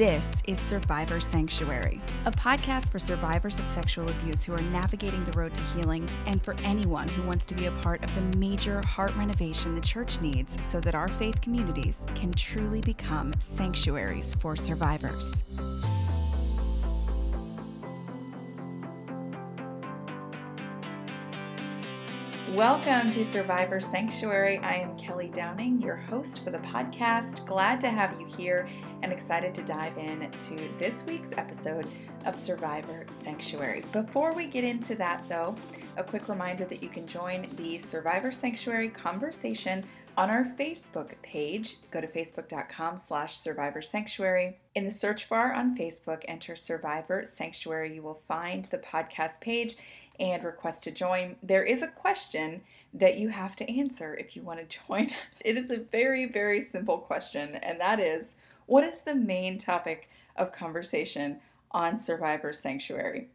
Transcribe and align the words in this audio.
this 0.00 0.26
is 0.46 0.58
Survivor 0.58 1.20
Sanctuary, 1.20 2.00
a 2.24 2.30
podcast 2.30 2.90
for 2.90 2.98
survivors 2.98 3.58
of 3.58 3.68
sexual 3.68 4.08
abuse 4.08 4.42
who 4.42 4.54
are 4.54 4.62
navigating 4.62 5.22
the 5.24 5.38
road 5.38 5.52
to 5.52 5.60
healing 5.74 6.08
and 6.24 6.42
for 6.42 6.56
anyone 6.64 7.06
who 7.06 7.22
wants 7.24 7.44
to 7.44 7.54
be 7.54 7.66
a 7.66 7.70
part 7.82 8.02
of 8.02 8.14
the 8.14 8.38
major 8.38 8.80
heart 8.86 9.14
renovation 9.14 9.74
the 9.74 9.80
church 9.82 10.18
needs 10.22 10.56
so 10.66 10.80
that 10.80 10.94
our 10.94 11.08
faith 11.08 11.42
communities 11.42 11.98
can 12.14 12.32
truly 12.32 12.80
become 12.80 13.30
sanctuaries 13.40 14.34
for 14.36 14.56
survivors. 14.56 15.34
Welcome 22.54 23.10
to 23.10 23.22
Survivor 23.22 23.80
Sanctuary. 23.80 24.60
I 24.60 24.76
am 24.76 24.96
Kelly 24.96 25.28
Downing, 25.28 25.82
your 25.82 25.96
host 25.96 26.42
for 26.42 26.50
the 26.50 26.58
podcast. 26.58 27.44
Glad 27.44 27.82
to 27.82 27.90
have 27.90 28.18
you 28.18 28.26
here 28.26 28.66
and 29.02 29.12
excited 29.12 29.54
to 29.54 29.62
dive 29.62 29.96
in 29.96 30.30
to 30.30 30.70
this 30.78 31.04
week's 31.04 31.30
episode 31.36 31.86
of 32.26 32.36
Survivor 32.36 33.04
Sanctuary. 33.22 33.82
Before 33.92 34.32
we 34.32 34.46
get 34.46 34.64
into 34.64 34.94
that, 34.96 35.22
though, 35.28 35.54
a 35.96 36.04
quick 36.04 36.28
reminder 36.28 36.64
that 36.66 36.82
you 36.82 36.88
can 36.88 37.06
join 37.06 37.46
the 37.56 37.78
Survivor 37.78 38.30
Sanctuary 38.30 38.88
conversation 38.88 39.84
on 40.16 40.30
our 40.30 40.44
Facebook 40.44 41.12
page. 41.22 41.76
Go 41.90 42.00
to 42.00 42.06
facebook.com 42.06 42.96
slash 42.96 43.36
survivor 43.36 43.80
sanctuary. 43.80 44.58
In 44.74 44.84
the 44.84 44.90
search 44.90 45.28
bar 45.28 45.54
on 45.54 45.76
Facebook, 45.76 46.22
enter 46.26 46.56
Survivor 46.56 47.24
Sanctuary. 47.24 47.94
You 47.94 48.02
will 48.02 48.22
find 48.28 48.64
the 48.66 48.78
podcast 48.78 49.40
page 49.40 49.76
and 50.20 50.44
request 50.44 50.84
to 50.84 50.90
join, 50.90 51.34
there 51.42 51.64
is 51.64 51.82
a 51.82 51.88
question 51.88 52.60
that 52.92 53.16
you 53.16 53.28
have 53.28 53.56
to 53.56 53.70
answer 53.70 54.14
if 54.16 54.36
you 54.36 54.42
want 54.42 54.60
to 54.60 54.78
join. 54.86 55.10
It 55.44 55.56
is 55.56 55.70
a 55.70 55.78
very, 55.78 56.26
very 56.26 56.60
simple 56.60 56.98
question, 56.98 57.56
and 57.56 57.80
that 57.80 57.98
is 57.98 58.34
what 58.70 58.84
is 58.84 59.00
the 59.00 59.16
main 59.16 59.58
topic 59.58 60.08
of 60.36 60.52
conversation 60.52 61.40
on 61.72 61.98
Survivor 61.98 62.52
Sanctuary? 62.52 63.26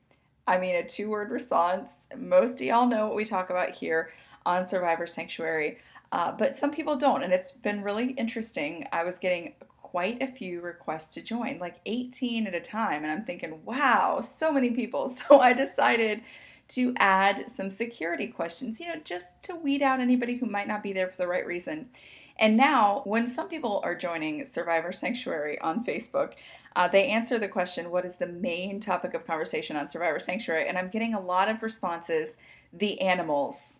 I 0.47 0.57
mean, 0.57 0.77
a 0.77 0.83
two 0.83 1.09
word 1.09 1.29
response. 1.29 1.89
Most 2.15 2.61
of 2.61 2.61
y'all 2.61 2.87
know 2.87 3.07
what 3.07 3.17
we 3.17 3.25
talk 3.25 3.49
about 3.49 3.71
here 3.71 4.11
on 4.45 4.65
Survivor 4.65 5.05
Sanctuary, 5.05 5.79
uh, 6.13 6.31
but 6.31 6.55
some 6.55 6.71
people 6.71 6.95
don't, 6.95 7.21
and 7.21 7.33
it's 7.33 7.51
been 7.51 7.83
really 7.83 8.11
interesting. 8.11 8.87
I 8.93 9.03
was 9.03 9.17
getting 9.17 9.55
quite 9.81 10.21
a 10.21 10.27
few 10.27 10.61
requests 10.61 11.13
to 11.15 11.21
join, 11.21 11.59
like 11.59 11.81
18 11.85 12.47
at 12.47 12.55
a 12.55 12.61
time, 12.61 13.03
and 13.03 13.11
I'm 13.11 13.25
thinking, 13.25 13.59
wow, 13.65 14.21
so 14.21 14.53
many 14.53 14.69
people. 14.69 15.09
So 15.27 15.41
I 15.41 15.51
decided 15.51 16.21
to 16.69 16.93
add 16.95 17.49
some 17.49 17.69
security 17.69 18.27
questions, 18.27 18.79
you 18.79 18.87
know, 18.87 19.01
just 19.03 19.43
to 19.43 19.55
weed 19.55 19.81
out 19.81 19.99
anybody 19.99 20.35
who 20.35 20.45
might 20.45 20.69
not 20.69 20.81
be 20.81 20.93
there 20.93 21.09
for 21.09 21.17
the 21.17 21.27
right 21.27 21.45
reason. 21.45 21.89
And 22.37 22.57
now, 22.57 23.01
when 23.05 23.29
some 23.29 23.47
people 23.47 23.79
are 23.83 23.95
joining 23.95 24.45
Survivor 24.45 24.91
Sanctuary 24.91 25.59
on 25.61 25.85
Facebook, 25.85 26.33
uh, 26.75 26.87
they 26.87 27.07
answer 27.07 27.39
the 27.39 27.47
question, 27.47 27.91
What 27.91 28.05
is 28.05 28.17
the 28.17 28.27
main 28.27 28.79
topic 28.79 29.13
of 29.13 29.25
conversation 29.25 29.77
on 29.77 29.87
Survivor 29.87 30.19
Sanctuary? 30.19 30.67
And 30.67 30.77
I'm 30.77 30.89
getting 30.89 31.13
a 31.13 31.19
lot 31.19 31.47
of 31.47 31.63
responses 31.63 32.35
the 32.73 32.99
animals. 32.99 33.79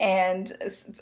And 0.00 0.52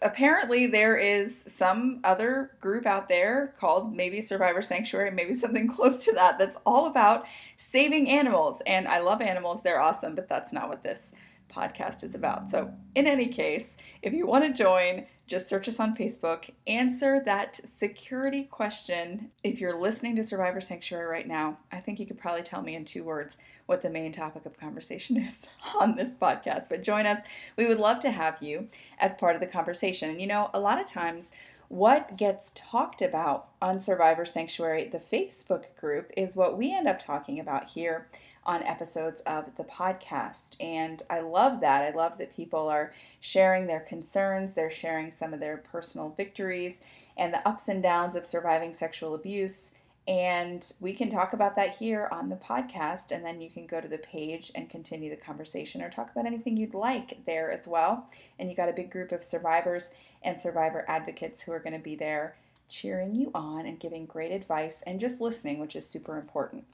apparently, 0.01 0.69
there 0.69 0.97
is 0.97 1.43
some 1.47 2.01
other 2.05 2.53
group 2.61 2.87
out 2.87 3.09
there 3.09 3.55
called 3.59 3.95
maybe 3.95 4.21
Survivor 4.21 4.62
Sanctuary, 4.62 5.11
maybe 5.11 5.34
something 5.34 5.69
close 5.69 6.05
to 6.05 6.12
that, 6.12 6.39
that's 6.39 6.56
all 6.65 6.87
about 6.87 7.27
saving 7.56 8.09
animals. 8.09 8.62
And 8.66 8.87
I 8.87 9.00
love 9.00 9.21
animals, 9.21 9.62
they're 9.62 9.81
awesome, 9.81 10.15
but 10.15 10.28
that's 10.28 10.53
not 10.53 10.69
what 10.69 10.82
this 10.82 11.11
podcast 11.53 12.05
is 12.05 12.15
about. 12.15 12.49
So, 12.49 12.72
in 12.94 13.06
any 13.06 13.27
case, 13.27 13.75
if 14.03 14.12
you 14.12 14.27
want 14.27 14.44
to 14.44 14.53
join, 14.53 15.06
just 15.26 15.48
search 15.48 15.69
us 15.69 15.81
on 15.81 15.97
Facebook, 15.97 16.50
answer 16.66 17.20
that 17.25 17.56
security 17.56 18.44
question. 18.44 19.31
If 19.42 19.60
you're 19.60 19.78
listening 19.78 20.14
to 20.16 20.22
Survivor 20.22 20.60
Sanctuary 20.60 21.06
right 21.06 21.26
now, 21.26 21.59
I 21.72 21.81
think 21.81 21.98
you 21.98 22.06
could 22.06 22.19
probably 22.19 22.42
tell 22.42 22.62
me 22.62 22.76
in 22.76 22.84
two 22.84 23.03
words 23.03 23.37
what 23.66 23.82
the 23.82 23.91
main 23.91 24.12
topic 24.12 24.47
of 24.47 24.59
conversation 24.59 25.16
is 25.28 25.47
on 25.75 25.97
this 25.97 26.14
podcast. 26.14 26.69
But 26.69 26.84
join 26.84 27.06
us. 27.06 27.26
We 27.56 27.66
would 27.66 27.81
love 27.81 27.98
to 28.00 28.10
have 28.10 28.41
you 28.41 28.69
as 28.98 29.16
part 29.16 29.34
of 29.34 29.41
the 29.41 29.48
conversation. 29.48 30.10
And 30.10 30.20
you 30.20 30.28
know, 30.28 30.50
a 30.54 30.60
lot 30.60 30.81
of 30.81 30.87
times, 30.87 31.26
what 31.69 32.16
gets 32.16 32.53
talked 32.54 33.03
about 33.03 33.48
on 33.60 33.81
Survivor 33.81 34.25
Sanctuary, 34.25 34.84
the 34.84 34.98
Facebook 34.98 35.64
group, 35.76 36.12
is 36.16 36.37
what 36.37 36.56
we 36.56 36.72
end 36.72 36.87
up 36.87 37.00
talking 37.00 37.41
about 37.41 37.70
here 37.70 38.06
on 38.47 38.62
episodes 38.62 39.21
of 39.21 39.55
the 39.57 39.65
podcast. 39.65 40.57
And 40.61 41.03
I 41.11 41.21
love 41.21 41.61
that. 41.61 41.83
I 41.83 41.97
love 41.97 42.17
that 42.19 42.34
people 42.34 42.69
are 42.69 42.95
sharing 43.21 43.67
their 43.67 43.81
concerns, 43.81 44.55
they're 44.55 44.71
sharing 44.71 45.12
some 45.12 45.34
of 45.34 45.41
their 45.41 45.59
personal 45.59 46.15
victories 46.17 46.77
and 47.17 47.35
the 47.35 47.47
ups 47.47 47.69
and 47.69 47.83
downs 47.83 48.15
of 48.15 48.25
surviving 48.25 48.73
sexual 48.73 49.15
abuse. 49.15 49.73
And 50.09 50.65
we 50.81 50.93
can 50.93 51.09
talk 51.11 51.33
about 51.33 51.56
that 51.56 51.77
here 51.77 52.09
on 52.12 52.29
the 52.29 52.37
podcast, 52.37 53.11
and 53.11 53.25
then 53.25 53.41
you 53.41 53.51
can 53.51 53.67
go 53.67 53.81
to 53.81 53.89
the 53.89 53.99
page 53.99 54.53
and 54.55 54.71
continue 54.71 55.11
the 55.11 55.17
conversation 55.17 55.83
or 55.83 55.91
talk 55.91 56.12
about 56.12 56.27
anything 56.27 56.56
you'd 56.56 56.75
like 56.75 57.25
there 57.27 57.51
as 57.51 57.67
well. 57.67 58.09
And 58.39 58.49
you 58.49 58.55
got 58.55 58.69
a 58.69 58.73
big 58.73 58.91
group 58.91 59.11
of 59.11 59.25
survivors 59.25 59.91
and 60.23 60.39
survivor 60.39 60.85
advocates 60.87 61.43
who 61.43 61.51
are 61.51 61.59
going 61.59 61.73
to 61.73 61.81
be 61.81 61.97
there 61.97 62.37
cheering 62.69 63.17
you 63.17 63.33
on 63.35 63.67
and 63.67 63.81
giving 63.81 64.06
great 64.06 64.31
advice 64.31 64.77
and 64.87 65.01
just 65.01 65.21
listening, 65.21 65.59
which 65.59 65.75
is 65.75 65.89
super 65.89 66.19
important. 66.19 66.65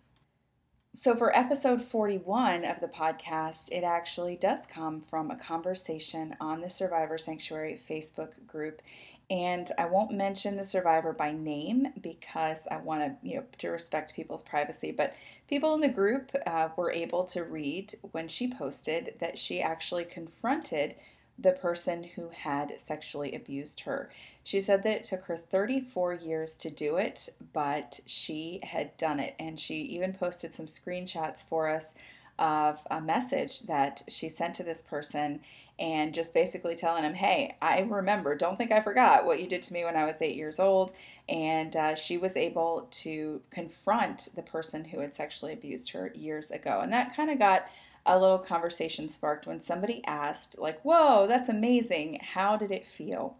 So, 0.94 1.16
for 1.16 1.34
episode 1.34 1.80
41 1.80 2.66
of 2.66 2.80
the 2.80 2.86
podcast, 2.86 3.72
it 3.72 3.82
actually 3.82 4.36
does 4.36 4.60
come 4.68 5.00
from 5.00 5.30
a 5.30 5.38
conversation 5.38 6.36
on 6.38 6.60
the 6.60 6.68
Survivor 6.68 7.16
Sanctuary 7.16 7.80
Facebook 7.88 8.32
group. 8.46 8.82
And 9.30 9.72
I 9.78 9.86
won't 9.86 10.10
mention 10.10 10.54
the 10.54 10.64
survivor 10.64 11.14
by 11.14 11.32
name 11.32 11.88
because 12.02 12.58
I 12.70 12.76
want 12.76 13.00
to, 13.00 13.26
you 13.26 13.36
know, 13.36 13.44
to 13.60 13.70
respect 13.70 14.14
people's 14.14 14.42
privacy. 14.42 14.92
But 14.92 15.14
people 15.48 15.74
in 15.74 15.80
the 15.80 15.88
group 15.88 16.30
uh, 16.46 16.68
were 16.76 16.92
able 16.92 17.24
to 17.28 17.44
read 17.44 17.94
when 18.10 18.28
she 18.28 18.52
posted 18.52 19.14
that 19.18 19.38
she 19.38 19.62
actually 19.62 20.04
confronted 20.04 20.94
the 21.38 21.52
person 21.52 22.04
who 22.04 22.28
had 22.28 22.78
sexually 22.80 23.34
abused 23.34 23.80
her. 23.80 24.10
She 24.44 24.60
said 24.60 24.82
that 24.82 24.96
it 24.96 25.04
took 25.04 25.24
her 25.24 25.36
34 25.36 26.14
years 26.14 26.52
to 26.54 26.70
do 26.70 26.96
it, 26.96 27.28
but 27.52 28.00
she 28.06 28.60
had 28.62 28.96
done 28.96 29.20
it. 29.20 29.34
And 29.38 29.58
she 29.58 29.76
even 29.82 30.12
posted 30.12 30.54
some 30.54 30.66
screenshots 30.66 31.38
for 31.38 31.68
us 31.68 31.86
of 32.38 32.80
a 32.90 33.00
message 33.00 33.60
that 33.62 34.02
she 34.08 34.28
sent 34.28 34.56
to 34.56 34.62
this 34.62 34.82
person 34.82 35.40
and 35.78 36.14
just 36.14 36.34
basically 36.34 36.76
telling 36.76 37.04
him, 37.04 37.14
Hey, 37.14 37.56
I 37.62 37.80
remember, 37.80 38.36
don't 38.36 38.56
think 38.56 38.72
I 38.72 38.82
forgot 38.82 39.24
what 39.24 39.40
you 39.40 39.48
did 39.48 39.62
to 39.64 39.72
me 39.72 39.84
when 39.84 39.96
I 39.96 40.04
was 40.04 40.16
eight 40.20 40.36
years 40.36 40.58
old. 40.58 40.92
And 41.28 41.74
uh, 41.76 41.94
she 41.94 42.18
was 42.18 42.36
able 42.36 42.88
to 42.90 43.40
confront 43.50 44.28
the 44.34 44.42
person 44.42 44.84
who 44.84 45.00
had 45.00 45.14
sexually 45.14 45.52
abused 45.52 45.92
her 45.92 46.12
years 46.14 46.50
ago. 46.50 46.80
And 46.82 46.92
that 46.92 47.16
kind 47.16 47.30
of 47.30 47.38
got 47.38 47.66
a 48.06 48.18
little 48.18 48.38
conversation 48.38 49.08
sparked 49.08 49.46
when 49.46 49.62
somebody 49.62 50.02
asked, 50.06 50.58
like, 50.58 50.80
Whoa, 50.82 51.26
that's 51.26 51.48
amazing. 51.48 52.20
How 52.22 52.56
did 52.56 52.70
it 52.70 52.86
feel? 52.86 53.36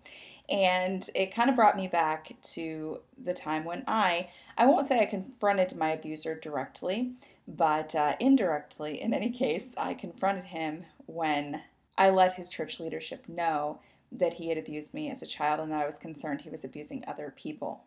And 0.49 1.09
it 1.15 1.35
kind 1.35 1.49
of 1.49 1.57
brought 1.57 1.77
me 1.77 1.89
back 1.89 2.35
to 2.55 3.01
the 3.23 3.33
time 3.33 3.65
when 3.65 3.85
I, 3.87 4.29
I 4.59 4.67
won't 4.67 4.89
say 4.89 5.01
I 5.01 5.07
confronted 5.07 5.77
my 5.77 5.91
abuser 5.91 6.39
directly, 6.39 7.13
but 7.49 7.95
uh, 7.95 8.17
indirectly, 8.21 9.01
in 9.01 9.15
any 9.15 9.31
case, 9.31 9.67
I 9.77 9.95
confronted 9.95 10.45
him 10.45 10.85
when 11.07 11.63
I 11.97 12.11
let 12.11 12.35
his 12.35 12.49
church 12.49 12.81
leadership 12.81 13.29
know 13.29 13.81
that 14.11 14.35
he 14.35 14.49
had 14.49 14.59
abused 14.59 14.93
me 14.95 15.11
as 15.11 15.23
a 15.23 15.27
child 15.27 15.61
and 15.61 15.73
that 15.73 15.83
I 15.83 15.87
was 15.87 15.97
concerned 15.97 16.43
he 16.43 16.51
was 16.51 16.65
abusing 16.65 17.05
other 17.07 17.33
people. 17.35 17.85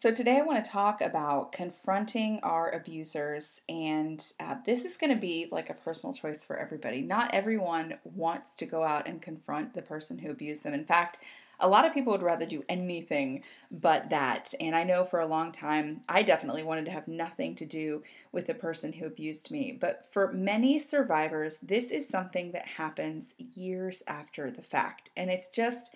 So, 0.00 0.12
today 0.12 0.38
I 0.38 0.42
want 0.42 0.64
to 0.64 0.68
talk 0.68 1.00
about 1.00 1.52
confronting 1.52 2.40
our 2.42 2.68
abusers, 2.70 3.60
and 3.68 4.24
uh, 4.40 4.56
this 4.66 4.84
is 4.84 4.96
going 4.96 5.14
to 5.14 5.20
be 5.20 5.46
like 5.52 5.70
a 5.70 5.74
personal 5.74 6.12
choice 6.12 6.42
for 6.42 6.56
everybody. 6.56 7.00
Not 7.00 7.32
everyone 7.32 7.98
wants 8.02 8.56
to 8.56 8.66
go 8.66 8.82
out 8.82 9.06
and 9.06 9.22
confront 9.22 9.72
the 9.72 9.82
person 9.82 10.18
who 10.18 10.32
abused 10.32 10.64
them. 10.64 10.74
In 10.74 10.84
fact, 10.84 11.18
a 11.60 11.68
lot 11.68 11.84
of 11.84 11.94
people 11.94 12.12
would 12.12 12.22
rather 12.22 12.44
do 12.44 12.64
anything 12.68 13.44
but 13.70 14.10
that. 14.10 14.52
And 14.58 14.74
I 14.74 14.82
know 14.82 15.04
for 15.04 15.20
a 15.20 15.26
long 15.26 15.52
time, 15.52 16.00
I 16.08 16.24
definitely 16.24 16.64
wanted 16.64 16.86
to 16.86 16.90
have 16.90 17.06
nothing 17.06 17.54
to 17.56 17.64
do 17.64 18.02
with 18.32 18.46
the 18.46 18.54
person 18.54 18.92
who 18.92 19.06
abused 19.06 19.52
me. 19.52 19.78
But 19.80 20.08
for 20.10 20.32
many 20.32 20.76
survivors, 20.80 21.58
this 21.62 21.84
is 21.92 22.08
something 22.08 22.50
that 22.50 22.66
happens 22.66 23.34
years 23.54 24.02
after 24.08 24.50
the 24.50 24.62
fact. 24.62 25.10
And 25.16 25.30
it's 25.30 25.50
just 25.50 25.94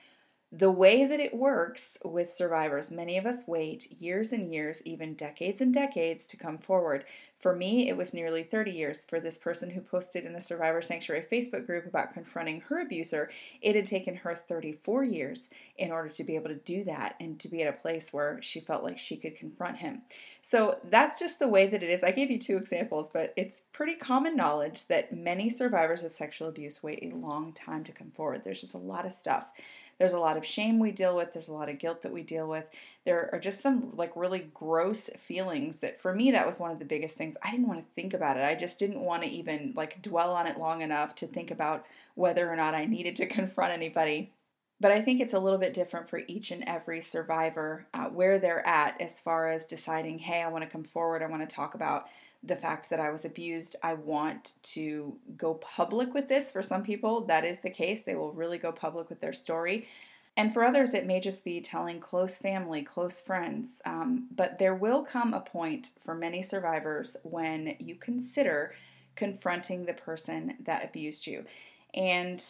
the 0.50 0.70
way 0.70 1.04
that 1.04 1.20
it 1.20 1.34
works 1.34 1.98
with 2.02 2.32
survivors, 2.32 2.90
many 2.90 3.18
of 3.18 3.26
us 3.26 3.46
wait 3.46 3.92
years 4.00 4.32
and 4.32 4.50
years, 4.50 4.80
even 4.86 5.12
decades 5.12 5.60
and 5.60 5.74
decades, 5.74 6.26
to 6.28 6.38
come 6.38 6.56
forward. 6.56 7.04
For 7.38 7.54
me, 7.54 7.88
it 7.88 7.96
was 7.96 8.14
nearly 8.14 8.42
30 8.42 8.70
years. 8.70 9.04
For 9.04 9.20
this 9.20 9.36
person 9.36 9.68
who 9.68 9.82
posted 9.82 10.24
in 10.24 10.32
the 10.32 10.40
Survivor 10.40 10.80
Sanctuary 10.80 11.24
Facebook 11.30 11.66
group 11.66 11.86
about 11.86 12.14
confronting 12.14 12.62
her 12.62 12.80
abuser, 12.80 13.30
it 13.60 13.76
had 13.76 13.86
taken 13.86 14.16
her 14.16 14.34
34 14.34 15.04
years 15.04 15.50
in 15.76 15.92
order 15.92 16.08
to 16.08 16.24
be 16.24 16.34
able 16.34 16.48
to 16.48 16.54
do 16.54 16.82
that 16.84 17.16
and 17.20 17.38
to 17.40 17.48
be 17.48 17.62
at 17.62 17.72
a 17.72 17.78
place 17.78 18.12
where 18.12 18.40
she 18.40 18.58
felt 18.58 18.82
like 18.82 18.98
she 18.98 19.18
could 19.18 19.36
confront 19.36 19.76
him. 19.76 20.00
So 20.40 20.78
that's 20.84 21.20
just 21.20 21.38
the 21.38 21.46
way 21.46 21.66
that 21.66 21.82
it 21.82 21.90
is. 21.90 22.02
I 22.02 22.10
gave 22.10 22.30
you 22.30 22.38
two 22.38 22.56
examples, 22.56 23.08
but 23.12 23.34
it's 23.36 23.60
pretty 23.72 23.96
common 23.96 24.34
knowledge 24.34 24.86
that 24.88 25.14
many 25.14 25.50
survivors 25.50 26.04
of 26.04 26.12
sexual 26.12 26.48
abuse 26.48 26.82
wait 26.82 27.04
a 27.04 27.14
long 27.14 27.52
time 27.52 27.84
to 27.84 27.92
come 27.92 28.10
forward. 28.10 28.42
There's 28.42 28.62
just 28.62 28.74
a 28.74 28.78
lot 28.78 29.04
of 29.04 29.12
stuff. 29.12 29.52
There's 29.98 30.12
a 30.12 30.18
lot 30.18 30.36
of 30.36 30.46
shame 30.46 30.78
we 30.78 30.92
deal 30.92 31.16
with, 31.16 31.32
there's 31.32 31.48
a 31.48 31.54
lot 31.54 31.68
of 31.68 31.78
guilt 31.78 32.02
that 32.02 32.12
we 32.12 32.22
deal 32.22 32.46
with. 32.46 32.64
There 33.04 33.30
are 33.32 33.40
just 33.40 33.60
some 33.60 33.92
like 33.94 34.12
really 34.14 34.50
gross 34.54 35.10
feelings 35.16 35.78
that 35.78 35.98
for 35.98 36.14
me 36.14 36.30
that 36.30 36.46
was 36.46 36.60
one 36.60 36.70
of 36.70 36.78
the 36.78 36.84
biggest 36.84 37.16
things. 37.16 37.36
I 37.42 37.50
didn't 37.50 37.68
want 37.68 37.80
to 37.80 37.94
think 37.94 38.14
about 38.14 38.36
it. 38.36 38.44
I 38.44 38.54
just 38.54 38.78
didn't 38.78 39.00
want 39.00 39.22
to 39.22 39.28
even 39.28 39.72
like 39.76 40.00
dwell 40.02 40.32
on 40.32 40.46
it 40.46 40.58
long 40.58 40.82
enough 40.82 41.14
to 41.16 41.26
think 41.26 41.50
about 41.50 41.84
whether 42.14 42.50
or 42.50 42.56
not 42.56 42.74
I 42.74 42.84
needed 42.84 43.16
to 43.16 43.26
confront 43.38 43.72
anybody. 43.72 44.32
But 44.80 44.92
I 44.92 45.02
think 45.02 45.20
it's 45.20 45.34
a 45.34 45.40
little 45.40 45.58
bit 45.58 45.74
different 45.74 46.08
for 46.08 46.20
each 46.28 46.52
and 46.52 46.62
every 46.68 47.00
survivor 47.00 47.86
uh, 47.92 48.04
where 48.04 48.38
they're 48.38 48.64
at 48.64 49.00
as 49.00 49.20
far 49.20 49.48
as 49.48 49.64
deciding, 49.64 50.20
hey, 50.20 50.40
I 50.40 50.48
want 50.48 50.62
to 50.62 50.70
come 50.70 50.84
forward, 50.84 51.20
I 51.20 51.26
want 51.26 51.48
to 51.48 51.52
talk 51.52 51.74
about 51.74 52.06
the 52.42 52.56
fact 52.56 52.90
that 52.90 53.00
I 53.00 53.10
was 53.10 53.24
abused. 53.24 53.76
I 53.82 53.94
want 53.94 54.54
to 54.62 55.16
go 55.36 55.54
public 55.54 56.14
with 56.14 56.28
this. 56.28 56.50
For 56.50 56.62
some 56.62 56.82
people, 56.82 57.22
that 57.22 57.44
is 57.44 57.60
the 57.60 57.70
case. 57.70 58.02
They 58.02 58.14
will 58.14 58.32
really 58.32 58.58
go 58.58 58.72
public 58.72 59.08
with 59.08 59.20
their 59.20 59.32
story. 59.32 59.88
And 60.36 60.54
for 60.54 60.64
others, 60.64 60.94
it 60.94 61.04
may 61.04 61.18
just 61.18 61.44
be 61.44 61.60
telling 61.60 61.98
close 61.98 62.38
family, 62.38 62.82
close 62.82 63.20
friends. 63.20 63.80
Um, 63.84 64.28
but 64.34 64.60
there 64.60 64.74
will 64.74 65.02
come 65.02 65.34
a 65.34 65.40
point 65.40 65.90
for 65.98 66.14
many 66.14 66.42
survivors 66.42 67.16
when 67.24 67.74
you 67.80 67.96
consider 67.96 68.74
confronting 69.16 69.84
the 69.84 69.94
person 69.94 70.54
that 70.64 70.84
abused 70.84 71.26
you. 71.26 71.44
And 71.92 72.40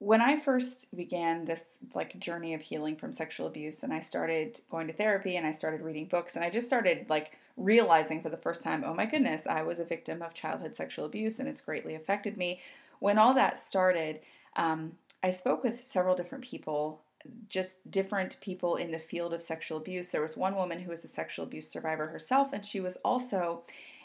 when 0.00 0.20
I 0.20 0.38
first 0.38 0.94
began 0.96 1.44
this 1.44 1.62
like 1.94 2.18
journey 2.18 2.54
of 2.54 2.60
healing 2.60 2.96
from 2.96 3.12
sexual 3.12 3.46
abuse 3.46 3.84
and 3.84 3.92
I 3.92 4.00
started 4.00 4.60
going 4.68 4.88
to 4.88 4.92
therapy 4.92 5.36
and 5.36 5.46
I 5.46 5.52
started 5.52 5.80
reading 5.80 6.06
books 6.06 6.34
and 6.34 6.44
I 6.44 6.50
just 6.50 6.66
started 6.66 7.06
like 7.08 7.37
realizing 7.58 8.22
for 8.22 8.30
the 8.30 8.36
first 8.36 8.62
time, 8.62 8.84
oh 8.86 8.94
my 8.94 9.04
goodness, 9.04 9.42
I 9.46 9.62
was 9.62 9.80
a 9.80 9.84
victim 9.84 10.22
of 10.22 10.32
childhood 10.32 10.74
sexual 10.74 11.04
abuse 11.04 11.38
and 11.38 11.48
it's 11.48 11.60
greatly 11.60 11.94
affected 11.94 12.36
me. 12.36 12.60
When 13.00 13.18
all 13.18 13.34
that 13.34 13.66
started, 13.66 14.20
um, 14.56 14.92
I 15.22 15.32
spoke 15.32 15.64
with 15.64 15.84
several 15.84 16.14
different 16.14 16.44
people, 16.44 17.02
just 17.48 17.90
different 17.90 18.40
people 18.40 18.76
in 18.76 18.92
the 18.92 18.98
field 18.98 19.34
of 19.34 19.42
sexual 19.42 19.78
abuse. 19.78 20.10
There 20.10 20.22
was 20.22 20.36
one 20.36 20.54
woman 20.54 20.80
who 20.80 20.90
was 20.90 21.04
a 21.04 21.08
sexual 21.08 21.44
abuse 21.44 21.68
survivor 21.68 22.06
herself, 22.06 22.52
and 22.52 22.64
she 22.64 22.80
was 22.80 22.96
also 23.04 23.62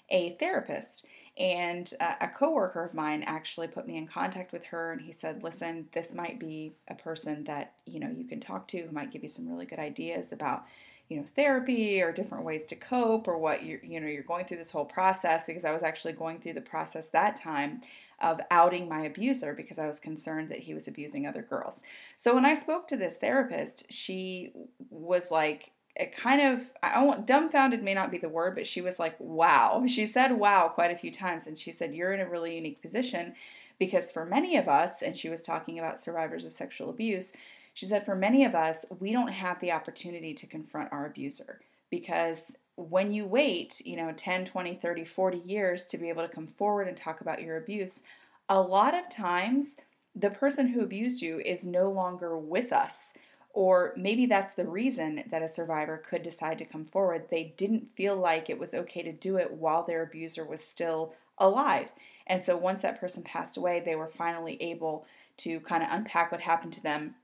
a 0.09 0.31
therapist. 0.31 1.05
And 1.37 1.91
uh, 1.99 2.15
a 2.21 2.27
coworker 2.27 2.83
of 2.83 2.93
mine 2.93 3.23
actually 3.25 3.67
put 3.67 3.87
me 3.87 3.97
in 3.97 4.07
contact 4.07 4.51
with 4.51 4.65
her, 4.65 4.91
and 4.91 5.01
he 5.01 5.11
said, 5.11 5.43
"Listen, 5.43 5.87
this 5.91 6.13
might 6.13 6.39
be 6.39 6.73
a 6.87 6.93
person 6.93 7.43
that 7.45 7.73
you 7.85 7.99
know 7.99 8.09
you 8.09 8.25
can 8.25 8.39
talk 8.39 8.67
to, 8.69 8.81
who 8.81 8.91
might 8.91 9.11
give 9.11 9.23
you 9.23 9.29
some 9.29 9.49
really 9.49 9.65
good 9.65 9.79
ideas 9.79 10.31
about." 10.31 10.65
You 11.13 11.19
know 11.19 11.25
therapy 11.35 12.01
or 12.01 12.11
different 12.11 12.43
ways 12.43 12.63
to 12.63 12.75
cope 12.75 13.27
or 13.27 13.37
what 13.37 13.63
you 13.63 13.79
you 13.83 13.99
know 13.99 14.07
you're 14.07 14.23
going 14.23 14.45
through 14.45 14.57
this 14.57 14.71
whole 14.71 14.85
process 14.85 15.45
because 15.45 15.63
I 15.63 15.71
was 15.71 15.83
actually 15.83 16.13
going 16.13 16.39
through 16.39 16.53
the 16.53 16.61
process 16.61 17.07
that 17.09 17.35
time 17.35 17.81
of 18.19 18.41
outing 18.49 18.89
my 18.89 19.03
abuser 19.03 19.53
because 19.53 19.77
I 19.77 19.85
was 19.85 19.99
concerned 19.99 20.49
that 20.49 20.59
he 20.59 20.73
was 20.73 20.87
abusing 20.87 21.27
other 21.27 21.41
girls. 21.41 21.81
So 22.15 22.33
when 22.33 22.45
I 22.45 22.55
spoke 22.55 22.87
to 22.87 22.97
this 22.97 23.17
therapist, 23.17 23.91
she 23.91 24.53
was 24.89 25.29
like 25.29 25.71
it 25.95 26.15
kind 26.15 26.41
of 26.41 26.71
I 26.81 27.03
want 27.03 27.27
dumbfounded 27.27 27.83
may 27.83 27.93
not 27.93 28.09
be 28.09 28.17
the 28.17 28.29
word, 28.29 28.55
but 28.55 28.65
she 28.65 28.81
was 28.81 28.97
like, 28.97 29.15
"Wow." 29.19 29.83
She 29.87 30.07
said 30.07 30.31
"wow" 30.31 30.67
quite 30.73 30.91
a 30.91 30.97
few 30.97 31.11
times 31.11 31.45
and 31.45 31.59
she 31.59 31.71
said, 31.71 31.93
"You're 31.93 32.13
in 32.13 32.21
a 32.21 32.29
really 32.29 32.55
unique 32.55 32.81
position 32.81 33.35
because 33.77 34.11
for 34.11 34.25
many 34.25 34.57
of 34.57 34.67
us 34.67 35.03
and 35.03 35.15
she 35.15 35.29
was 35.29 35.43
talking 35.43 35.77
about 35.77 35.99
survivors 35.99 36.45
of 36.45 36.53
sexual 36.53 36.89
abuse, 36.89 37.33
she 37.73 37.85
said, 37.85 38.05
for 38.05 38.15
many 38.15 38.45
of 38.45 38.55
us, 38.55 38.85
we 38.99 39.11
don't 39.11 39.31
have 39.31 39.59
the 39.59 39.71
opportunity 39.71 40.33
to 40.33 40.47
confront 40.47 40.91
our 40.91 41.05
abuser 41.05 41.59
because 41.89 42.39
when 42.75 43.11
you 43.11 43.25
wait, 43.25 43.81
you 43.85 43.95
know, 43.95 44.11
10, 44.15 44.45
20, 44.45 44.75
30, 44.75 45.05
40 45.05 45.37
years 45.39 45.85
to 45.85 45.97
be 45.97 46.09
able 46.09 46.23
to 46.23 46.33
come 46.33 46.47
forward 46.47 46.87
and 46.87 46.97
talk 46.97 47.21
about 47.21 47.41
your 47.41 47.57
abuse, 47.57 48.03
a 48.49 48.59
lot 48.59 48.93
of 48.93 49.09
times 49.09 49.75
the 50.15 50.29
person 50.29 50.67
who 50.67 50.81
abused 50.81 51.21
you 51.21 51.39
is 51.39 51.65
no 51.65 51.91
longer 51.91 52.37
with 52.37 52.71
us. 52.71 53.13
Or 53.53 53.93
maybe 53.95 54.25
that's 54.25 54.53
the 54.53 54.65
reason 54.65 55.23
that 55.29 55.43
a 55.43 55.47
survivor 55.47 55.97
could 55.97 56.23
decide 56.23 56.57
to 56.57 56.65
come 56.65 56.83
forward. 56.83 57.27
They 57.29 57.53
didn't 57.57 57.95
feel 57.95 58.15
like 58.15 58.49
it 58.49 58.57
was 58.57 58.73
okay 58.73 59.03
to 59.03 59.11
do 59.11 59.37
it 59.37 59.51
while 59.51 59.83
their 59.83 60.01
abuser 60.01 60.43
was 60.43 60.63
still 60.63 61.13
alive. 61.37 61.91
And 62.25 62.43
so 62.43 62.57
once 62.57 62.81
that 62.81 62.99
person 62.99 63.21
passed 63.21 63.57
away, 63.57 63.79
they 63.79 63.95
were 63.95 64.07
finally 64.07 64.59
able 64.61 65.05
to 65.37 65.59
kind 65.59 65.83
of 65.83 65.89
unpack 65.91 66.31
what 66.31 66.41
happened 66.41 66.73
to 66.73 66.83
them 66.83 67.15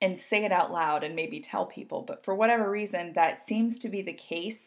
and 0.00 0.18
say 0.18 0.44
it 0.44 0.52
out 0.52 0.72
loud 0.72 1.04
and 1.04 1.14
maybe 1.14 1.40
tell 1.40 1.66
people. 1.66 2.02
But 2.02 2.24
for 2.24 2.34
whatever 2.34 2.70
reason, 2.70 3.12
that 3.14 3.46
seems 3.46 3.78
to 3.78 3.88
be 3.88 4.02
the 4.02 4.12
case 4.12 4.66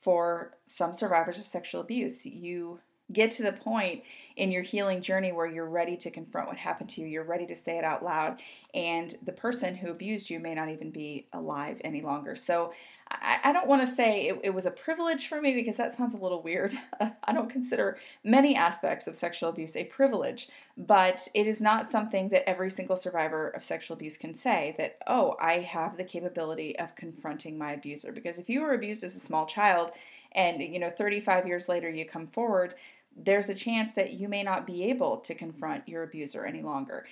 for 0.00 0.56
some 0.66 0.92
survivors 0.92 1.38
of 1.38 1.46
sexual 1.46 1.80
abuse. 1.80 2.26
You 2.26 2.80
get 3.12 3.30
to 3.32 3.42
the 3.42 3.52
point 3.52 4.02
in 4.36 4.50
your 4.50 4.62
healing 4.62 5.00
journey 5.00 5.30
where 5.30 5.46
you're 5.46 5.68
ready 5.68 5.96
to 5.96 6.10
confront 6.10 6.48
what 6.48 6.56
happened 6.56 6.90
to 6.90 7.00
you, 7.00 7.06
you're 7.06 7.24
ready 7.24 7.46
to 7.46 7.54
say 7.54 7.78
it 7.78 7.84
out 7.84 8.02
loud, 8.02 8.40
and 8.74 9.14
the 9.22 9.32
person 9.32 9.76
who 9.76 9.90
abused 9.90 10.28
you 10.28 10.40
may 10.40 10.54
not 10.54 10.68
even 10.68 10.90
be 10.90 11.26
alive 11.32 11.80
any 11.84 12.02
longer. 12.02 12.34
So 12.34 12.72
I, 13.10 13.38
I 13.44 13.52
don't 13.52 13.68
want 13.68 13.86
to 13.86 13.94
say 13.94 14.28
it, 14.28 14.40
it, 14.42 14.54
was 14.54 14.66
a 14.66 14.70
privilege 14.70 15.28
for 15.28 15.40
me 15.40 15.54
because 15.54 15.76
that 15.76 15.94
sounds 15.94 16.14
a 16.14 16.18
little 16.18 16.42
weird. 16.42 16.74
I 17.24 17.32
don't 17.32 17.50
consider 17.50 17.98
many 18.24 18.56
aspects 18.56 19.06
of 19.06 19.14
sexual 19.14 19.50
abuse 19.50 19.76
a 19.76 19.84
privilege, 19.84 20.48
but 20.76 21.28
it 21.34 21.46
is 21.46 21.60
not 21.60 21.90
something 21.90 22.30
that 22.30 22.48
every 22.48 22.70
single 22.70 22.96
survivor 22.96 23.50
of 23.50 23.62
sexual 23.62 23.96
abuse 23.96 24.16
can 24.16 24.34
say 24.34 24.74
that, 24.78 24.96
oh, 25.06 25.36
I 25.40 25.58
have 25.58 25.96
the 25.96 26.04
capability 26.04 26.76
of 26.78 26.96
confronting 26.96 27.56
my 27.56 27.72
abuser. 27.72 28.10
Because 28.10 28.38
if 28.38 28.48
you 28.48 28.62
were 28.62 28.74
abused 28.74 29.04
as 29.04 29.14
a 29.14 29.20
small 29.20 29.46
child, 29.46 29.92
and 30.34 30.60
you 30.60 30.78
know 30.78 30.90
35 30.90 31.46
years 31.46 31.68
later 31.68 31.88
you 31.88 32.04
come 32.04 32.26
forward 32.26 32.74
there's 33.16 33.48
a 33.48 33.54
chance 33.54 33.94
that 33.94 34.14
you 34.14 34.28
may 34.28 34.42
not 34.42 34.66
be 34.66 34.84
able 34.84 35.18
to 35.18 35.34
confront 35.34 35.88
your 35.88 36.02
abuser 36.02 36.44
any 36.44 36.62
longer. 36.62 37.06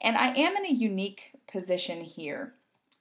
And 0.00 0.16
I 0.16 0.28
am 0.28 0.56
in 0.56 0.66
a 0.66 0.72
unique 0.72 1.32
position 1.50 2.02
here 2.02 2.54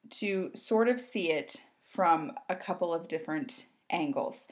to 0.09 0.51
sort 0.53 0.87
of 0.87 0.99
see 0.99 1.31
it 1.31 1.57
from 1.83 2.33
a 2.49 2.55
couple 2.55 2.93
of 2.93 3.07
different 3.07 3.65
angles. 3.89 4.43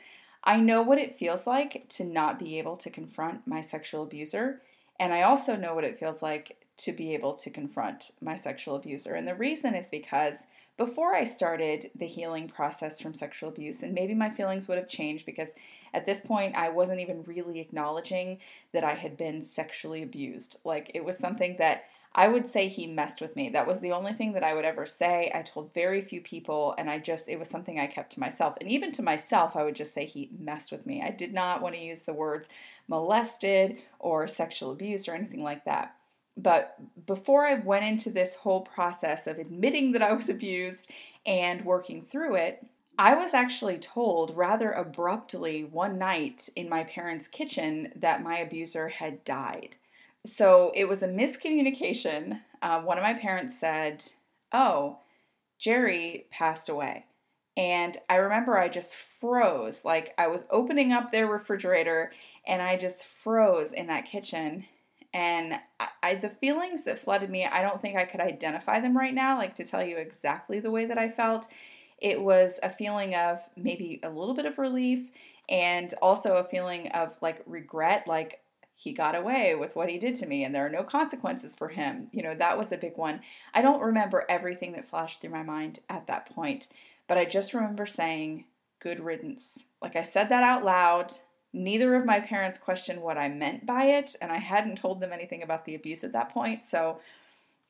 I 0.44 0.58
know 0.58 0.82
what 0.82 1.00
it 1.00 1.16
feels 1.16 1.48
like 1.48 1.88
to 1.90 2.04
not 2.04 2.38
be 2.38 2.60
able 2.60 2.78
to 2.78 2.90
confront 2.90 3.48
my 3.48 3.62
sexual 3.62 4.04
abuser, 4.04 4.62
and 5.00 5.14
I 5.14 5.24
also 5.24 5.56
know 5.56 5.74
what 5.74 5.84
it 5.84 6.00
feels 6.00 6.22
like 6.22 6.58
to 6.78 6.92
be 6.92 7.14
able 7.14 7.34
to 7.34 7.50
confront 7.50 8.12
my 8.22 8.36
sexual 8.36 8.76
abuser. 8.76 9.16
And 9.16 9.28
the 9.28 9.36
reason 9.36 9.74
is 9.76 9.88
because 9.88 10.36
before 10.78 11.16
I 11.16 11.24
started 11.24 11.90
the 11.96 12.06
healing 12.06 12.50
process 12.50 13.02
from 13.02 13.14
sexual 13.14 13.50
abuse, 13.50 13.82
and 13.82 13.94
maybe 13.94 14.14
my 14.14 14.30
feelings 14.30 14.68
would 14.68 14.78
have 14.78 14.88
changed 14.88 15.26
because 15.26 15.50
at 15.96 16.06
this 16.06 16.20
point, 16.20 16.56
I 16.56 16.70
wasn't 16.70 17.00
even 17.00 17.24
really 17.24 17.60
acknowledging 17.60 18.40
that 18.74 18.84
I 18.84 18.94
had 18.94 19.16
been 19.16 19.42
sexually 19.42 20.04
abused. 20.04 20.60
Like, 20.66 20.92
it 20.94 21.06
was 21.06 21.18
something 21.18 21.56
that 21.58 21.86
I 22.14 22.28
would 22.28 22.48
say 22.48 22.68
he 22.68 22.86
messed 22.86 23.22
with 23.22 23.36
me. 23.36 23.50
That 23.50 23.68
was 23.68 23.80
the 23.80 23.92
only 23.92 24.14
thing 24.14 24.34
that 24.34 24.44
I 24.44 24.54
would 24.54 24.66
ever 24.66 24.86
say. 24.86 25.32
I 25.34 25.42
told 25.42 25.74
very 25.74 26.02
few 26.02 26.22
people, 26.22 26.76
and 26.78 26.90
I 26.90 27.00
just, 27.00 27.30
it 27.30 27.40
was 27.40 27.50
something 27.50 27.80
I 27.80 27.88
kept 27.88 28.14
to 28.14 28.20
myself. 28.20 28.56
And 28.60 28.70
even 28.70 28.92
to 28.94 29.02
myself, 29.02 29.56
I 29.56 29.64
would 29.64 29.76
just 29.76 29.94
say 29.94 30.06
he 30.06 30.30
messed 30.38 30.72
with 30.72 30.86
me. 30.86 31.02
I 31.02 31.12
did 31.12 31.34
not 31.34 31.62
want 31.62 31.76
to 31.76 31.82
use 31.82 32.02
the 32.02 32.14
words 32.14 32.48
molested 32.88 33.78
or 34.00 34.28
sexual 34.28 34.72
abuse 34.72 35.08
or 35.08 35.14
anything 35.14 35.44
like 35.44 35.66
that. 35.66 35.96
But 36.38 36.76
before 37.06 37.46
I 37.46 37.56
went 37.56 37.86
into 37.86 38.10
this 38.10 38.36
whole 38.36 38.62
process 38.62 39.28
of 39.28 39.40
admitting 39.40 39.94
that 39.94 40.02
I 40.02 40.12
was 40.12 40.28
abused 40.28 40.92
and 41.26 41.64
working 41.64 42.02
through 42.02 42.36
it, 42.36 42.66
I 42.98 43.16
was 43.16 43.34
actually 43.34 43.78
told 43.78 44.36
rather 44.36 44.72
abruptly 44.72 45.64
one 45.64 45.98
night 45.98 46.50
in 46.56 46.70
my 46.70 46.84
parents' 46.86 47.28
kitchen 47.28 47.92
that 47.96 48.24
my 48.24 48.38
abuser 48.38 48.88
had 48.88 49.24
died. 49.26 49.76
So 50.26 50.72
it 50.76 50.88
was 50.88 51.04
a 51.04 51.08
miscommunication. 51.08 52.42
Uh, 52.62 52.82
one 52.82 52.98
of 52.98 53.04
my 53.04 53.14
parents 53.14 53.60
said, 53.60 54.04
Oh, 54.54 55.00
Jerry 55.60 56.28
passed 56.32 56.70
away. 56.70 57.06
And 57.58 57.98
I 58.10 58.16
remember 58.16 58.58
I 58.58 58.70
just 58.70 58.96
froze. 58.96 59.84
Like 59.84 60.14
I 60.18 60.28
was 60.28 60.46
opening 60.50 60.92
up 60.92 61.12
their 61.12 61.28
refrigerator 61.28 62.12
and 62.48 62.62
I 62.62 62.78
just 62.78 63.06
froze 63.06 63.72
in 63.72 63.88
that 63.88 64.06
kitchen. 64.06 64.66
And 65.14 65.56
I, 65.80 65.88
I, 66.04 66.16
the 66.16 66.30
feelings 66.30 66.84
that 66.84 67.00
flooded 67.00 67.30
me, 67.30 67.46
I 67.46 67.62
don't 67.62 67.82
think 67.82 67.98
I 67.98 68.04
could 68.04 68.20
identify 68.20 68.80
them 68.80 68.98
right 68.98 69.14
now, 69.14 69.38
like 69.38 69.56
to 69.56 69.66
tell 69.66 69.84
you 69.84 69.98
exactly 69.98 70.60
the 70.60 70.72
way 70.72 70.86
that 70.86 70.98
I 70.98 71.10
felt 71.10 71.48
it 72.06 72.22
was 72.22 72.60
a 72.62 72.70
feeling 72.70 73.16
of 73.16 73.42
maybe 73.58 74.00
a 74.04 74.10
little 74.12 74.36
bit 74.36 74.46
of 74.46 74.60
relief 74.60 75.10
and 75.50 75.92
also 76.04 76.38
a 76.38 76.44
feeling 76.44 76.88
of 76.90 77.16
like 77.20 77.42
regret 77.48 78.08
like 78.08 78.42
he 78.76 78.94
got 78.94 79.16
away 79.16 79.56
with 79.56 79.76
what 79.76 79.90
he 79.90 79.98
did 79.98 80.16
to 80.16 80.28
me 80.28 80.44
and 80.44 80.54
there 80.54 80.68
are 80.68 80.70
no 80.70 80.84
consequences 80.84 81.56
for 81.56 81.68
him. 81.68 82.08
You 82.12 82.22
know, 82.22 82.36
that 82.36 82.60
was 82.60 82.72
a 82.72 82.78
big 82.78 82.96
one. 82.96 83.22
I 83.56 83.64
don't 83.64 83.82
remember 83.82 84.24
everything 84.30 84.74
that 84.74 84.86
flashed 84.86 85.20
through 85.20 85.32
my 85.32 85.42
mind 85.42 85.80
at 85.90 86.06
that 86.06 86.30
point, 86.30 86.68
but 87.08 87.18
I 87.18 87.26
just 87.26 87.56
remember 87.56 87.88
saying, 87.88 88.46
good 88.80 89.00
riddance. 89.00 89.64
Like 89.82 89.96
I 89.96 90.04
said 90.04 90.30
that 90.30 90.44
out 90.44 90.64
loud. 90.64 91.12
Neither 91.54 91.96
of 91.96 92.06
my 92.06 92.20
parents 92.20 92.60
questioned 92.60 93.02
what 93.02 93.18
I 93.18 93.30
meant 93.30 93.66
by 93.66 93.86
it, 93.86 94.16
and 94.22 94.32
I 94.32 94.38
hadn't 94.38 94.78
told 94.78 95.02
them 95.02 95.14
anything 95.14 95.42
about 95.42 95.66
the 95.66 95.74
abuse 95.74 96.04
at 96.04 96.12
that 96.14 96.32
point. 96.32 96.64
So 96.66 97.00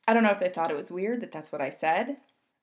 I 0.07 0.13
don't 0.13 0.23
know 0.23 0.31
if 0.31 0.39
they 0.39 0.49
thought 0.49 0.71
it 0.71 0.77
was 0.77 0.91
weird 0.91 1.21
that 1.21 1.31
that's 1.31 1.53
what 1.53 1.61
I 1.61 1.69
said, 1.69 2.17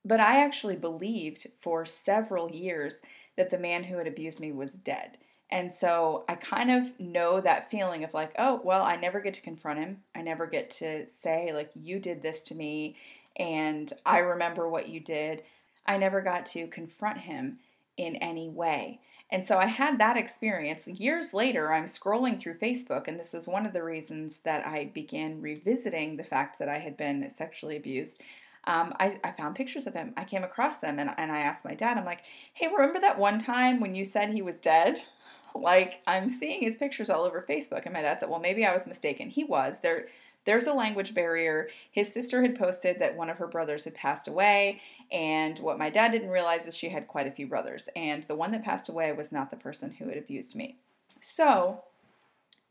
but 0.05 0.21
I 0.21 0.45
actually 0.45 0.77
believed 0.77 1.47
for 1.61 1.85
several 1.85 2.51
years 2.51 2.99
that 3.37 3.51
the 3.51 3.59
man 3.59 3.85
who 3.85 3.97
had 3.97 4.07
abused 4.07 4.41
me 4.41 4.53
was 4.53 4.73
dead. 4.73 5.19
And 5.51 5.73
so 5.73 6.25
I 6.29 6.35
kind 6.37 6.71
of 6.71 6.99
know 6.99 7.41
that 7.41 7.71
feeling 7.71 8.05
of 8.05 8.15
like, 8.15 8.33
oh, 8.39 8.61
well, 8.65 8.83
I 8.83 8.97
never 8.97 9.21
get 9.21 9.35
to 9.35 9.43
confront 9.43 9.79
him. 9.79 9.99
I 10.15 10.23
never 10.23 10.47
get 10.47 10.71
to 10.73 11.07
say, 11.07 11.53
like, 11.53 11.71
you 11.75 11.99
did 11.99 12.23
this 12.23 12.45
to 12.45 12.55
me 12.55 12.97
and 13.37 13.93
I 14.05 14.19
remember 14.19 14.69
what 14.69 14.89
you 14.89 15.01
did. 15.01 15.43
I 15.87 15.99
never 15.99 16.21
got 16.21 16.47
to 16.47 16.67
confront 16.69 17.19
him 17.19 17.59
in 17.97 18.17
any 18.17 18.49
way. 18.49 19.01
And 19.31 19.47
so 19.47 19.57
I 19.57 19.67
had 19.67 19.99
that 19.99 20.19
experience. 20.19 20.87
Years 20.87 21.33
later, 21.33 21.73
I'm 21.73 21.87
scrolling 21.87 22.39
through 22.39 22.59
Facebook, 22.59 23.09
and 23.09 23.19
this 23.19 23.33
was 23.33 23.49
one 23.49 23.65
of 23.65 23.73
the 23.73 23.83
reasons 23.83 24.41
that 24.45 24.67
I 24.67 24.91
began 24.93 25.41
revisiting 25.41 26.17
the 26.17 26.25
fact 26.25 26.59
that 26.59 26.69
I 26.69 26.79
had 26.79 26.99
been 26.99 27.29
sexually 27.31 27.77
abused. 27.77 28.21
Um, 28.65 28.95
I, 29.01 29.19
I, 29.25 29.33
found 29.33 29.57
pictures 29.57 29.89
of 29.89 29.95
him. 29.95 30.15
I 30.17 30.23
came 30.23 30.45
across 30.45 30.79
them, 30.79 31.01
and, 31.01 31.11
and 31.17 31.33
I 31.33 31.41
asked 31.41 31.65
my 31.65 31.75
dad, 31.75 31.99
I'm 31.99 32.05
like, 32.05 32.21
hey, 32.53 32.69
remember 32.69 33.01
that 33.01 33.19
one 33.19 33.41
time 33.41 33.81
when 33.81 33.97
you 33.97 34.05
said 34.05 34.31
he 34.31 34.43
was 34.43 34.57
dead? 34.57 35.03
Like 35.55 36.01
I'm 36.07 36.31
seeing 36.31 36.63
his 36.63 36.77
pictures 36.77 37.11
all 37.11 37.25
over 37.25 37.45
Facebook, 37.47 37.85
and 37.85 37.93
my 37.93 38.01
dad 38.01 38.21
said, 38.21 38.31
"Well, 38.31 38.41
maybe 38.41 38.65
I 38.65 38.73
was 38.73 38.87
mistaken. 38.87 39.29
He 39.29 39.45
was 39.45 39.81
there." 39.81 40.07
There's 40.47 40.67
a 40.67 40.73
language 40.73 41.13
barrier. 41.13 41.69
His 41.91 42.11
sister 42.11 42.41
had 42.41 42.59
posted 42.59 42.99
that 43.01 43.19
one 43.19 43.29
of 43.29 43.37
her 43.37 43.47
brothers 43.47 43.85
had 43.85 43.95
passed 43.95 44.29
away, 44.29 44.81
and 45.11 45.59
what 45.59 45.79
my 45.79 45.91
dad 45.91 46.13
didn't 46.13 46.31
realize 46.31 46.67
is 46.67 46.75
she 46.75 46.89
had 46.89 47.07
quite 47.07 47.27
a 47.27 47.31
few 47.31 47.47
brothers, 47.47 47.87
and 47.95 48.23
the 48.23 48.35
one 48.35 48.51
that 48.53 48.65
passed 48.65 48.89
away 48.89 49.13
was 49.13 49.31
not 49.31 49.51
the 49.51 49.57
person 49.59 49.93
who 49.93 50.09
had 50.09 50.17
abused 50.17 50.57
me. 50.57 50.79
So, 51.21 51.85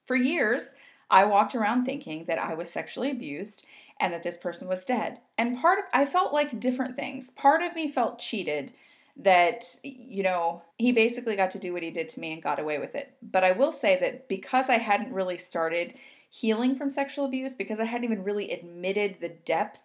for 0.05 0.15
years, 0.15 0.73
I 1.11 1.25
walked 1.25 1.55
around 1.55 1.85
thinking 1.85 2.25
that 2.25 2.39
I 2.39 2.55
was 2.55 2.69
sexually 2.69 3.11
abused 3.11 3.65
and 4.01 4.11
that 4.11 4.23
this 4.23 4.37
person 4.37 4.67
was 4.67 4.83
dead. 4.83 5.19
And 5.37 5.57
part 5.59 5.79
of 5.79 5.85
I 5.93 6.05
felt 6.05 6.33
like 6.33 6.59
different 6.59 6.95
things. 6.95 7.29
Part 7.31 7.61
of 7.61 7.75
me 7.75 7.89
felt 7.89 8.19
cheated 8.19 8.73
that 9.17 9.65
you 9.83 10.23
know 10.23 10.61
he 10.77 10.91
basically 10.91 11.35
got 11.35 11.51
to 11.51 11.59
do 11.59 11.73
what 11.73 11.83
he 11.83 11.91
did 11.91 12.09
to 12.09 12.19
me 12.19 12.33
and 12.33 12.41
got 12.41 12.59
away 12.59 12.77
with 12.77 12.95
it 12.95 13.13
but 13.21 13.43
i 13.43 13.51
will 13.51 13.71
say 13.71 13.99
that 13.99 14.27
because 14.27 14.69
i 14.69 14.77
hadn't 14.77 15.13
really 15.13 15.37
started 15.37 15.93
healing 16.29 16.75
from 16.75 16.89
sexual 16.89 17.25
abuse 17.25 17.53
because 17.53 17.79
i 17.79 17.83
hadn't 17.83 18.05
even 18.05 18.23
really 18.23 18.51
admitted 18.51 19.17
the 19.19 19.29
depth 19.45 19.79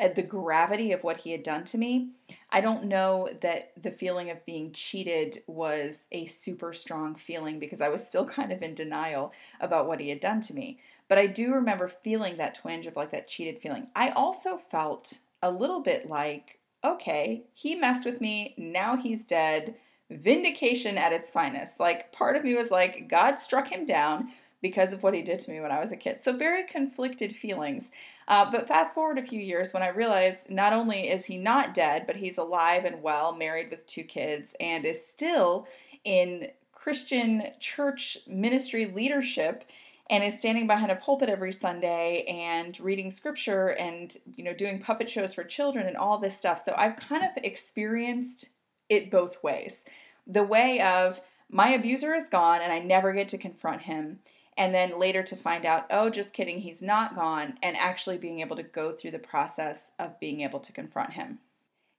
uh, 0.00 0.08
the 0.08 0.22
gravity 0.22 0.92
of 0.92 1.02
what 1.02 1.18
he 1.18 1.30
had 1.30 1.42
done 1.42 1.62
to 1.62 1.76
me 1.76 2.08
i 2.50 2.60
don't 2.60 2.84
know 2.84 3.28
that 3.42 3.72
the 3.82 3.90
feeling 3.90 4.30
of 4.30 4.44
being 4.46 4.72
cheated 4.72 5.38
was 5.46 6.00
a 6.10 6.24
super 6.26 6.72
strong 6.72 7.14
feeling 7.14 7.58
because 7.58 7.82
i 7.82 7.88
was 7.88 8.06
still 8.06 8.24
kind 8.38 8.50
of 8.50 8.62
in 8.62 8.74
denial 8.74 9.32
about 9.60 9.86
what 9.86 10.00
he 10.00 10.08
had 10.08 10.20
done 10.20 10.40
to 10.40 10.54
me 10.54 10.78
but 11.08 11.18
i 11.18 11.26
do 11.26 11.54
remember 11.54 11.88
feeling 11.88 12.36
that 12.36 12.54
twinge 12.54 12.86
of 12.86 12.96
like 12.96 13.10
that 13.10 13.28
cheated 13.28 13.58
feeling 13.58 13.86
i 13.96 14.10
also 14.10 14.56
felt 14.56 15.18
a 15.42 15.50
little 15.50 15.80
bit 15.80 16.08
like 16.08 16.58
okay, 16.84 17.44
he 17.54 17.74
messed 17.74 18.04
with 18.04 18.20
me, 18.20 18.54
now 18.56 18.96
he's 18.96 19.24
dead. 19.24 19.74
Vindication 20.10 20.96
at 20.96 21.12
its 21.12 21.30
finest. 21.30 21.80
Like, 21.80 22.12
part 22.12 22.36
of 22.36 22.44
me 22.44 22.54
was 22.54 22.70
like, 22.70 23.08
God 23.08 23.38
struck 23.38 23.68
him 23.68 23.84
down 23.84 24.30
because 24.60 24.92
of 24.92 25.02
what 25.02 25.14
he 25.14 25.22
did 25.22 25.38
to 25.40 25.50
me 25.50 25.60
when 25.60 25.70
I 25.70 25.80
was 25.80 25.92
a 25.92 25.96
kid. 25.96 26.20
So, 26.20 26.32
very 26.32 26.64
conflicted 26.64 27.34
feelings. 27.34 27.88
Uh, 28.26 28.50
but 28.50 28.68
fast 28.68 28.94
forward 28.94 29.18
a 29.18 29.26
few 29.26 29.40
years 29.40 29.72
when 29.72 29.82
I 29.82 29.88
realized 29.88 30.50
not 30.50 30.72
only 30.72 31.08
is 31.08 31.26
he 31.26 31.36
not 31.36 31.74
dead, 31.74 32.06
but 32.06 32.16
he's 32.16 32.38
alive 32.38 32.84
and 32.84 33.02
well, 33.02 33.34
married 33.34 33.70
with 33.70 33.86
two 33.86 34.04
kids, 34.04 34.54
and 34.60 34.84
is 34.84 35.06
still 35.06 35.66
in 36.04 36.48
Christian 36.72 37.42
church 37.58 38.18
ministry 38.26 38.86
leadership 38.86 39.64
and 40.10 40.24
is 40.24 40.38
standing 40.38 40.66
behind 40.66 40.90
a 40.90 40.96
pulpit 40.96 41.28
every 41.28 41.52
Sunday 41.52 42.24
and 42.28 42.78
reading 42.80 43.10
scripture 43.10 43.68
and 43.68 44.16
you 44.36 44.44
know 44.44 44.54
doing 44.54 44.80
puppet 44.80 45.10
shows 45.10 45.34
for 45.34 45.44
children 45.44 45.86
and 45.86 45.96
all 45.96 46.18
this 46.18 46.38
stuff. 46.38 46.62
So 46.64 46.74
I've 46.76 46.96
kind 46.96 47.24
of 47.24 47.44
experienced 47.44 48.50
it 48.88 49.10
both 49.10 49.42
ways. 49.42 49.84
The 50.26 50.42
way 50.42 50.80
of 50.80 51.20
my 51.50 51.70
abuser 51.70 52.14
is 52.14 52.28
gone 52.28 52.60
and 52.62 52.72
I 52.72 52.78
never 52.78 53.12
get 53.12 53.28
to 53.30 53.38
confront 53.38 53.82
him. 53.82 54.20
And 54.56 54.74
then 54.74 54.98
later 54.98 55.22
to 55.22 55.36
find 55.36 55.64
out, 55.64 55.86
oh, 55.88 56.10
just 56.10 56.32
kidding, 56.32 56.58
he's 56.58 56.82
not 56.82 57.14
gone, 57.14 57.58
and 57.62 57.76
actually 57.76 58.18
being 58.18 58.40
able 58.40 58.56
to 58.56 58.64
go 58.64 58.90
through 58.90 59.12
the 59.12 59.18
process 59.20 59.92
of 60.00 60.18
being 60.18 60.40
able 60.40 60.58
to 60.58 60.72
confront 60.72 61.12
him. 61.12 61.38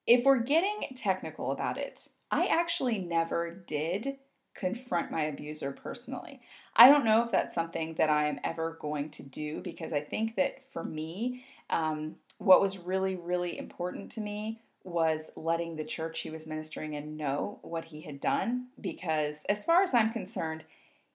If 0.05 0.25
we're 0.25 0.39
getting 0.39 0.89
technical 0.93 1.51
about 1.51 1.77
it, 1.77 2.09
I 2.29 2.47
actually 2.47 2.99
never 2.99 3.49
did 3.49 4.17
confront 4.59 5.09
my 5.09 5.23
abuser 5.23 5.71
personally. 5.71 6.41
I 6.75 6.89
don't 6.89 7.05
know 7.05 7.23
if 7.23 7.31
that's 7.31 7.55
something 7.55 7.95
that 7.95 8.09
I 8.09 8.27
am 8.27 8.39
ever 8.43 8.77
going 8.79 9.09
to 9.11 9.23
do 9.23 9.61
because 9.61 9.93
I 9.93 10.01
think 10.01 10.35
that 10.35 10.69
for 10.71 10.83
me, 10.83 11.45
um, 11.69 12.15
what 12.39 12.61
was 12.61 12.77
really, 12.77 13.15
really 13.15 13.57
important 13.57 14.11
to 14.13 14.21
me 14.21 14.59
was 14.83 15.31
letting 15.35 15.75
the 15.75 15.85
church 15.85 16.19
he 16.19 16.29
was 16.29 16.47
ministering 16.47 16.93
in 16.93 17.15
know 17.15 17.59
what 17.61 17.85
he 17.85 18.01
had 18.01 18.19
done 18.19 18.67
because, 18.79 19.41
as 19.47 19.65
far 19.65 19.83
as 19.83 19.93
I'm 19.93 20.11
concerned, 20.11 20.65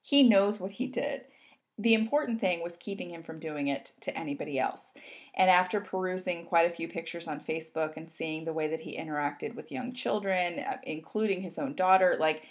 he 0.01 0.23
knows 0.23 0.61
what 0.61 0.73
he 0.73 0.87
did. 0.87 1.23
The 1.79 1.95
important 1.95 2.41
thing 2.41 2.63
was 2.63 2.77
keeping 2.79 3.11
him 3.11 3.23
from 3.23 3.41
doing 3.41 3.69
it 3.69 3.93
to 4.03 4.17
anybody 4.17 4.59
else. 4.59 4.83
And 5.35 5.51
after 5.51 5.81
perusing 5.81 6.45
quite 6.47 6.71
a 6.71 6.75
few 6.75 6.89
pictures 6.89 7.27
on 7.27 7.41
Facebook 7.41 7.97
and 7.97 8.09
seeing 8.09 8.45
the 8.45 8.53
way 8.53 8.69
that 8.69 8.83
he 8.83 8.97
interacted 8.97 9.55
with 9.55 9.73
young 9.73 9.93
children, 9.93 10.61
uh, 10.61 10.77
including 10.85 11.43
his 11.43 11.59
own 11.59 11.75
daughter, 11.75 12.17
like 12.21 12.45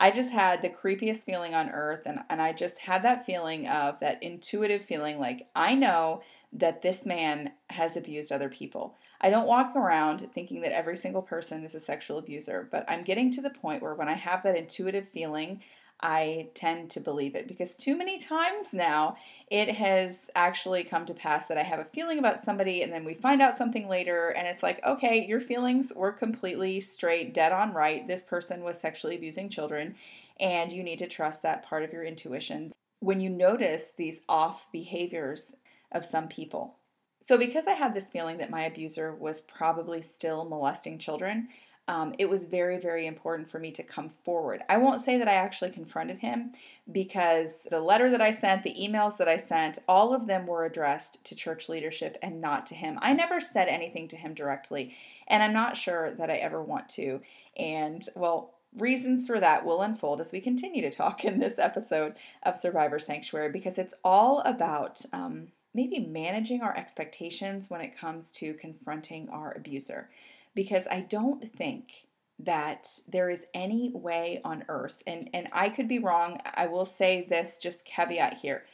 I 0.00 0.10
just 0.10 0.30
had 0.30 0.62
the 0.62 0.70
creepiest 0.70 1.24
feeling 1.24 1.54
on 1.54 1.68
earth. 1.68 2.02
And, 2.06 2.20
and 2.30 2.40
I 2.40 2.54
just 2.54 2.78
had 2.78 3.02
that 3.02 3.26
feeling 3.26 3.68
of 3.68 4.00
that 4.00 4.22
intuitive 4.22 4.82
feeling 4.82 5.20
like, 5.20 5.46
I 5.54 5.74
know 5.74 6.22
that 6.54 6.80
this 6.80 7.04
man 7.04 7.52
has 7.68 7.96
abused 7.96 8.32
other 8.32 8.48
people. 8.48 8.96
I 9.20 9.28
don't 9.28 9.46
walk 9.46 9.76
around 9.76 10.26
thinking 10.32 10.62
that 10.62 10.72
every 10.72 10.96
single 10.96 11.20
person 11.20 11.62
is 11.64 11.74
a 11.74 11.80
sexual 11.80 12.18
abuser, 12.18 12.66
but 12.70 12.86
I'm 12.88 13.04
getting 13.04 13.30
to 13.32 13.42
the 13.42 13.50
point 13.50 13.82
where 13.82 13.94
when 13.94 14.08
I 14.08 14.14
have 14.14 14.42
that 14.42 14.56
intuitive 14.56 15.06
feeling, 15.10 15.60
I 16.02 16.48
tend 16.54 16.90
to 16.90 17.00
believe 17.00 17.34
it 17.34 17.46
because 17.46 17.76
too 17.76 17.96
many 17.96 18.18
times 18.18 18.72
now 18.72 19.16
it 19.50 19.68
has 19.68 20.30
actually 20.34 20.84
come 20.84 21.04
to 21.06 21.14
pass 21.14 21.46
that 21.46 21.58
I 21.58 21.62
have 21.62 21.80
a 21.80 21.84
feeling 21.84 22.18
about 22.18 22.44
somebody 22.44 22.82
and 22.82 22.92
then 22.92 23.04
we 23.04 23.14
find 23.14 23.42
out 23.42 23.56
something 23.56 23.88
later 23.88 24.28
and 24.28 24.48
it's 24.48 24.62
like, 24.62 24.84
okay, 24.84 25.26
your 25.26 25.40
feelings 25.40 25.92
were 25.94 26.12
completely 26.12 26.80
straight, 26.80 27.34
dead 27.34 27.52
on 27.52 27.72
right. 27.72 28.06
This 28.06 28.22
person 28.22 28.62
was 28.62 28.80
sexually 28.80 29.16
abusing 29.16 29.48
children 29.48 29.94
and 30.38 30.72
you 30.72 30.82
need 30.82 30.98
to 31.00 31.08
trust 31.08 31.42
that 31.42 31.64
part 31.64 31.84
of 31.84 31.92
your 31.92 32.04
intuition 32.04 32.72
when 33.00 33.20
you 33.20 33.28
notice 33.30 33.92
these 33.96 34.20
off 34.28 34.66
behaviors 34.72 35.52
of 35.92 36.04
some 36.04 36.28
people. 36.28 36.76
So, 37.22 37.36
because 37.36 37.66
I 37.66 37.72
had 37.72 37.92
this 37.92 38.08
feeling 38.08 38.38
that 38.38 38.50
my 38.50 38.62
abuser 38.62 39.14
was 39.14 39.42
probably 39.42 40.00
still 40.00 40.46
molesting 40.46 40.98
children, 40.98 41.48
um, 41.88 42.14
it 42.18 42.28
was 42.28 42.46
very, 42.46 42.78
very 42.78 43.06
important 43.06 43.50
for 43.50 43.58
me 43.58 43.72
to 43.72 43.82
come 43.82 44.08
forward. 44.08 44.62
I 44.68 44.76
won't 44.76 45.04
say 45.04 45.18
that 45.18 45.26
I 45.26 45.34
actually 45.34 45.72
confronted 45.72 46.18
him 46.18 46.52
because 46.92 47.50
the 47.68 47.80
letter 47.80 48.10
that 48.10 48.20
I 48.20 48.30
sent, 48.30 48.62
the 48.62 48.76
emails 48.80 49.16
that 49.16 49.28
I 49.28 49.36
sent, 49.36 49.80
all 49.88 50.14
of 50.14 50.26
them 50.26 50.46
were 50.46 50.64
addressed 50.64 51.24
to 51.24 51.34
church 51.34 51.68
leadership 51.68 52.16
and 52.22 52.40
not 52.40 52.66
to 52.66 52.76
him. 52.76 52.98
I 53.02 53.12
never 53.12 53.40
said 53.40 53.66
anything 53.66 54.06
to 54.08 54.16
him 54.16 54.34
directly, 54.34 54.94
and 55.26 55.42
I'm 55.42 55.52
not 55.52 55.76
sure 55.76 56.12
that 56.12 56.30
I 56.30 56.34
ever 56.34 56.62
want 56.62 56.88
to. 56.90 57.22
And 57.56 58.06
well, 58.14 58.54
reasons 58.76 59.26
for 59.26 59.40
that 59.40 59.64
will 59.64 59.82
unfold 59.82 60.20
as 60.20 60.30
we 60.30 60.40
continue 60.40 60.82
to 60.82 60.96
talk 60.96 61.24
in 61.24 61.40
this 61.40 61.58
episode 61.58 62.14
of 62.44 62.56
Survivor 62.56 63.00
Sanctuary 63.00 63.50
because 63.50 63.78
it's 63.78 63.94
all 64.04 64.40
about. 64.40 65.00
Um, 65.12 65.48
maybe 65.72 66.00
managing 66.00 66.62
our 66.62 66.76
expectations 66.76 67.70
when 67.70 67.80
it 67.80 67.96
comes 67.96 68.32
to 68.32 68.54
confronting 68.54 69.28
our 69.28 69.52
abuser 69.56 70.10
because 70.54 70.86
I 70.90 71.00
don't 71.00 71.50
think 71.52 72.06
that 72.38 72.88
there 73.08 73.30
is 73.30 73.44
any 73.54 73.90
way 73.94 74.40
on 74.44 74.64
earth, 74.68 75.02
and, 75.06 75.28
and 75.34 75.48
I 75.52 75.68
could 75.68 75.88
be 75.88 75.98
wrong. 75.98 76.38
I 76.54 76.66
will 76.66 76.86
say 76.86 77.26
this 77.28 77.58
just 77.58 77.84
caveat 77.84 78.38
here. 78.38 78.64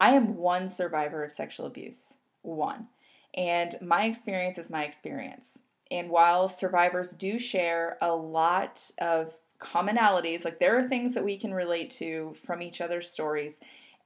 I 0.00 0.10
am 0.10 0.36
one 0.36 0.68
survivor 0.68 1.22
of 1.22 1.30
sexual 1.30 1.66
abuse, 1.66 2.14
one. 2.42 2.88
And 3.34 3.76
my 3.80 4.04
experience 4.04 4.58
is 4.58 4.70
my 4.70 4.84
experience. 4.84 5.58
And 5.90 6.10
while 6.10 6.48
survivors 6.48 7.12
do 7.12 7.38
share 7.38 7.98
a 8.00 8.12
lot 8.12 8.90
of 9.00 9.34
commonalities, 9.60 10.44
like 10.44 10.58
there 10.58 10.78
are 10.78 10.88
things 10.88 11.14
that 11.14 11.24
we 11.24 11.38
can 11.38 11.54
relate 11.54 11.90
to 11.90 12.34
from 12.44 12.62
each 12.62 12.80
other's 12.80 13.10
stories, 13.10 13.54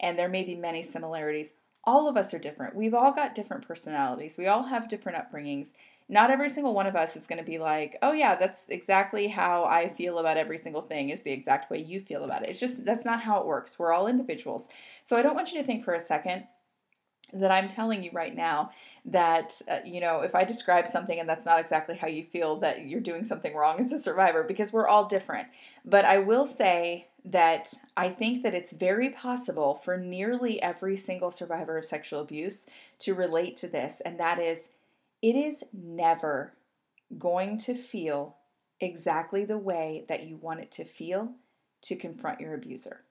and 0.00 0.18
there 0.18 0.28
may 0.28 0.44
be 0.44 0.54
many 0.54 0.82
similarities, 0.82 1.52
all 1.84 2.08
of 2.08 2.16
us 2.16 2.34
are 2.34 2.38
different. 2.38 2.74
We've 2.74 2.94
all 2.94 3.12
got 3.12 3.34
different 3.34 3.66
personalities, 3.66 4.36
we 4.36 4.46
all 4.46 4.64
have 4.64 4.88
different 4.88 5.18
upbringings, 5.18 5.70
not 6.08 6.30
every 6.30 6.48
single 6.48 6.74
one 6.74 6.86
of 6.86 6.96
us 6.96 7.16
is 7.16 7.26
going 7.26 7.38
to 7.38 7.44
be 7.44 7.58
like, 7.58 7.96
oh, 8.02 8.12
yeah, 8.12 8.34
that's 8.34 8.68
exactly 8.68 9.28
how 9.28 9.64
I 9.64 9.88
feel 9.88 10.18
about 10.18 10.38
every 10.38 10.58
single 10.58 10.80
thing, 10.80 11.10
is 11.10 11.22
the 11.22 11.32
exact 11.32 11.70
way 11.70 11.78
you 11.82 12.00
feel 12.00 12.24
about 12.24 12.42
it. 12.42 12.48
It's 12.48 12.60
just 12.60 12.84
that's 12.84 13.04
not 13.04 13.20
how 13.20 13.40
it 13.40 13.46
works. 13.46 13.78
We're 13.78 13.92
all 13.92 14.06
individuals. 14.06 14.68
So 15.04 15.16
I 15.16 15.22
don't 15.22 15.34
want 15.34 15.52
you 15.52 15.60
to 15.60 15.66
think 15.66 15.84
for 15.84 15.94
a 15.94 16.00
second 16.00 16.44
that 17.34 17.50
I'm 17.50 17.68
telling 17.68 18.02
you 18.02 18.10
right 18.14 18.34
now 18.34 18.70
that, 19.04 19.60
uh, 19.70 19.80
you 19.84 20.00
know, 20.00 20.20
if 20.20 20.34
I 20.34 20.44
describe 20.44 20.86
something 20.86 21.20
and 21.20 21.28
that's 21.28 21.44
not 21.44 21.60
exactly 21.60 21.94
how 21.94 22.08
you 22.08 22.24
feel, 22.24 22.56
that 22.60 22.86
you're 22.86 23.00
doing 23.00 23.26
something 23.26 23.54
wrong 23.54 23.78
as 23.80 23.92
a 23.92 23.98
survivor 23.98 24.42
because 24.42 24.72
we're 24.72 24.88
all 24.88 25.04
different. 25.04 25.48
But 25.84 26.06
I 26.06 26.18
will 26.18 26.46
say 26.46 27.08
that 27.26 27.74
I 27.98 28.08
think 28.08 28.42
that 28.44 28.54
it's 28.54 28.72
very 28.72 29.10
possible 29.10 29.74
for 29.74 29.98
nearly 29.98 30.62
every 30.62 30.96
single 30.96 31.30
survivor 31.30 31.76
of 31.76 31.84
sexual 31.84 32.22
abuse 32.22 32.66
to 33.00 33.14
relate 33.14 33.56
to 33.56 33.68
this, 33.68 34.00
and 34.06 34.18
that 34.18 34.38
is 34.38 34.68
it 35.22 35.34
is 35.34 35.64
never 35.72 36.54
going 37.18 37.58
to 37.58 37.74
feel 37.74 38.36
exactly 38.80 39.44
the 39.44 39.58
way 39.58 40.04
that 40.08 40.26
you 40.26 40.36
want 40.36 40.60
it 40.60 40.70
to 40.72 40.84
feel 40.84 41.32
to 41.82 41.96
confront 41.96 42.40
your 42.40 42.54
abuser. 42.54 43.04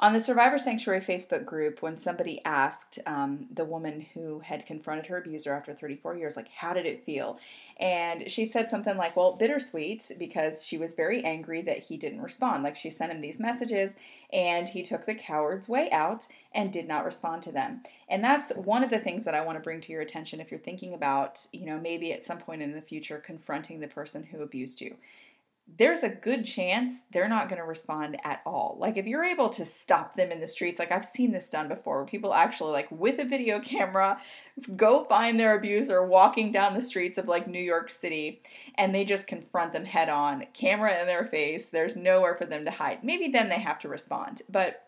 On 0.00 0.12
the 0.12 0.20
Survivor 0.20 0.58
Sanctuary 0.58 1.00
Facebook 1.00 1.44
group, 1.44 1.82
when 1.82 1.96
somebody 1.96 2.40
asked 2.44 3.00
um, 3.04 3.46
the 3.52 3.64
woman 3.64 4.06
who 4.14 4.38
had 4.38 4.64
confronted 4.64 5.06
her 5.06 5.18
abuser 5.18 5.52
after 5.52 5.72
34 5.72 6.16
years, 6.16 6.36
like, 6.36 6.46
how 6.50 6.72
did 6.72 6.86
it 6.86 7.04
feel? 7.04 7.40
And 7.80 8.30
she 8.30 8.44
said 8.44 8.70
something 8.70 8.96
like, 8.96 9.16
well, 9.16 9.32
bittersweet, 9.32 10.12
because 10.16 10.64
she 10.64 10.78
was 10.78 10.94
very 10.94 11.24
angry 11.24 11.62
that 11.62 11.80
he 11.80 11.96
didn't 11.96 12.22
respond. 12.22 12.62
Like, 12.62 12.76
she 12.76 12.90
sent 12.90 13.10
him 13.10 13.20
these 13.20 13.40
messages 13.40 13.90
and 14.32 14.68
he 14.68 14.84
took 14.84 15.04
the 15.04 15.16
coward's 15.16 15.68
way 15.68 15.90
out 15.90 16.28
and 16.54 16.72
did 16.72 16.86
not 16.86 17.04
respond 17.04 17.42
to 17.42 17.52
them. 17.52 17.82
And 18.08 18.22
that's 18.22 18.52
one 18.52 18.84
of 18.84 18.90
the 18.90 19.00
things 19.00 19.24
that 19.24 19.34
I 19.34 19.44
want 19.44 19.58
to 19.58 19.64
bring 19.64 19.80
to 19.80 19.92
your 19.92 20.02
attention 20.02 20.38
if 20.38 20.52
you're 20.52 20.60
thinking 20.60 20.94
about, 20.94 21.44
you 21.52 21.66
know, 21.66 21.80
maybe 21.80 22.12
at 22.12 22.22
some 22.22 22.38
point 22.38 22.62
in 22.62 22.72
the 22.72 22.80
future 22.80 23.18
confronting 23.18 23.80
the 23.80 23.88
person 23.88 24.22
who 24.22 24.42
abused 24.42 24.80
you 24.80 24.96
there's 25.76 26.02
a 26.02 26.08
good 26.08 26.44
chance 26.44 27.02
they're 27.12 27.28
not 27.28 27.48
going 27.48 27.60
to 27.60 27.66
respond 27.66 28.16
at 28.24 28.40
all. 28.46 28.76
Like 28.80 28.96
if 28.96 29.06
you're 29.06 29.24
able 29.24 29.50
to 29.50 29.64
stop 29.64 30.14
them 30.14 30.32
in 30.32 30.40
the 30.40 30.48
streets, 30.48 30.78
like 30.78 30.90
I've 30.90 31.04
seen 31.04 31.30
this 31.30 31.48
done 31.48 31.68
before 31.68 31.98
where 31.98 32.06
people 32.06 32.32
actually 32.32 32.72
like 32.72 32.90
with 32.90 33.20
a 33.20 33.24
video 33.24 33.60
camera 33.60 34.20
go 34.76 35.04
find 35.04 35.38
their 35.38 35.56
abuser 35.56 36.04
walking 36.04 36.50
down 36.50 36.74
the 36.74 36.80
streets 36.80 37.18
of 37.18 37.28
like 37.28 37.46
New 37.46 37.62
York 37.62 37.90
City 37.90 38.42
and 38.76 38.94
they 38.94 39.04
just 39.04 39.26
confront 39.26 39.72
them 39.72 39.84
head 39.84 40.08
on, 40.08 40.46
camera 40.54 40.98
in 41.00 41.06
their 41.06 41.26
face. 41.26 41.66
There's 41.66 41.96
nowhere 41.96 42.34
for 42.34 42.46
them 42.46 42.64
to 42.64 42.70
hide. 42.70 43.04
Maybe 43.04 43.28
then 43.28 43.48
they 43.48 43.60
have 43.60 43.78
to 43.80 43.88
respond. 43.88 44.42
But 44.48 44.87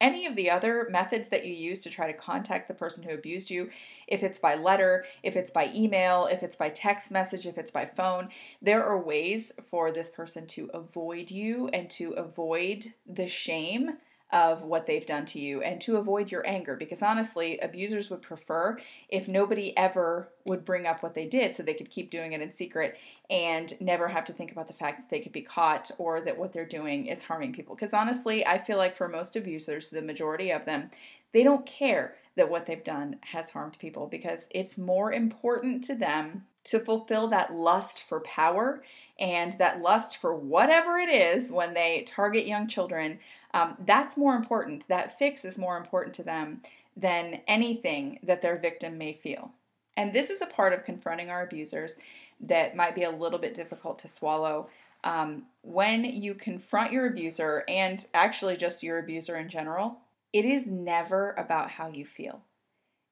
any 0.00 0.26
of 0.26 0.36
the 0.36 0.50
other 0.50 0.88
methods 0.90 1.28
that 1.28 1.46
you 1.46 1.54
use 1.54 1.82
to 1.82 1.90
try 1.90 2.06
to 2.06 2.18
contact 2.18 2.68
the 2.68 2.74
person 2.74 3.02
who 3.02 3.14
abused 3.14 3.50
you, 3.50 3.70
if 4.06 4.22
it's 4.22 4.38
by 4.38 4.54
letter, 4.54 5.06
if 5.22 5.36
it's 5.36 5.50
by 5.50 5.70
email, 5.74 6.26
if 6.26 6.42
it's 6.42 6.56
by 6.56 6.68
text 6.68 7.10
message, 7.10 7.46
if 7.46 7.58
it's 7.58 7.70
by 7.70 7.84
phone, 7.84 8.28
there 8.60 8.84
are 8.84 8.98
ways 8.98 9.52
for 9.70 9.90
this 9.90 10.10
person 10.10 10.46
to 10.48 10.70
avoid 10.74 11.30
you 11.30 11.68
and 11.68 11.88
to 11.90 12.12
avoid 12.12 12.92
the 13.06 13.26
shame 13.26 13.96
of 14.32 14.62
what 14.64 14.86
they've 14.86 15.06
done 15.06 15.24
to 15.24 15.38
you 15.38 15.62
and 15.62 15.80
to 15.80 15.96
avoid 15.96 16.32
your 16.32 16.44
anger 16.48 16.74
because 16.74 17.00
honestly 17.00 17.58
abusers 17.60 18.10
would 18.10 18.20
prefer 18.20 18.76
if 19.08 19.28
nobody 19.28 19.76
ever 19.76 20.28
would 20.44 20.64
bring 20.64 20.84
up 20.84 21.00
what 21.00 21.14
they 21.14 21.26
did 21.26 21.54
so 21.54 21.62
they 21.62 21.74
could 21.74 21.90
keep 21.90 22.10
doing 22.10 22.32
it 22.32 22.40
in 22.40 22.52
secret 22.52 22.98
and 23.30 23.80
never 23.80 24.08
have 24.08 24.24
to 24.24 24.32
think 24.32 24.50
about 24.50 24.66
the 24.66 24.74
fact 24.74 24.98
that 24.98 25.10
they 25.10 25.20
could 25.20 25.32
be 25.32 25.42
caught 25.42 25.92
or 25.98 26.20
that 26.20 26.36
what 26.36 26.52
they're 26.52 26.66
doing 26.66 27.06
is 27.06 27.22
harming 27.22 27.52
people. 27.52 27.76
Because 27.76 27.94
honestly 27.94 28.44
I 28.44 28.58
feel 28.58 28.78
like 28.78 28.96
for 28.96 29.08
most 29.08 29.36
abusers 29.36 29.90
the 29.90 30.02
majority 30.02 30.50
of 30.50 30.64
them 30.64 30.90
they 31.32 31.44
don't 31.44 31.64
care 31.64 32.16
that 32.34 32.50
what 32.50 32.66
they've 32.66 32.82
done 32.82 33.16
has 33.22 33.50
harmed 33.50 33.78
people 33.78 34.06
because 34.08 34.46
it's 34.50 34.76
more 34.76 35.12
important 35.12 35.84
to 35.84 35.94
them 35.94 36.44
to 36.64 36.80
fulfill 36.80 37.28
that 37.28 37.54
lust 37.54 38.02
for 38.02 38.20
power 38.20 38.82
and 39.18 39.54
that 39.54 39.80
lust 39.80 40.18
for 40.18 40.34
whatever 40.34 40.98
it 40.98 41.08
is 41.08 41.50
when 41.50 41.74
they 41.74 42.02
target 42.06 42.46
young 42.46 42.66
children 42.66 43.18
um, 43.54 43.76
that's 43.86 44.16
more 44.16 44.34
important. 44.34 44.86
That 44.88 45.18
fix 45.18 45.44
is 45.44 45.58
more 45.58 45.76
important 45.76 46.14
to 46.16 46.22
them 46.22 46.62
than 46.96 47.40
anything 47.46 48.18
that 48.22 48.42
their 48.42 48.56
victim 48.58 48.98
may 48.98 49.12
feel. 49.12 49.52
And 49.96 50.12
this 50.12 50.30
is 50.30 50.42
a 50.42 50.46
part 50.46 50.72
of 50.72 50.84
confronting 50.84 51.30
our 51.30 51.42
abusers 51.42 51.96
that 52.40 52.76
might 52.76 52.94
be 52.94 53.04
a 53.04 53.10
little 53.10 53.38
bit 53.38 53.54
difficult 53.54 53.98
to 54.00 54.08
swallow. 54.08 54.68
Um, 55.04 55.44
when 55.62 56.04
you 56.04 56.34
confront 56.34 56.92
your 56.92 57.06
abuser, 57.06 57.64
and 57.68 58.04
actually 58.12 58.56
just 58.56 58.82
your 58.82 58.98
abuser 58.98 59.36
in 59.36 59.48
general, 59.48 59.98
it 60.32 60.44
is 60.44 60.66
never 60.66 61.32
about 61.32 61.70
how 61.70 61.88
you 61.88 62.04
feel. 62.04 62.42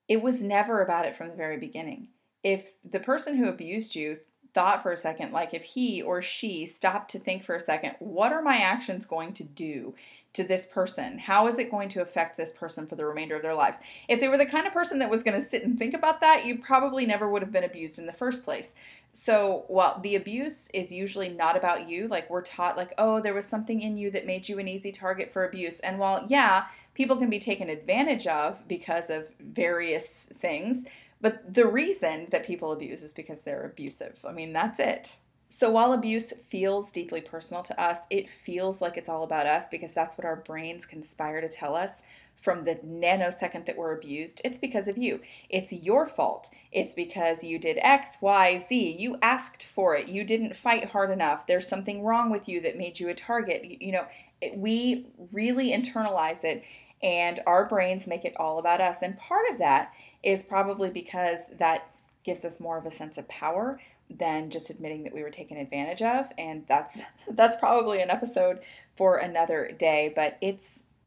It 0.09 0.21
was 0.21 0.43
never 0.43 0.83
about 0.83 1.07
it 1.07 1.15
from 1.15 1.29
the 1.29 1.35
very 1.35 1.57
beginning. 1.57 2.09
If 2.43 2.73
the 2.85 3.01
person 3.01 3.37
who 3.37 3.49
abused 3.49 3.95
you 3.95 4.19
thought 4.53 4.83
for 4.83 4.93
a 4.93 4.97
second, 4.97 5.33
like 5.33 5.55
if 5.55 5.65
he 5.65 6.03
or 6.03 6.21
she 6.21 6.67
stopped 6.67 7.11
to 7.13 7.19
think 7.19 7.45
for 7.45 7.55
a 7.55 7.61
second, 7.61 7.97
what 7.99 8.33
are 8.33 8.43
my 8.43 8.59
actions 8.59 9.07
going 9.07 9.33
to 9.35 9.45
do 9.45 9.95
to 10.35 10.45
this 10.45 10.67
person? 10.67 11.19
How 11.19 11.47
is 11.47 11.59
it 11.59 11.71
going 11.71 11.89
to 11.91 12.03
affect 12.03 12.37
this 12.37 12.53
person 12.53 12.87
for 12.87 12.97
the 12.97 13.07
remainder 13.07 13.37
of 13.37 13.43
their 13.43 13.55
lives? 13.55 13.79
If 14.09 14.21
they 14.21 14.29
were 14.29 14.39
the 14.39 14.47
kind 14.47 14.67
of 14.67 14.73
person 14.73 14.99
that 14.99 15.11
was 15.11 15.23
going 15.23 15.41
to 15.41 15.47
sit 15.47 15.65
and 15.65 15.79
think 15.79 15.95
about 15.95 16.21
that, 16.21 16.45
you 16.45 16.59
probably 16.59 17.07
never 17.07 17.29
would 17.29 17.43
have 17.43 17.53
been 17.53 17.65
abused 17.65 17.99
in 17.99 18.07
the 18.07 18.13
first 18.13 18.43
place. 18.43 18.75
So, 19.13 19.65
while 19.69 20.01
the 20.01 20.17
abuse 20.17 20.69
is 20.75 20.93
usually 20.93 21.29
not 21.29 21.57
about 21.57 21.89
you, 21.89 22.09
like 22.09 22.29
we're 22.29 22.43
taught, 22.43 22.77
like, 22.77 22.93
oh, 22.99 23.21
there 23.21 23.35
was 23.35 23.47
something 23.47 23.81
in 23.81 23.97
you 23.97 24.11
that 24.11 24.27
made 24.27 24.49
you 24.49 24.59
an 24.59 24.69
easy 24.69 24.91
target 24.91 25.33
for 25.33 25.47
abuse. 25.47 25.81
And 25.81 25.99
while, 25.99 26.27
yeah, 26.29 26.67
people 26.95 27.17
can 27.17 27.31
be 27.31 27.39
taken 27.39 27.71
advantage 27.71 28.27
of 28.27 28.67
because 28.67 29.11
of 29.11 29.33
various 29.39 30.27
things, 30.39 30.85
but 31.21 31.55
the 31.55 31.67
reason 31.67 32.27
that 32.31 32.45
people 32.45 32.73
abuse 32.73 33.03
is 33.03 33.13
because 33.13 33.43
they're 33.43 33.65
abusive. 33.65 34.25
I 34.29 34.33
mean, 34.33 34.53
that's 34.53 34.81
it. 34.81 35.17
So 35.57 35.71
while 35.71 35.93
abuse 35.93 36.33
feels 36.51 36.91
deeply 36.91 37.21
personal 37.21 37.63
to 37.63 37.81
us, 37.81 37.99
it 38.11 38.29
feels 38.29 38.81
like 38.81 38.97
it's 38.97 39.09
all 39.09 39.23
about 39.23 39.47
us 39.47 39.67
because 39.71 39.95
that's 39.95 40.19
what 40.19 40.25
our 40.25 40.35
brains 40.35 40.85
conspire 40.85 41.41
to 41.41 41.49
tell 41.49 41.77
us 41.77 41.91
from 42.35 42.65
the 42.65 42.75
nanosecond 42.85 43.65
that 43.67 43.77
we're 43.77 43.95
abused. 43.95 44.41
It's 44.45 44.59
because 44.59 44.89
of 44.89 44.99
you. 44.99 45.21
It's 45.49 45.73
your 45.73 46.09
fault. 46.09 46.51
It's 46.73 46.93
because 46.93 47.45
you 47.45 47.61
did 47.61 47.79
X, 47.83 48.19
Y, 48.21 48.65
Z. 48.69 48.97
You 48.99 49.17
asked 49.23 49.63
for 49.63 49.95
it. 49.95 50.09
You 50.09 50.25
didn't 50.25 50.57
fight 50.57 50.87
hard 50.91 51.13
enough. 51.13 51.47
There's 51.47 51.69
something 51.69 52.03
wrong 52.03 52.31
with 52.31 52.49
you 52.49 52.61
that 52.63 52.77
made 52.77 52.99
you 52.99 53.09
a 53.09 53.15
target. 53.15 53.81
You 53.81 53.93
know, 53.93 54.07
we 54.57 55.07
really 55.31 55.71
internalize 55.71 56.43
it 56.43 56.65
and 57.01 57.39
our 57.47 57.65
brains 57.65 58.09
make 58.09 58.25
it 58.25 58.35
all 58.39 58.59
about 58.59 58.81
us. 58.81 58.97
And 59.03 59.17
part 59.17 59.49
of 59.53 59.59
that 59.59 59.93
is 60.21 60.43
probably 60.43 60.91
because 60.91 61.43
that 61.61 61.89
gives 62.25 62.45
us 62.45 62.59
more 62.59 62.77
of 62.77 62.87
a 62.87 62.91
sense 62.91 63.19
of 63.19 63.29
power 63.29 63.79
than 64.11 64.51
just 64.51 64.71
admitting 64.71 65.03
that 65.03 65.15
we 65.15 65.23
were 65.23 65.31
taken 65.31 65.57
advantage 65.57 66.03
of 66.03 66.27
and 66.39 66.65
that's 66.69 67.01
that's 67.31 67.57
probably 67.57 68.01
an 68.01 68.11
episode 68.11 68.61
for 68.97 69.17
another 69.17 69.71
day 69.79 70.13
but 70.15 70.39
it's 70.41 70.65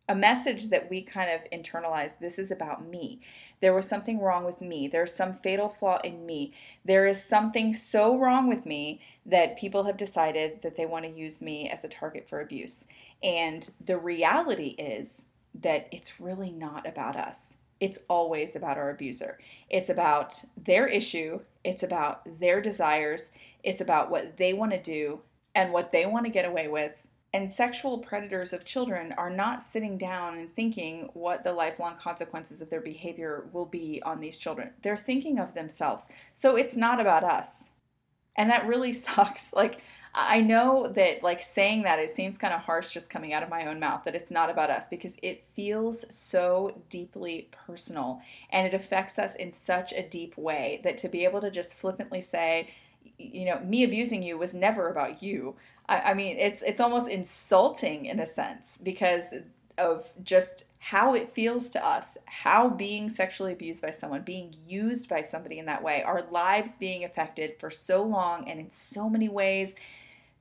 a 0.10 0.16
message 0.16 0.70
that 0.70 0.90
we 0.90 1.02
kind 1.02 1.30
of 1.32 1.50
internalize 1.52 2.18
this 2.20 2.40
is 2.40 2.52
about 2.52 2.88
me. 2.88 3.20
There 3.60 3.74
was 3.74 3.88
something 3.88 4.20
wrong 4.20 4.46
with 4.46 4.62
me. 4.62 4.88
There's 4.88 5.14
some 5.14 5.34
fatal 5.34 5.68
flaw 5.68 6.00
in 6.04 6.26
me. 6.26 6.54
There 6.86 7.08
is 7.08 7.22
something 7.22 7.74
so 7.74 8.18
wrong 8.18 8.48
with 8.48 8.66
me 8.66 9.02
that 9.26 9.58
people 9.58 9.84
have 9.84 9.98
decided 9.98 10.62
that 10.62 10.78
they 10.78 10.86
want 10.86 11.06
to 11.06 11.12
use 11.12 11.42
me 11.42 11.70
as 11.70 11.84
a 11.84 11.90
target 11.90 12.28
for 12.30 12.42
abuse. 12.42 12.88
And 13.22 13.70
the 13.84 13.98
reality 13.98 14.76
is 14.78 15.26
that 15.62 15.90
it's 15.92 16.22
really 16.22 16.52
not 16.52 16.88
about 16.88 17.16
us. 17.16 17.40
It's 17.80 18.00
always 18.08 18.56
about 18.56 18.78
our 18.78 18.92
abuser. 18.92 19.40
It's 19.70 19.90
about 19.90 20.36
their 20.64 20.88
issue, 20.88 21.40
it's 21.68 21.84
about 21.84 22.40
their 22.40 22.62
desires, 22.62 23.32
it's 23.62 23.82
about 23.82 24.10
what 24.10 24.38
they 24.38 24.54
want 24.54 24.72
to 24.72 24.82
do 24.82 25.20
and 25.54 25.74
what 25.74 25.92
they 25.92 26.06
want 26.06 26.26
to 26.26 26.32
get 26.32 26.46
away 26.46 26.70
with. 26.70 26.94
And 27.34 27.52
sexual 27.52 27.98
predators 27.98 28.54
of 28.54 28.64
children 28.64 29.14
are 29.18 29.30
not 29.30 29.62
sitting 29.62 29.98
down 29.98 30.38
and 30.38 30.56
thinking 30.56 31.10
what 31.14 31.44
the 31.44 31.52
lifelong 31.52 31.98
consequences 31.98 32.62
of 32.62 32.70
their 32.70 32.80
behavior 32.80 33.50
will 33.52 33.66
be 33.66 34.02
on 34.04 34.22
these 34.22 34.38
children. 34.38 34.72
They're 34.82 34.96
thinking 34.96 35.40
of 35.40 35.54
themselves. 35.54 36.08
So 36.32 36.56
it's 36.56 36.78
not 36.78 37.02
about 37.02 37.26
us. 37.26 37.50
And 38.38 38.50
that 38.50 38.66
really 38.66 38.94
sucks. 39.08 39.52
Like, 39.52 39.82
I 40.20 40.42
know 40.42 40.88
that 40.96 41.22
like 41.22 41.44
saying 41.44 41.84
that 41.84 42.00
it 42.00 42.16
seems 42.16 42.40
kind 42.40 42.54
of 42.54 42.62
harsh 42.62 42.92
just 42.92 43.08
coming 43.08 43.34
out 43.34 43.44
of 43.44 43.50
my 43.50 43.68
own 43.68 43.80
mouth 43.80 44.04
that 44.04 44.16
it's 44.16 44.32
not 44.32 44.50
about 44.50 44.72
us 44.72 44.86
because 44.90 45.14
it 45.22 45.44
feels 45.56 46.06
so 46.14 46.82
deeply 46.90 47.50
personal 47.52 48.22
and 48.50 48.66
it 48.66 48.74
affects 48.74 49.20
us 49.20 49.36
in 49.36 49.52
such 49.52 49.94
a 49.94 50.02
deep 50.02 50.36
way 50.36 50.82
that 50.84 50.98
to 50.98 51.08
be 51.08 51.24
able 51.24 51.40
to 51.42 51.52
just 51.52 51.76
flippantly 51.76 52.22
say, 52.22 52.74
you 53.20 53.46
know, 53.46 53.60
me 53.60 53.84
abusing 53.84 54.24
you 54.24 54.40
was 54.40 54.56
never 54.56 54.90
about 54.90 55.22
you. 55.22 55.56
I, 55.88 56.00
I 56.00 56.14
mean, 56.16 56.38
it's 56.38 56.64
it's 56.64 56.80
almost 56.80 57.10
insulting 57.10 58.08
in 58.08 58.20
a 58.20 58.26
sense 58.26 58.80
because 58.82 59.26
of 59.78 60.12
just 60.24 60.66
how 60.80 61.14
it 61.14 61.32
feels 61.32 61.70
to 61.70 61.86
us, 61.86 62.18
how 62.26 62.70
being 62.70 63.08
sexually 63.08 63.54
abused 63.54 63.84
by 63.84 63.92
someone, 63.92 64.24
being 64.24 64.52
used 64.66 65.10
by 65.10 65.22
somebody 65.22 65.60
in 65.60 65.66
that 65.68 65.84
way, 65.84 66.02
our 66.02 66.26
lives 66.32 66.76
being 66.76 67.04
affected 67.04 67.54
for 67.60 67.70
so 67.70 68.02
long 68.02 68.50
and 68.50 68.60
in 68.60 68.70
so 68.72 69.08
many 69.08 69.30
ways 69.30 69.76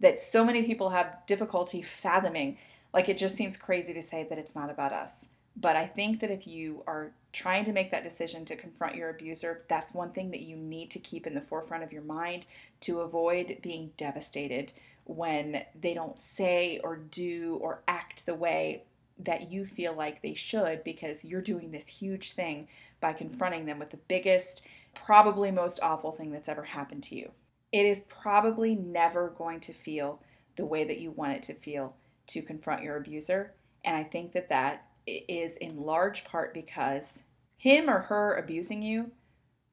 that 0.01 0.19
so 0.19 0.45
many 0.45 0.63
people 0.63 0.91
have 0.91 1.19
difficulty 1.27 1.83
fathoming. 1.83 2.59
Like 2.93 3.09
it 3.09 3.17
just 3.17 3.37
seems 3.37 3.57
crazy 3.57 3.93
to 3.95 4.03
say 4.03 4.27
that 4.29 4.39
it's 4.39 4.55
not 4.55 4.71
about 4.71 4.93
us. 4.93 5.11
But 5.59 5.77
I 5.77 5.87
think 5.87 6.21
that 6.21 6.31
if 6.31 6.47
you 6.47 6.83
are 6.87 7.13
trying 7.33 7.65
to 7.65 7.73
make 7.73 7.91
that 7.91 8.05
decision 8.05 8.45
to 8.45 8.57
confront 8.57 8.95
your 8.95 9.11
abuser, 9.11 9.65
that's 9.69 9.95
one 9.95 10.11
thing 10.11 10.31
that 10.31 10.43
you 10.43 10.57
need 10.57 10.91
to 10.91 10.99
keep 10.99 11.27
in 11.27 11.35
the 11.35 11.41
forefront 11.41 11.83
of 11.83 11.93
your 11.93 12.03
mind 12.03 12.47
to 12.81 13.01
avoid 13.01 13.59
being 13.63 13.93
devastated 13.97 14.73
when 15.05 15.63
they 15.81 15.95
don't 15.95 16.19
say 16.19 16.81
or 16.83 16.97
do 16.97 17.59
or 17.63 17.83
act 17.89 18.27
the 18.27 18.35
way 18.35 18.83
that 19.19 19.51
you 19.51 19.65
feel 19.65 19.95
like 19.95 20.21
they 20.21 20.35
should 20.35 20.85
because 20.85 21.25
you're 21.25 21.41
doing 21.41 21.71
this 21.71 21.87
huge 21.87 22.33
thing 22.33 22.69
by 23.01 23.13
confronting 23.13 23.65
them 23.65 23.79
with 23.79 23.91
the 23.91 23.97
biggest, 24.09 24.67
probably 24.95 25.51
most 25.51 25.81
awful 25.83 26.13
thing 26.13 26.33
that's 26.33 26.49
ever 26.49 26.65
happened 26.65 27.03
to 27.03 27.15
you. 27.15 27.31
It 27.73 27.87
is 27.87 28.01
probably 28.09 28.75
never 28.75 29.35
going 29.37 29.61
to 29.61 29.73
feel 29.73 30.23
the 30.57 30.67
way 30.67 30.85
that 30.85 31.01
you 31.01 31.11
want 31.11 31.33
it 31.33 31.43
to 31.45 31.55
feel 31.55 31.97
to 32.29 32.43
confront 32.43 32.83
your 32.83 32.97
abuser. 32.97 33.55
And 33.85 33.97
I 33.97 34.05
think 34.05 34.33
that 34.33 34.49
that 34.49 34.87
is 35.07 35.57
in 35.57 35.81
large 35.81 36.25
part 36.25 36.55
because 36.55 37.23
him 37.57 37.89
or 37.89 38.01
her 38.01 38.37
abusing 38.37 38.83
you 38.83 39.11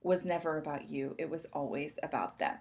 was 0.01 0.25
never 0.25 0.57
about 0.57 0.89
you, 0.89 1.15
it 1.17 1.29
was 1.29 1.45
always 1.53 1.97
about 2.03 2.39
them. 2.39 2.57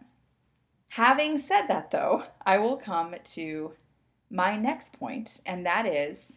Having 0.88 1.38
said 1.38 1.66
that, 1.66 1.90
though, 1.90 2.24
I 2.44 2.58
will 2.58 2.76
come 2.76 3.14
to 3.24 3.72
my 4.30 4.56
next 4.56 4.92
point, 4.92 5.40
and 5.46 5.66
that 5.66 5.86
is 5.86 6.32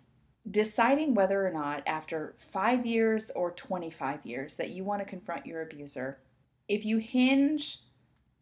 deciding 0.50 1.14
whether 1.14 1.46
or 1.46 1.52
not, 1.52 1.84
after 1.88 2.34
five 2.38 2.86
years 2.86 3.32
or 3.36 3.52
25 3.52 4.26
years, 4.26 4.56
that 4.56 4.70
you 4.70 4.84
want 4.84 5.02
to 5.02 5.06
confront 5.06 5.46
your 5.46 5.62
abuser. 5.62 6.20
If 6.68 6.86
you 6.86 6.98
hinge 6.98 7.80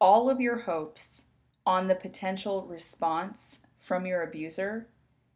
all 0.03 0.29
of 0.29 0.41
your 0.41 0.57
hopes 0.57 1.21
on 1.65 1.87
the 1.87 1.95
potential 1.95 2.63
response 2.63 3.59
from 3.79 4.05
your 4.05 4.23
abuser, 4.23 4.85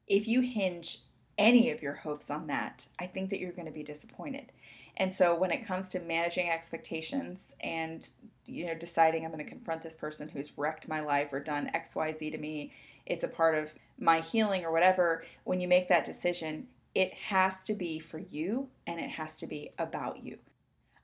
if 0.07 0.27
you 0.27 0.41
hinge 0.41 0.99
any 1.37 1.71
of 1.71 1.81
your 1.81 1.93
hopes 1.93 2.29
on 2.29 2.47
that, 2.47 2.85
I 2.99 3.07
think 3.07 3.29
that 3.29 3.39
you're 3.39 3.53
going 3.53 3.67
to 3.67 3.71
be 3.71 3.81
disappointed. 3.81 4.51
And 4.97 5.13
so 5.13 5.33
when 5.35 5.51
it 5.51 5.65
comes 5.65 5.87
to 5.91 6.01
managing 6.01 6.49
expectations 6.49 7.39
and 7.61 8.09
you 8.45 8.65
know 8.65 8.75
deciding 8.75 9.23
I'm 9.23 9.31
going 9.31 9.41
to 9.41 9.49
confront 9.49 9.83
this 9.83 9.95
person 9.95 10.27
who's 10.27 10.57
wrecked 10.57 10.89
my 10.89 10.99
life 10.99 11.31
or 11.31 11.39
done 11.39 11.71
XYZ 11.73 12.33
to 12.33 12.37
me, 12.37 12.73
it's 13.05 13.23
a 13.23 13.29
part 13.29 13.55
of 13.55 13.73
my 13.97 14.19
healing 14.19 14.65
or 14.65 14.73
whatever, 14.73 15.23
when 15.45 15.61
you 15.61 15.69
make 15.69 15.87
that 15.87 16.03
decision, 16.03 16.67
it 16.93 17.13
has 17.13 17.63
to 17.63 17.73
be 17.73 17.99
for 17.99 18.19
you 18.19 18.67
and 18.85 18.99
it 18.99 19.11
has 19.11 19.37
to 19.37 19.47
be 19.47 19.69
about 19.79 20.25
you. 20.25 20.37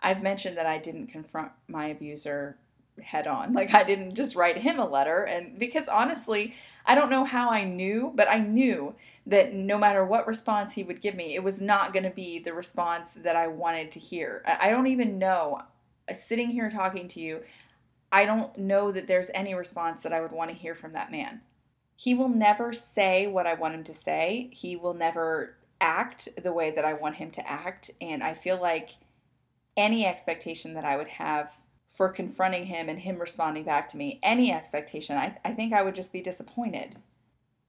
I've 0.01 0.21
mentioned 0.21 0.57
that 0.57 0.65
I 0.65 0.79
didn't 0.79 1.07
confront 1.07 1.53
my 1.69 1.85
abuser 1.87 2.57
head 3.01 3.27
on. 3.27 3.53
Like 3.53 3.73
I 3.73 3.83
didn't 3.83 4.15
just 4.15 4.35
write 4.35 4.57
him 4.57 4.79
a 4.79 4.85
letter 4.85 5.23
and 5.23 5.57
because 5.57 5.87
honestly, 5.87 6.55
I 6.85 6.95
don't 6.95 7.09
know 7.09 7.23
how 7.23 7.49
I 7.49 7.63
knew, 7.63 8.11
but 8.13 8.29
I 8.29 8.39
knew 8.39 8.93
that 9.25 9.53
no 9.53 9.77
matter 9.77 10.03
what 10.05 10.27
response 10.27 10.73
he 10.73 10.83
would 10.83 11.01
give 11.01 11.15
me, 11.15 11.35
it 11.35 11.43
was 11.43 11.61
not 11.61 11.93
going 11.93 12.03
to 12.03 12.09
be 12.09 12.39
the 12.39 12.53
response 12.53 13.13
that 13.13 13.35
I 13.35 13.47
wanted 13.47 13.91
to 13.91 13.99
hear. 13.99 14.43
I 14.45 14.69
don't 14.69 14.87
even 14.87 15.17
know, 15.17 15.61
uh, 16.09 16.13
sitting 16.13 16.49
here 16.49 16.69
talking 16.69 17.07
to 17.09 17.21
you, 17.21 17.41
I 18.11 18.25
don't 18.25 18.55
know 18.57 18.91
that 18.91 19.07
there's 19.07 19.31
any 19.33 19.55
response 19.55 20.03
that 20.03 20.13
I 20.13 20.21
would 20.21 20.33
want 20.33 20.51
to 20.51 20.55
hear 20.55 20.75
from 20.75 20.93
that 20.93 21.11
man. 21.11 21.41
He 21.95 22.13
will 22.13 22.29
never 22.29 22.73
say 22.73 23.27
what 23.27 23.47
I 23.47 23.53
want 23.53 23.75
him 23.75 23.83
to 23.85 23.93
say. 23.93 24.49
He 24.51 24.75
will 24.75 24.93
never 24.93 25.55
act 25.79 26.27
the 26.41 26.53
way 26.53 26.71
that 26.71 26.85
I 26.85 26.93
want 26.93 27.15
him 27.15 27.31
to 27.31 27.49
act. 27.49 27.91
And 28.01 28.23
I 28.23 28.33
feel 28.33 28.61
like 28.61 28.89
any 29.77 30.05
expectation 30.05 30.73
that 30.73 30.85
I 30.85 30.97
would 30.97 31.07
have 31.07 31.57
for 31.93 32.09
confronting 32.09 32.65
him 32.65 32.89
and 32.89 32.99
him 32.99 33.19
responding 33.19 33.63
back 33.63 33.87
to 33.87 33.97
me, 33.97 34.19
any 34.23 34.51
expectation, 34.51 35.15
I, 35.15 35.37
I 35.45 35.51
think 35.51 35.73
I 35.73 35.83
would 35.83 35.93
just 35.93 36.11
be 36.11 36.21
disappointed. 36.21 36.95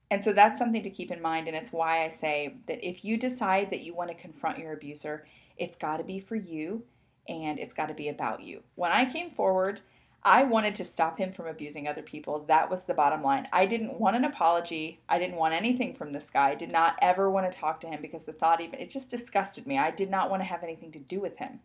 And 0.09 0.23
so 0.23 0.33
that's 0.33 0.57
something 0.57 0.81
to 0.83 0.89
keep 0.89 1.11
in 1.11 1.21
mind. 1.21 1.47
And 1.47 1.55
it's 1.55 1.71
why 1.71 2.03
I 2.03 2.07
say 2.07 2.55
that 2.67 2.83
if 2.83 3.05
you 3.05 3.17
decide 3.17 3.69
that 3.69 3.81
you 3.81 3.93
want 3.93 4.09
to 4.09 4.15
confront 4.15 4.57
your 4.57 4.73
abuser, 4.73 5.27
it's 5.57 5.75
got 5.75 5.97
to 5.97 6.03
be 6.03 6.19
for 6.19 6.35
you 6.35 6.83
and 7.27 7.59
it's 7.59 7.73
got 7.73 7.87
to 7.87 7.93
be 7.93 8.09
about 8.09 8.41
you. 8.41 8.63
When 8.73 8.91
I 8.91 9.05
came 9.05 9.29
forward, 9.29 9.81
I 10.27 10.41
wanted 10.41 10.73
to 10.75 10.83
stop 10.83 11.19
him 11.19 11.31
from 11.31 11.45
abusing 11.45 11.87
other 11.87 12.01
people. 12.01 12.45
That 12.47 12.71
was 12.71 12.83
the 12.83 12.95
bottom 12.95 13.21
line. 13.21 13.47
I 13.53 13.67
didn't 13.67 13.99
want 13.99 14.15
an 14.15 14.25
apology. 14.25 14.99
I 15.07 15.19
didn't 15.19 15.35
want 15.35 15.53
anything 15.53 15.93
from 15.93 16.11
this 16.11 16.31
guy. 16.31 16.49
I 16.49 16.55
did 16.55 16.71
not 16.71 16.97
ever 16.99 17.29
want 17.29 17.49
to 17.49 17.55
talk 17.55 17.79
to 17.81 17.87
him 17.87 18.01
because 18.01 18.23
the 18.23 18.33
thought 18.33 18.59
even 18.59 18.79
it 18.79 18.89
just 18.89 19.11
disgusted 19.11 19.67
me. 19.67 19.77
I 19.77 19.91
did 19.91 20.09
not 20.09 20.31
want 20.31 20.41
to 20.41 20.47
have 20.47 20.63
anything 20.63 20.91
to 20.93 20.99
do 20.99 21.21
with 21.21 21.37
him. 21.37 21.59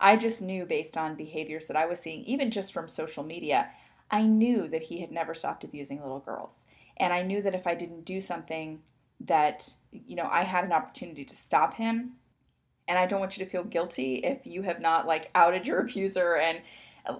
I 0.00 0.16
just 0.16 0.40
knew 0.40 0.64
based 0.64 0.96
on 0.96 1.16
behaviors 1.16 1.66
that 1.66 1.76
I 1.76 1.86
was 1.86 1.98
seeing, 1.98 2.20
even 2.20 2.52
just 2.52 2.72
from 2.72 2.86
social 2.86 3.24
media, 3.24 3.70
I 4.12 4.22
knew 4.22 4.68
that 4.68 4.82
he 4.82 5.00
had 5.00 5.10
never 5.10 5.34
stopped 5.34 5.64
abusing 5.64 6.00
little 6.00 6.20
girls. 6.20 6.54
And 6.98 7.12
I 7.12 7.22
knew 7.22 7.42
that 7.42 7.54
if 7.56 7.66
I 7.66 7.74
didn't 7.74 8.04
do 8.04 8.20
something 8.20 8.80
that, 9.20 9.68
you 9.90 10.14
know, 10.14 10.28
I 10.30 10.44
had 10.44 10.62
an 10.62 10.72
opportunity 10.72 11.24
to 11.24 11.34
stop 11.34 11.74
him. 11.74 12.12
And 12.86 12.96
I 12.96 13.06
don't 13.06 13.18
want 13.18 13.36
you 13.36 13.44
to 13.44 13.50
feel 13.50 13.64
guilty 13.64 14.16
if 14.16 14.46
you 14.46 14.62
have 14.62 14.80
not 14.80 15.04
like 15.04 15.30
outed 15.34 15.66
your 15.66 15.80
abuser 15.80 16.36
and 16.36 16.60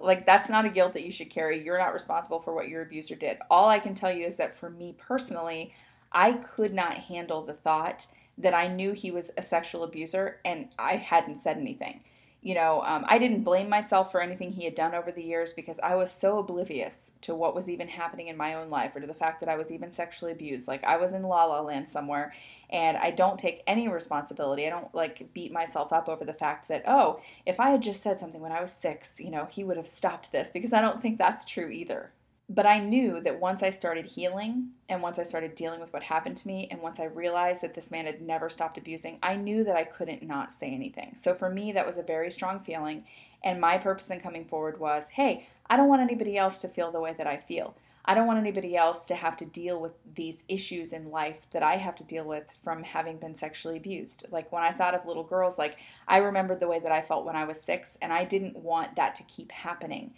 like 0.01 0.25
that's 0.25 0.49
not 0.49 0.65
a 0.65 0.69
guilt 0.69 0.93
that 0.93 1.05
you 1.05 1.11
should 1.11 1.29
carry. 1.29 1.63
You're 1.63 1.77
not 1.77 1.93
responsible 1.93 2.39
for 2.39 2.53
what 2.53 2.69
your 2.69 2.81
abuser 2.81 3.15
did. 3.15 3.37
All 3.49 3.69
I 3.69 3.79
can 3.79 3.93
tell 3.93 4.11
you 4.11 4.25
is 4.25 4.35
that 4.37 4.55
for 4.55 4.69
me 4.69 4.95
personally, 4.97 5.73
I 6.11 6.33
could 6.33 6.73
not 6.73 6.93
handle 6.93 7.43
the 7.43 7.53
thought 7.53 8.07
that 8.37 8.53
I 8.53 8.67
knew 8.67 8.93
he 8.93 9.11
was 9.11 9.31
a 9.37 9.43
sexual 9.43 9.83
abuser 9.83 10.39
and 10.43 10.69
I 10.77 10.95
hadn't 10.95 11.35
said 11.35 11.57
anything 11.57 12.01
you 12.45 12.53
know, 12.53 12.83
um, 12.85 13.03
I 13.07 13.17
didn't 13.17 13.41
blame 13.41 13.69
myself 13.69 14.11
for 14.11 14.21
anything 14.21 14.51
he 14.51 14.65
had 14.65 14.75
done 14.75 14.93
over 14.93 15.11
the 15.11 15.23
years 15.23 15.51
because 15.51 15.79
I 15.79 15.95
was 15.95 16.11
so 16.11 16.37
oblivious 16.37 17.09
to 17.21 17.33
what 17.33 17.55
was 17.55 17.67
even 17.67 17.87
happening 17.87 18.27
in 18.27 18.37
my 18.37 18.53
own 18.53 18.69
life 18.69 18.95
or 18.95 18.99
to 18.99 19.07
the 19.07 19.15
fact 19.15 19.39
that 19.39 19.49
I 19.49 19.55
was 19.55 19.71
even 19.71 19.89
sexually 19.89 20.31
abused. 20.31 20.67
Like 20.67 20.83
I 20.83 20.97
was 20.97 21.13
in 21.13 21.23
la 21.23 21.45
la 21.45 21.61
land 21.61 21.89
somewhere 21.89 22.35
and 22.69 22.97
I 22.97 23.09
don't 23.09 23.39
take 23.39 23.63
any 23.65 23.87
responsibility. 23.87 24.67
I 24.67 24.69
don't 24.69 24.93
like 24.93 25.33
beat 25.33 25.51
myself 25.51 25.91
up 25.91 26.07
over 26.07 26.23
the 26.23 26.33
fact 26.33 26.67
that, 26.67 26.83
oh, 26.85 27.19
if 27.47 27.59
I 27.59 27.71
had 27.71 27.81
just 27.81 28.03
said 28.03 28.19
something 28.19 28.41
when 28.41 28.51
I 28.51 28.61
was 28.61 28.71
six, 28.71 29.15
you 29.17 29.31
know, 29.31 29.47
he 29.49 29.63
would 29.63 29.77
have 29.77 29.87
stopped 29.87 30.31
this 30.31 30.51
because 30.53 30.71
I 30.71 30.81
don't 30.81 31.01
think 31.01 31.17
that's 31.17 31.45
true 31.45 31.69
either. 31.69 32.11
But 32.47 32.67
I 32.67 32.77
knew 32.77 33.21
that 33.21 33.39
once 33.39 33.63
I 33.63 33.71
started 33.71 34.05
healing 34.05 34.69
and 34.87 35.01
once 35.01 35.17
I 35.17 35.23
started 35.23 35.55
dealing 35.55 35.79
with 35.79 35.91
what 35.91 36.03
happened 36.03 36.37
to 36.37 36.47
me 36.47 36.67
and 36.69 36.79
once 36.79 36.99
I 36.99 37.05
realized 37.05 37.63
that 37.63 37.73
this 37.73 37.89
man 37.89 38.05
had 38.05 38.21
never 38.21 38.51
stopped 38.51 38.77
abusing, 38.77 39.17
I 39.23 39.35
knew 39.35 39.63
that 39.63 39.75
I 39.75 39.83
couldn't 39.83 40.21
not 40.21 40.51
say 40.51 40.69
anything. 40.69 41.15
So 41.15 41.33
for 41.33 41.49
me, 41.49 41.71
that 41.71 41.87
was 41.87 41.97
a 41.97 42.03
very 42.03 42.29
strong 42.29 42.59
feeling. 42.59 43.05
And 43.43 43.59
my 43.59 43.79
purpose 43.79 44.11
in 44.11 44.19
coming 44.19 44.45
forward 44.45 44.79
was 44.79 45.05
hey, 45.11 45.47
I 45.67 45.75
don't 45.75 45.89
want 45.89 46.03
anybody 46.03 46.37
else 46.37 46.61
to 46.61 46.67
feel 46.67 46.91
the 46.91 46.99
way 46.99 47.15
that 47.17 47.25
I 47.25 47.37
feel. 47.37 47.75
I 48.07 48.13
don't 48.13 48.27
want 48.27 48.37
anybody 48.37 48.77
else 48.77 48.99
to 49.07 49.15
have 49.15 49.35
to 49.37 49.45
deal 49.45 49.81
with 49.81 49.93
these 50.13 50.43
issues 50.47 50.93
in 50.93 51.09
life 51.09 51.47
that 51.51 51.63
I 51.63 51.77
have 51.77 51.95
to 51.95 52.03
deal 52.03 52.23
with 52.23 52.53
from 52.63 52.83
having 52.83 53.17
been 53.17 53.33
sexually 53.33 53.77
abused. 53.77 54.27
Like 54.31 54.51
when 54.51 54.61
I 54.61 54.71
thought 54.71 54.93
of 54.93 55.07
little 55.07 55.23
girls, 55.23 55.57
like 55.57 55.77
I 56.07 56.17
remembered 56.17 56.59
the 56.59 56.67
way 56.67 56.77
that 56.77 56.91
I 56.91 57.01
felt 57.01 57.25
when 57.25 57.35
I 57.35 57.45
was 57.45 57.59
six, 57.59 57.97
and 58.03 58.13
I 58.13 58.23
didn't 58.23 58.57
want 58.57 58.95
that 58.95 59.15
to 59.15 59.23
keep 59.23 59.51
happening. 59.51 60.13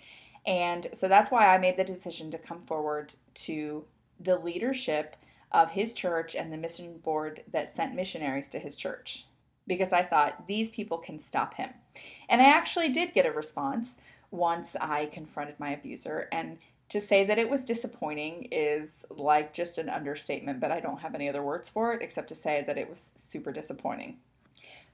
And 0.48 0.88
so 0.94 1.10
that's 1.10 1.30
why 1.30 1.54
I 1.54 1.58
made 1.58 1.78
the 1.78 1.84
decision 1.84 2.32
to 2.32 2.38
come 2.38 2.62
forward 2.62 3.14
to 3.36 3.84
the 4.20 4.40
leadership 4.40 5.18
of 5.52 5.72
his 5.72 5.94
church 5.94 6.36
and 6.36 6.52
the 6.52 6.58
mission 6.58 6.98
board 7.00 7.44
that 7.52 7.76
sent 7.76 7.94
missionaries 7.94 8.48
to 8.50 8.60
his 8.60 8.76
church 8.76 9.26
because 9.68 9.92
I 9.92 10.02
thought 10.02 10.48
these 10.48 10.70
people 10.70 10.98
can 10.98 11.20
stop 11.20 11.56
him. 11.56 11.70
And 12.30 12.42
I 12.42 12.46
actually 12.46 12.90
did 12.90 13.14
get 13.14 13.26
a 13.26 13.32
response 13.32 13.90
once 14.32 14.76
I 14.80 15.08
confronted 15.08 15.60
my 15.60 15.72
abuser. 15.72 16.30
And 16.32 16.58
to 16.90 17.02
say 17.02 17.26
that 17.26 17.38
it 17.38 17.50
was 17.50 17.66
disappointing 17.66 18.48
is 18.52 19.06
like 19.10 19.54
just 19.54 19.78
an 19.78 19.90
understatement, 19.90 20.62
but 20.62 20.72
I 20.72 20.80
don't 20.80 21.02
have 21.02 21.16
any 21.16 21.28
other 21.28 21.44
words 21.44 21.70
for 21.70 21.94
it 21.94 22.02
except 22.02 22.30
to 22.30 22.36
say 22.36 22.64
that 22.66 22.78
it 22.78 22.90
was 22.90 23.10
super 23.16 23.52
disappointing. 23.52 24.18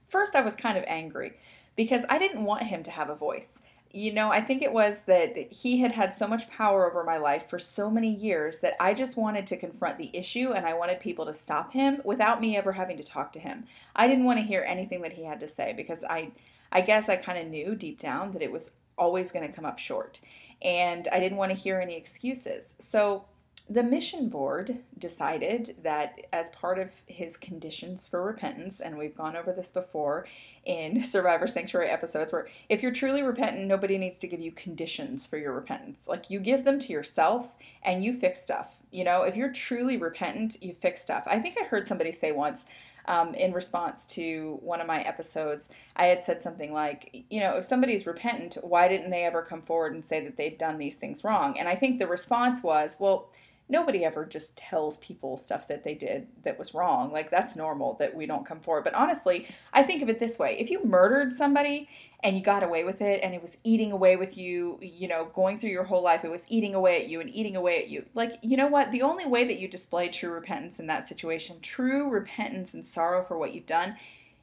First, 0.08 0.34
I 0.34 0.40
was 0.40 0.56
kind 0.56 0.76
of 0.76 0.84
angry 0.88 1.34
because 1.76 2.04
I 2.08 2.18
didn't 2.18 2.44
want 2.44 2.64
him 2.64 2.82
to 2.82 2.90
have 2.90 3.10
a 3.10 3.14
voice 3.14 3.48
you 3.94 4.12
know, 4.12 4.32
I 4.32 4.40
think 4.40 4.62
it 4.62 4.72
was 4.72 4.98
that 5.06 5.36
he 5.52 5.78
had 5.78 5.92
had 5.92 6.12
so 6.12 6.26
much 6.26 6.50
power 6.50 6.90
over 6.90 7.04
my 7.04 7.16
life 7.16 7.48
for 7.48 7.60
so 7.60 7.88
many 7.88 8.12
years 8.12 8.58
that 8.58 8.74
I 8.80 8.92
just 8.92 9.16
wanted 9.16 9.46
to 9.46 9.56
confront 9.56 9.98
the 9.98 10.10
issue 10.12 10.50
and 10.50 10.66
I 10.66 10.74
wanted 10.74 10.98
people 10.98 11.24
to 11.26 11.32
stop 11.32 11.72
him 11.72 12.00
without 12.04 12.40
me 12.40 12.56
ever 12.56 12.72
having 12.72 12.96
to 12.96 13.04
talk 13.04 13.32
to 13.34 13.38
him. 13.38 13.66
I 13.94 14.08
didn't 14.08 14.24
want 14.24 14.40
to 14.40 14.44
hear 14.44 14.64
anything 14.66 15.00
that 15.02 15.12
he 15.12 15.22
had 15.22 15.38
to 15.40 15.48
say 15.48 15.74
because 15.76 16.02
I 16.02 16.32
I 16.72 16.80
guess 16.80 17.08
I 17.08 17.14
kind 17.14 17.38
of 17.38 17.46
knew 17.46 17.76
deep 17.76 18.00
down 18.00 18.32
that 18.32 18.42
it 18.42 18.50
was 18.50 18.72
always 18.98 19.30
going 19.30 19.46
to 19.46 19.54
come 19.54 19.64
up 19.64 19.78
short. 19.78 20.20
And 20.60 21.06
I 21.12 21.20
didn't 21.20 21.38
want 21.38 21.52
to 21.52 21.56
hear 21.56 21.78
any 21.78 21.94
excuses. 21.94 22.74
So 22.80 23.26
the 23.68 23.82
mission 23.82 24.28
board 24.28 24.80
decided 24.98 25.74
that 25.82 26.26
as 26.34 26.50
part 26.50 26.78
of 26.78 26.90
his 27.06 27.38
conditions 27.38 28.06
for 28.06 28.22
repentance, 28.22 28.80
and 28.80 28.98
we've 28.98 29.16
gone 29.16 29.36
over 29.36 29.52
this 29.52 29.70
before 29.70 30.26
in 30.66 31.02
Survivor 31.02 31.46
Sanctuary 31.46 31.88
episodes, 31.88 32.30
where 32.30 32.48
if 32.68 32.82
you're 32.82 32.92
truly 32.92 33.22
repentant, 33.22 33.66
nobody 33.66 33.96
needs 33.96 34.18
to 34.18 34.26
give 34.26 34.40
you 34.40 34.52
conditions 34.52 35.26
for 35.26 35.38
your 35.38 35.52
repentance. 35.52 36.00
Like 36.06 36.28
you 36.28 36.40
give 36.40 36.64
them 36.64 36.78
to 36.80 36.92
yourself 36.92 37.54
and 37.82 38.04
you 38.04 38.12
fix 38.12 38.42
stuff. 38.42 38.82
You 38.90 39.04
know, 39.04 39.22
if 39.22 39.34
you're 39.34 39.52
truly 39.52 39.96
repentant, 39.96 40.62
you 40.62 40.74
fix 40.74 41.02
stuff. 41.02 41.24
I 41.26 41.38
think 41.38 41.56
I 41.58 41.64
heard 41.64 41.86
somebody 41.88 42.12
say 42.12 42.32
once, 42.32 42.60
um, 43.06 43.34
in 43.34 43.52
response 43.52 44.06
to 44.06 44.58
one 44.62 44.80
of 44.80 44.86
my 44.86 45.00
episodes, 45.02 45.68
I 45.96 46.06
had 46.06 46.24
said 46.24 46.42
something 46.42 46.72
like, 46.72 47.24
you 47.28 47.40
know, 47.40 47.56
if 47.56 47.64
somebody's 47.64 48.06
repentant, 48.06 48.56
why 48.62 48.88
didn't 48.88 49.10
they 49.10 49.24
ever 49.24 49.42
come 49.42 49.62
forward 49.62 49.94
and 49.94 50.04
say 50.04 50.24
that 50.24 50.36
they'd 50.36 50.58
done 50.58 50.78
these 50.78 50.96
things 50.96 51.24
wrong? 51.24 51.58
And 51.58 51.68
I 51.68 51.76
think 51.76 51.98
the 51.98 52.06
response 52.06 52.62
was, 52.62 52.96
well, 52.98 53.30
nobody 53.68 54.04
ever 54.04 54.26
just 54.26 54.56
tells 54.56 54.98
people 54.98 55.36
stuff 55.36 55.68
that 55.68 55.84
they 55.84 55.94
did 55.94 56.26
that 56.42 56.58
was 56.58 56.74
wrong. 56.74 57.12
Like 57.12 57.30
that's 57.30 57.56
normal 57.56 57.94
that 57.94 58.14
we 58.14 58.26
don't 58.26 58.46
come 58.46 58.60
forward. 58.60 58.84
But 58.84 58.94
honestly, 58.94 59.48
I 59.72 59.82
think 59.82 60.02
of 60.02 60.08
it 60.08 60.18
this 60.18 60.38
way. 60.38 60.56
If 60.58 60.70
you 60.70 60.84
murdered 60.84 61.32
somebody 61.32 61.88
and 62.22 62.36
you 62.36 62.42
got 62.42 62.62
away 62.62 62.84
with 62.84 63.00
it 63.00 63.20
and 63.22 63.34
it 63.34 63.40
was 63.40 63.56
eating 63.64 63.92
away 63.92 64.16
with 64.16 64.36
you, 64.36 64.78
you 64.82 65.08
know, 65.08 65.30
going 65.34 65.58
through 65.58 65.70
your 65.70 65.84
whole 65.84 66.02
life, 66.02 66.24
it 66.24 66.30
was 66.30 66.42
eating 66.48 66.74
away 66.74 67.02
at 67.02 67.08
you 67.08 67.20
and 67.20 67.30
eating 67.30 67.56
away 67.56 67.78
at 67.78 67.88
you. 67.88 68.04
Like, 68.14 68.38
you 68.42 68.56
know 68.56 68.68
what? 68.68 68.92
The 68.92 69.02
only 69.02 69.26
way 69.26 69.44
that 69.44 69.58
you 69.58 69.66
display 69.66 70.08
true 70.08 70.30
repentance 70.30 70.78
in 70.78 70.86
that 70.88 71.08
situation, 71.08 71.60
true 71.60 72.08
repentance 72.10 72.74
and 72.74 72.84
sorrow 72.84 73.24
for 73.24 73.38
what 73.38 73.54
you've 73.54 73.66
done, 73.66 73.96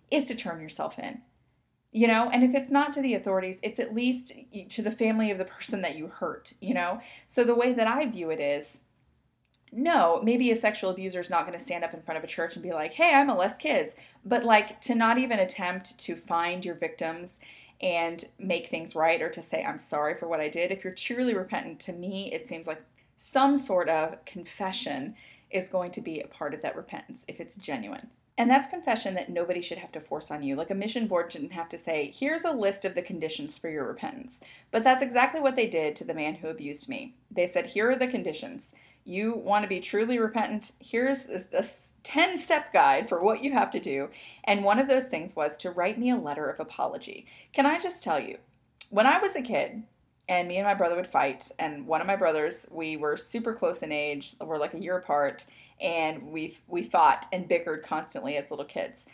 is 0.09 0.25
to 0.25 0.35
turn 0.35 0.61
yourself 0.61 0.97
in 0.99 1.21
you 1.91 2.07
know 2.07 2.29
and 2.29 2.43
if 2.43 2.53
it's 2.53 2.71
not 2.71 2.93
to 2.93 3.01
the 3.01 3.13
authorities 3.13 3.57
it's 3.61 3.79
at 3.79 3.93
least 3.93 4.33
to 4.69 4.81
the 4.81 4.91
family 4.91 5.31
of 5.31 5.37
the 5.37 5.45
person 5.45 5.81
that 5.81 5.95
you 5.95 6.07
hurt 6.07 6.53
you 6.61 6.73
know 6.73 6.99
so 7.27 7.43
the 7.43 7.55
way 7.55 7.73
that 7.73 7.87
i 7.87 8.05
view 8.05 8.29
it 8.29 8.39
is 8.39 8.79
no 9.71 10.21
maybe 10.23 10.51
a 10.51 10.55
sexual 10.55 10.89
abuser 10.89 11.19
is 11.19 11.29
not 11.29 11.45
going 11.45 11.57
to 11.57 11.63
stand 11.63 11.83
up 11.83 11.93
in 11.93 12.01
front 12.01 12.17
of 12.17 12.23
a 12.23 12.27
church 12.27 12.55
and 12.55 12.63
be 12.63 12.73
like 12.73 12.93
hey 12.93 13.13
i 13.13 13.23
molest 13.23 13.59
kids. 13.59 13.95
But 14.23 14.43
like 14.43 14.81
to 14.81 14.95
not 14.95 15.17
even 15.17 15.39
attempt 15.39 15.97
to 15.99 16.15
find 16.15 16.63
your 16.63 16.75
victims 16.75 17.39
and 17.81 18.23
make 18.37 18.67
things 18.67 18.95
right 18.95 19.21
or 19.21 19.29
to 19.29 19.41
say 19.41 19.63
i'm 19.63 19.77
sorry 19.77 20.15
for 20.15 20.27
what 20.27 20.39
i 20.39 20.49
did 20.49 20.71
if 20.71 20.83
you're 20.83 20.93
truly 20.93 21.33
repentant 21.33 21.79
to 21.81 21.93
me 21.93 22.31
it 22.31 22.47
seems 22.47 22.67
like 22.67 22.81
some 23.17 23.57
sort 23.57 23.89
of 23.89 24.23
confession 24.25 25.15
is 25.49 25.69
going 25.69 25.91
to 25.91 26.01
be 26.01 26.19
a 26.19 26.27
part 26.27 26.53
of 26.53 26.61
that 26.61 26.75
repentance 26.75 27.23
if 27.27 27.39
it's 27.39 27.55
genuine 27.57 28.07
and 28.37 28.49
that's 28.49 28.69
confession 28.69 29.13
that 29.15 29.29
nobody 29.29 29.61
should 29.61 29.77
have 29.77 29.91
to 29.91 29.99
force 29.99 30.31
on 30.31 30.41
you. 30.41 30.55
Like 30.55 30.69
a 30.69 30.75
mission 30.75 31.07
board 31.07 31.31
shouldn't 31.31 31.51
have 31.51 31.69
to 31.69 31.77
say, 31.77 32.13
here's 32.17 32.43
a 32.43 32.51
list 32.51 32.85
of 32.85 32.95
the 32.95 33.01
conditions 33.01 33.57
for 33.57 33.69
your 33.69 33.85
repentance. 33.85 34.39
But 34.71 34.83
that's 34.83 35.03
exactly 35.03 35.41
what 35.41 35.55
they 35.55 35.67
did 35.67 35.95
to 35.97 36.03
the 36.03 36.13
man 36.13 36.35
who 36.35 36.47
abused 36.47 36.89
me. 36.89 37.13
They 37.29 37.45
said, 37.45 37.67
here 37.67 37.89
are 37.89 37.95
the 37.95 38.07
conditions. 38.07 38.73
You 39.03 39.35
want 39.35 39.63
to 39.63 39.69
be 39.69 39.79
truly 39.79 40.17
repentant? 40.17 40.71
Here's 40.79 41.25
a 41.25 41.65
10 42.03 42.37
step 42.37 42.73
guide 42.73 43.07
for 43.07 43.21
what 43.21 43.43
you 43.43 43.51
have 43.53 43.69
to 43.71 43.79
do. 43.79 44.09
And 44.45 44.63
one 44.63 44.79
of 44.79 44.87
those 44.87 45.05
things 45.05 45.35
was 45.35 45.57
to 45.57 45.71
write 45.71 45.99
me 45.99 46.09
a 46.09 46.15
letter 46.15 46.49
of 46.49 46.59
apology. 46.59 47.27
Can 47.53 47.65
I 47.65 47.79
just 47.79 48.03
tell 48.03 48.19
you, 48.19 48.37
when 48.89 49.05
I 49.05 49.19
was 49.19 49.35
a 49.35 49.41
kid, 49.41 49.83
and 50.29 50.47
me 50.47 50.57
and 50.57 50.65
my 50.65 50.73
brother 50.73 50.95
would 50.95 51.07
fight, 51.07 51.51
and 51.59 51.85
one 51.85 51.99
of 51.99 52.07
my 52.07 52.15
brothers, 52.15 52.65
we 52.71 52.95
were 52.95 53.17
super 53.17 53.53
close 53.53 53.81
in 53.81 53.91
age, 53.91 54.35
we're 54.39 54.57
like 54.57 54.73
a 54.73 54.81
year 54.81 54.97
apart 54.97 55.45
and 55.81 56.23
we 56.23 56.57
we 56.67 56.83
fought 56.83 57.25
and 57.33 57.47
bickered 57.47 57.83
constantly 57.83 58.37
as 58.37 58.49
little 58.49 58.65
kids. 58.65 59.05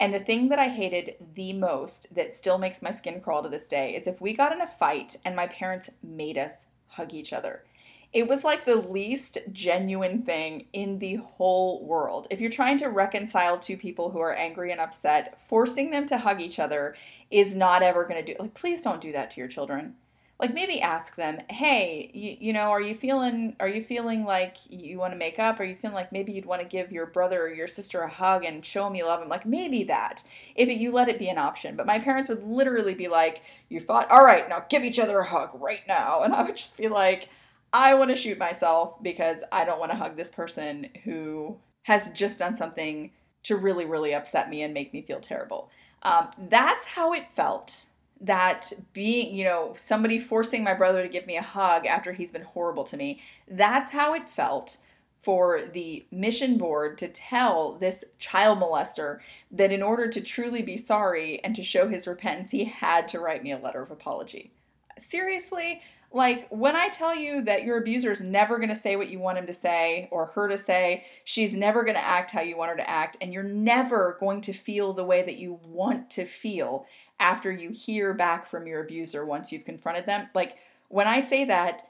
And 0.00 0.12
the 0.12 0.20
thing 0.20 0.48
that 0.48 0.58
I 0.58 0.68
hated 0.68 1.14
the 1.34 1.52
most 1.52 2.14
that 2.14 2.32
still 2.32 2.58
makes 2.58 2.82
my 2.82 2.90
skin 2.90 3.20
crawl 3.20 3.42
to 3.42 3.48
this 3.48 3.66
day 3.66 3.94
is 3.94 4.06
if 4.06 4.20
we 4.20 4.34
got 4.34 4.52
in 4.52 4.60
a 4.60 4.66
fight 4.66 5.16
and 5.24 5.36
my 5.36 5.46
parents 5.46 5.90
made 6.02 6.38
us 6.38 6.54
hug 6.88 7.14
each 7.14 7.32
other. 7.32 7.64
It 8.12 8.28
was 8.28 8.44
like 8.44 8.66
the 8.66 8.76
least 8.76 9.38
genuine 9.52 10.22
thing 10.22 10.66
in 10.74 10.98
the 10.98 11.16
whole 11.16 11.82
world. 11.86 12.26
If 12.30 12.40
you're 12.40 12.50
trying 12.50 12.76
to 12.78 12.88
reconcile 12.88 13.56
two 13.56 13.76
people 13.78 14.10
who 14.10 14.18
are 14.18 14.34
angry 14.34 14.70
and 14.70 14.80
upset, 14.80 15.40
forcing 15.40 15.90
them 15.90 16.06
to 16.08 16.18
hug 16.18 16.40
each 16.40 16.58
other 16.58 16.94
is 17.30 17.54
not 17.54 17.82
ever 17.82 18.04
going 18.04 18.22
to 18.22 18.34
do. 18.34 18.38
Like 18.38 18.54
please 18.54 18.82
don't 18.82 19.00
do 19.00 19.12
that 19.12 19.30
to 19.30 19.40
your 19.40 19.48
children 19.48 19.94
like 20.42 20.52
maybe 20.52 20.82
ask 20.82 21.14
them 21.14 21.38
hey 21.48 22.10
you, 22.12 22.36
you 22.40 22.52
know 22.52 22.70
are 22.70 22.80
you 22.82 22.94
feeling 22.94 23.54
are 23.60 23.68
you 23.68 23.80
feeling 23.80 24.24
like 24.24 24.56
you 24.68 24.98
want 24.98 25.12
to 25.12 25.16
make 25.16 25.38
up? 25.38 25.60
Are 25.60 25.64
you 25.64 25.76
feeling 25.76 25.94
like 25.94 26.10
maybe 26.10 26.32
you'd 26.32 26.44
want 26.44 26.60
to 26.60 26.66
give 26.66 26.90
your 26.90 27.06
brother 27.06 27.42
or 27.44 27.48
your 27.48 27.68
sister 27.68 28.02
a 28.02 28.10
hug 28.10 28.44
and 28.44 28.64
show 28.64 28.84
them 28.84 28.96
you 28.96 29.06
love 29.06 29.20
them 29.20 29.28
like 29.28 29.46
maybe 29.46 29.84
that 29.84 30.24
if 30.56 30.68
it, 30.68 30.78
you 30.78 30.92
let 30.92 31.08
it 31.08 31.18
be 31.18 31.28
an 31.28 31.38
option. 31.38 31.76
But 31.76 31.86
my 31.86 32.00
parents 32.00 32.28
would 32.28 32.42
literally 32.42 32.94
be 32.94 33.06
like 33.06 33.42
you 33.68 33.78
thought 33.78 34.10
all 34.10 34.24
right 34.24 34.48
now 34.48 34.66
give 34.68 34.82
each 34.82 34.98
other 34.98 35.20
a 35.20 35.24
hug 35.24 35.50
right 35.54 35.82
now. 35.86 36.22
And 36.22 36.34
i 36.34 36.42
would 36.42 36.56
just 36.56 36.76
be 36.76 36.88
like 36.88 37.28
i 37.72 37.94
want 37.94 38.10
to 38.10 38.16
shoot 38.16 38.36
myself 38.36 39.00
because 39.02 39.38
i 39.52 39.64
don't 39.64 39.78
want 39.78 39.92
to 39.92 39.96
hug 39.96 40.16
this 40.16 40.30
person 40.30 40.88
who 41.04 41.56
has 41.84 42.12
just 42.12 42.38
done 42.38 42.56
something 42.56 43.12
to 43.44 43.56
really 43.56 43.84
really 43.84 44.12
upset 44.12 44.50
me 44.50 44.62
and 44.62 44.74
make 44.74 44.92
me 44.92 45.02
feel 45.02 45.20
terrible. 45.20 45.70
Um, 46.02 46.30
that's 46.50 46.88
how 46.88 47.12
it 47.12 47.26
felt 47.36 47.84
that 48.22 48.72
being, 48.92 49.34
you 49.34 49.44
know, 49.44 49.74
somebody 49.76 50.18
forcing 50.18 50.62
my 50.64 50.74
brother 50.74 51.02
to 51.02 51.08
give 51.08 51.26
me 51.26 51.36
a 51.36 51.42
hug 51.42 51.86
after 51.86 52.12
he's 52.12 52.32
been 52.32 52.42
horrible 52.42 52.84
to 52.84 52.96
me, 52.96 53.20
that's 53.48 53.90
how 53.90 54.14
it 54.14 54.28
felt 54.28 54.78
for 55.18 55.62
the 55.72 56.04
mission 56.10 56.58
board 56.58 56.98
to 56.98 57.08
tell 57.08 57.74
this 57.74 58.04
child 58.18 58.58
molester 58.58 59.20
that 59.52 59.70
in 59.70 59.82
order 59.82 60.08
to 60.08 60.20
truly 60.20 60.62
be 60.62 60.76
sorry 60.76 61.42
and 61.44 61.54
to 61.54 61.62
show 61.62 61.88
his 61.88 62.06
repentance, 62.06 62.50
he 62.50 62.64
had 62.64 63.06
to 63.06 63.20
write 63.20 63.42
me 63.42 63.52
a 63.52 63.58
letter 63.58 63.82
of 63.82 63.90
apology. 63.90 64.52
Seriously? 64.98 65.80
Like, 66.14 66.46
when 66.50 66.76
I 66.76 66.88
tell 66.88 67.14
you 67.14 67.42
that 67.44 67.64
your 67.64 67.78
abuser 67.78 68.10
is 68.10 68.20
never 68.20 68.58
going 68.58 68.68
to 68.68 68.74
say 68.74 68.96
what 68.96 69.08
you 69.08 69.18
want 69.18 69.38
him 69.38 69.46
to 69.46 69.52
say 69.52 70.08
or 70.10 70.26
her 70.26 70.48
to 70.48 70.58
say, 70.58 71.06
she's 71.24 71.56
never 71.56 71.84
going 71.84 71.94
to 71.94 72.04
act 72.04 72.32
how 72.32 72.42
you 72.42 72.56
want 72.56 72.70
her 72.70 72.76
to 72.76 72.90
act, 72.90 73.16
and 73.20 73.32
you're 73.32 73.42
never 73.42 74.18
going 74.20 74.42
to 74.42 74.52
feel 74.52 74.92
the 74.92 75.04
way 75.04 75.22
that 75.22 75.38
you 75.38 75.58
want 75.66 76.10
to 76.10 76.26
feel 76.26 76.84
after 77.22 77.52
you 77.52 77.70
hear 77.70 78.12
back 78.12 78.46
from 78.46 78.66
your 78.66 78.82
abuser 78.82 79.24
once 79.24 79.52
you've 79.52 79.64
confronted 79.64 80.04
them. 80.04 80.28
Like 80.34 80.58
when 80.88 81.06
I 81.06 81.20
say 81.20 81.44
that, 81.46 81.88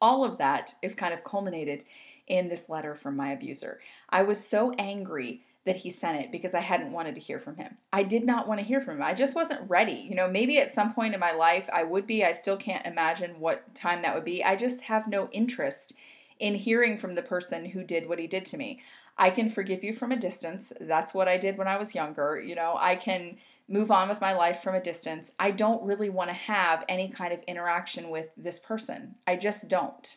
all 0.00 0.24
of 0.24 0.36
that 0.38 0.74
is 0.82 0.94
kind 0.94 1.14
of 1.14 1.24
culminated 1.24 1.84
in 2.26 2.46
this 2.46 2.68
letter 2.68 2.94
from 2.94 3.16
my 3.16 3.30
abuser. 3.32 3.80
I 4.10 4.22
was 4.22 4.44
so 4.44 4.72
angry 4.72 5.42
that 5.64 5.76
he 5.76 5.90
sent 5.90 6.20
it 6.20 6.32
because 6.32 6.54
I 6.54 6.60
hadn't 6.60 6.92
wanted 6.92 7.14
to 7.14 7.20
hear 7.20 7.38
from 7.38 7.56
him. 7.56 7.76
I 7.92 8.02
did 8.02 8.24
not 8.24 8.48
want 8.48 8.58
to 8.58 8.66
hear 8.66 8.80
from 8.80 8.96
him. 8.96 9.02
I 9.02 9.14
just 9.14 9.36
wasn't 9.36 9.68
ready. 9.70 10.06
You 10.08 10.16
know, 10.16 10.28
maybe 10.28 10.58
at 10.58 10.74
some 10.74 10.92
point 10.92 11.14
in 11.14 11.20
my 11.20 11.32
life 11.32 11.68
I 11.72 11.84
would 11.84 12.06
be. 12.06 12.24
I 12.24 12.32
still 12.32 12.56
can't 12.56 12.86
imagine 12.86 13.38
what 13.38 13.74
time 13.74 14.02
that 14.02 14.14
would 14.14 14.24
be. 14.24 14.42
I 14.42 14.56
just 14.56 14.82
have 14.82 15.06
no 15.06 15.28
interest 15.30 15.94
in 16.40 16.54
hearing 16.54 16.98
from 16.98 17.14
the 17.14 17.22
person 17.22 17.64
who 17.64 17.84
did 17.84 18.08
what 18.08 18.18
he 18.18 18.26
did 18.26 18.44
to 18.46 18.56
me. 18.56 18.80
I 19.16 19.30
can 19.30 19.50
forgive 19.50 19.84
you 19.84 19.92
from 19.92 20.12
a 20.12 20.16
distance. 20.16 20.72
That's 20.80 21.14
what 21.14 21.28
I 21.28 21.36
did 21.36 21.58
when 21.58 21.68
I 21.68 21.76
was 21.76 21.94
younger. 21.94 22.40
You 22.40 22.54
know, 22.54 22.76
I 22.78 22.96
can 22.96 23.36
move 23.68 23.90
on 23.90 24.08
with 24.08 24.20
my 24.20 24.32
life 24.32 24.62
from 24.62 24.74
a 24.74 24.82
distance. 24.82 25.30
I 25.38 25.50
don't 25.50 25.84
really 25.84 26.08
want 26.08 26.30
to 26.30 26.34
have 26.34 26.84
any 26.88 27.08
kind 27.08 27.32
of 27.32 27.42
interaction 27.46 28.08
with 28.08 28.28
this 28.36 28.58
person. 28.58 29.16
I 29.26 29.36
just 29.36 29.68
don't. 29.68 30.16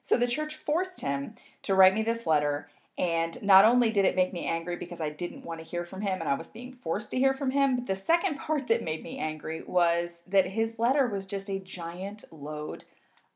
So 0.00 0.16
the 0.16 0.26
church 0.26 0.56
forced 0.56 1.00
him 1.00 1.34
to 1.62 1.74
write 1.74 1.94
me 1.94 2.02
this 2.02 2.26
letter. 2.26 2.68
And 2.98 3.40
not 3.42 3.64
only 3.64 3.90
did 3.90 4.04
it 4.04 4.16
make 4.16 4.32
me 4.32 4.46
angry 4.46 4.76
because 4.76 5.00
I 5.00 5.10
didn't 5.10 5.44
want 5.44 5.60
to 5.60 5.66
hear 5.66 5.84
from 5.84 6.02
him 6.02 6.20
and 6.20 6.28
I 6.28 6.34
was 6.34 6.50
being 6.50 6.72
forced 6.72 7.10
to 7.12 7.18
hear 7.18 7.32
from 7.32 7.50
him, 7.50 7.76
but 7.76 7.86
the 7.86 7.94
second 7.94 8.36
part 8.38 8.68
that 8.68 8.82
made 8.82 9.02
me 9.02 9.18
angry 9.18 9.62
was 9.66 10.18
that 10.26 10.46
his 10.46 10.78
letter 10.78 11.06
was 11.06 11.26
just 11.26 11.50
a 11.50 11.58
giant 11.58 12.24
load 12.30 12.84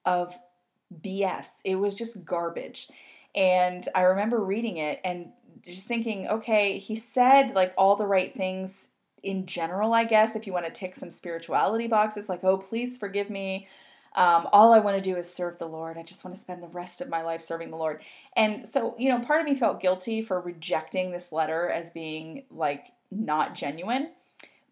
of 0.04 0.36
BS. 1.02 1.46
It 1.64 1.76
was 1.76 1.94
just 1.94 2.24
garbage. 2.24 2.88
And 3.34 3.86
I 3.94 4.02
remember 4.02 4.42
reading 4.42 4.78
it 4.78 5.00
and 5.04 5.30
just 5.62 5.86
thinking, 5.86 6.26
okay, 6.28 6.78
he 6.78 6.96
said 6.96 7.54
like 7.54 7.74
all 7.76 7.96
the 7.96 8.06
right 8.06 8.34
things 8.34 8.88
in 9.26 9.44
general, 9.44 9.92
I 9.92 10.04
guess, 10.04 10.36
if 10.36 10.46
you 10.46 10.52
want 10.52 10.66
to 10.66 10.70
tick 10.70 10.94
some 10.94 11.10
spirituality 11.10 11.88
boxes, 11.88 12.28
like, 12.28 12.44
oh, 12.44 12.56
please 12.56 12.96
forgive 12.96 13.28
me. 13.28 13.66
Um, 14.14 14.48
all 14.52 14.72
I 14.72 14.78
want 14.78 14.96
to 14.96 15.02
do 15.02 15.16
is 15.16 15.30
serve 15.30 15.58
the 15.58 15.66
Lord. 15.66 15.98
I 15.98 16.02
just 16.02 16.24
want 16.24 16.34
to 16.34 16.40
spend 16.40 16.62
the 16.62 16.68
rest 16.68 17.00
of 17.00 17.08
my 17.08 17.22
life 17.22 17.42
serving 17.42 17.70
the 17.70 17.76
Lord. 17.76 18.02
And 18.34 18.66
so, 18.66 18.94
you 18.98 19.10
know, 19.10 19.18
part 19.18 19.40
of 19.40 19.46
me 19.46 19.54
felt 19.54 19.82
guilty 19.82 20.22
for 20.22 20.40
rejecting 20.40 21.10
this 21.10 21.32
letter 21.32 21.68
as 21.68 21.90
being 21.90 22.44
like 22.50 22.92
not 23.10 23.54
genuine. 23.54 24.10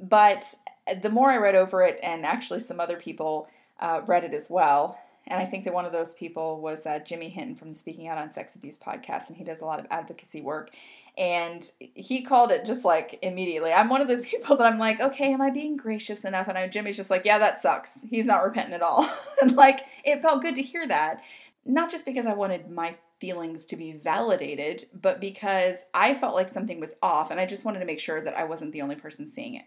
But 0.01 0.55
the 1.03 1.11
more 1.11 1.31
I 1.31 1.37
read 1.37 1.57
over 1.57 1.83
it, 1.83 2.01
and 2.03 2.25
actually 2.25 2.61
some 2.61 2.81
other 2.81 2.97
people 2.97 3.49
uh, 3.81 4.01
read 4.07 4.25
it 4.25 4.33
as 4.33 4.49
well, 4.49 4.99
and 5.27 5.41
I 5.41 5.45
think 5.45 5.65
that 5.65 5.75
one 5.75 5.87
of 5.87 5.93
those 5.93 6.15
people 6.15 6.61
was 6.61 6.87
uh, 6.87 6.99
Jimmy 6.99 7.29
Hinton 7.29 7.57
from 7.57 7.71
the 7.71 7.75
Speaking 7.75 8.09
Out 8.09 8.19
on 8.19 8.31
Sex 8.31 8.55
Abuse 8.55 8.79
podcast, 8.79 9.29
and 9.29 9.37
he 9.37 9.45
does 9.45 9.61
a 9.61 9.67
lot 9.67 9.81
of 9.81 9.87
advocacy 9.91 10.41
work 10.41 10.71
and 11.17 11.71
he 11.79 12.23
called 12.23 12.51
it 12.51 12.65
just 12.65 12.85
like 12.85 13.19
immediately. 13.23 13.73
I'm 13.73 13.89
one 13.89 14.01
of 14.01 14.09
those 14.09 14.27
people 14.27 14.57
that 14.57 14.73
I'm 14.73 14.79
like, 14.79 15.01
okay, 15.01 15.33
am 15.33 15.41
I 15.41 15.51
being 15.51 15.77
gracious 15.77 16.25
enough? 16.25 16.49
And 16.49 16.59
I, 16.59 16.69
Jimmy's 16.69 16.97
just 16.97 17.11
like, 17.11 17.25
yeah, 17.25 17.39
that 17.39 17.63
sucks. 17.63 17.99
He's 18.09 18.27
not 18.27 18.45
repentant 18.45 18.75
at 18.75 18.83
all. 18.83 19.09
and 19.43 19.57
like, 19.57 19.81
it 20.05 20.23
felt 20.23 20.43
good 20.43 20.57
to 20.57 20.63
hear 20.63 20.87
that. 20.87 21.23
Not 21.65 21.91
just 21.91 22.05
because 22.05 22.27
I 22.27 22.35
wanted 22.35 22.71
my 22.71 22.97
feelings 23.21 23.65
to 23.67 23.77
be 23.77 23.93
validated, 23.93 24.85
but 24.93 25.21
because 25.21 25.77
I 25.95 26.15
felt 26.15 26.35
like 26.35 26.49
something 26.49 26.81
was 26.81 26.95
off 27.01 27.31
and 27.31 27.41
I 27.41 27.47
just 27.47 27.65
wanted 27.65 27.79
to 27.79 27.87
make 27.87 28.01
sure 28.01 28.21
that 28.21 28.37
I 28.37 28.45
wasn't 28.45 28.73
the 28.73 28.83
only 28.83 28.97
person 28.97 29.31
seeing 29.31 29.55
it. 29.55 29.65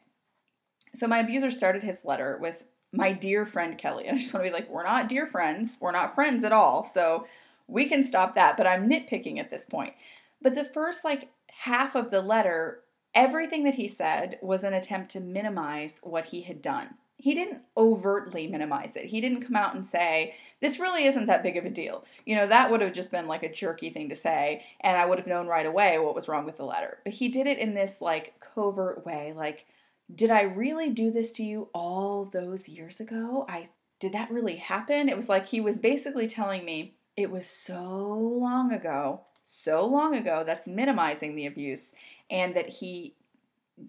So 0.93 1.07
my 1.07 1.19
abuser 1.19 1.49
started 1.49 1.81
his 1.81 2.03
letter 2.03 2.37
with, 2.41 2.63
my 2.91 3.11
dear 3.11 3.45
friend 3.45 3.77
Kelly. 3.77 4.05
And 4.07 4.15
I 4.15 4.19
just 4.19 4.33
want 4.33 4.45
to 4.45 4.51
be 4.51 4.55
like, 4.55 4.69
we're 4.69 4.83
not 4.83 5.09
dear 5.09 5.25
friends. 5.25 5.77
We're 5.79 5.91
not 5.91 6.15
friends 6.15 6.43
at 6.43 6.53
all. 6.53 6.83
So 6.83 7.27
we 7.67 7.85
can 7.85 8.05
stop 8.05 8.35
that. 8.35 8.57
But 8.57 8.67
I'm 8.67 8.89
nitpicking 8.89 9.39
at 9.39 9.49
this 9.49 9.65
point. 9.65 9.93
But 10.41 10.55
the 10.55 10.65
first 10.65 11.03
like 11.03 11.29
half 11.49 11.95
of 11.95 12.11
the 12.11 12.21
letter, 12.21 12.81
everything 13.13 13.63
that 13.63 13.75
he 13.75 13.87
said 13.87 14.39
was 14.41 14.63
an 14.63 14.73
attempt 14.73 15.11
to 15.11 15.19
minimize 15.19 15.99
what 16.03 16.25
he 16.25 16.41
had 16.41 16.61
done. 16.61 16.89
He 17.19 17.33
didn't 17.33 17.63
overtly 17.75 18.45
minimize 18.45 18.95
it. 18.95 19.05
He 19.05 19.19
didn't 19.19 19.41
come 19.41 19.55
out 19.55 19.73
and 19.73 19.83
say, 19.83 20.35
This 20.61 20.79
really 20.79 21.05
isn't 21.05 21.25
that 21.25 21.41
big 21.41 21.57
of 21.57 21.65
a 21.65 21.69
deal. 21.69 22.05
You 22.27 22.35
know, 22.35 22.45
that 22.45 22.69
would 22.69 22.81
have 22.81 22.93
just 22.93 23.11
been 23.11 23.27
like 23.27 23.41
a 23.41 23.51
jerky 23.51 23.89
thing 23.89 24.09
to 24.09 24.15
say, 24.15 24.63
and 24.81 24.95
I 24.95 25.05
would 25.05 25.17
have 25.17 25.27
known 25.27 25.47
right 25.47 25.65
away 25.65 25.97
what 25.97 26.13
was 26.13 26.27
wrong 26.27 26.45
with 26.45 26.57
the 26.57 26.63
letter. 26.63 26.99
But 27.03 27.13
he 27.13 27.27
did 27.27 27.47
it 27.47 27.57
in 27.57 27.73
this 27.73 28.01
like 28.01 28.39
covert 28.39 29.03
way, 29.03 29.33
like, 29.35 29.65
Did 30.13 30.31
I 30.31 30.41
really 30.41 30.89
do 30.89 31.11
this 31.11 31.33
to 31.33 31.43
you 31.43 31.69
all 31.73 32.25
those 32.25 32.69
years 32.69 32.99
ago? 32.99 33.45
I 33.49 33.69
did 33.99 34.13
that 34.13 34.31
really 34.31 34.57
happen? 34.57 35.09
It 35.09 35.17
was 35.17 35.27
like 35.27 35.47
he 35.47 35.59
was 35.59 35.77
basically 35.77 36.27
telling 36.27 36.63
me, 36.63 36.95
it 37.15 37.31
was 37.31 37.47
so 37.47 38.15
long 38.15 38.71
ago, 38.71 39.21
so 39.43 39.85
long 39.85 40.15
ago, 40.15 40.43
that's 40.45 40.67
minimizing 40.67 41.35
the 41.35 41.47
abuse, 41.47 41.93
and 42.29 42.55
that 42.55 42.69
he 42.69 43.15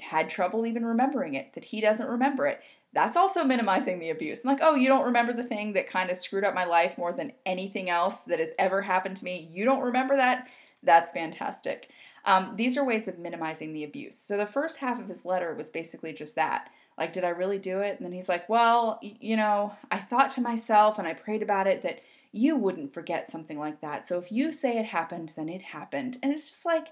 had 0.01 0.29
trouble 0.29 0.67
even 0.67 0.85
remembering 0.85 1.35
it, 1.35 1.53
that 1.55 1.65
he 1.65 1.81
doesn't 1.81 2.09
remember 2.09 2.47
it. 2.47 2.61
That's 2.95 3.17
also 3.17 3.45
minimizing 3.45 3.99
the 3.99 4.11
abuse. 4.11 4.45
I'm 4.45 4.51
like, 4.51 4.63
oh, 4.63 4.75
you 4.75 4.89
don't 4.89 5.05
remember 5.05 5.35
the 5.35 5.45
thing 5.45 5.75
that 5.75 5.89
kind 5.91 6.11
of 6.11 6.17
screwed 6.17 6.45
up 6.45 6.55
my 6.55 6.65
life 6.65 6.97
more 6.97 7.13
than 7.13 7.33
anything 7.45 7.91
else 7.91 8.21
that 8.27 8.39
has 8.39 8.49
ever 8.59 8.81
happened 8.81 9.19
to 9.19 9.25
me. 9.25 9.49
You 9.53 9.67
don't 9.67 9.83
remember 9.83 10.17
that? 10.17 10.49
That's 10.83 11.13
fantastic. 11.13 11.91
Um, 12.29 12.57
these 12.57 12.77
are 12.77 12.85
ways 12.85 13.09
of 13.09 13.19
minimizing 13.19 13.73
the 13.73 13.85
abuse. 13.85 14.15
So 14.15 14.37
the 14.37 14.45
first 14.45 14.77
half 14.77 15.01
of 15.01 15.09
his 15.09 15.25
letter 15.25 15.55
was 15.55 15.71
basically 15.71 16.13
just 16.13 16.35
that. 16.35 16.69
Like, 16.99 17.15
did 17.15 17.25
I 17.25 17.31
really 17.31 17.59
do 17.59 17.81
it? 17.81 17.97
And 17.97 18.05
then 18.05 18.13
he's 18.13 18.29
like, 18.29 18.47
well, 18.51 19.01
you 19.03 19.35
know, 19.35 19.73
I 19.91 19.97
thought 19.97 20.31
to 20.33 20.43
myself 20.43 20.99
and 20.99 21.09
I 21.09 21.15
prayed 21.15 21.43
about 21.43 21.67
it 21.67 21.83
that 21.85 22.03
you 22.33 22.55
wouldn't 22.55 22.93
forget 22.93 23.31
something 23.31 23.59
like 23.59 23.81
that. 23.81 24.07
So 24.07 24.19
if 24.19 24.31
you 24.31 24.53
say 24.53 24.77
it 24.77 24.85
happened, 24.85 25.33
then 25.37 25.49
it 25.49 25.63
happened. 25.63 26.19
And 26.23 26.31
it's 26.31 26.51
just 26.51 26.67
like, 26.67 26.89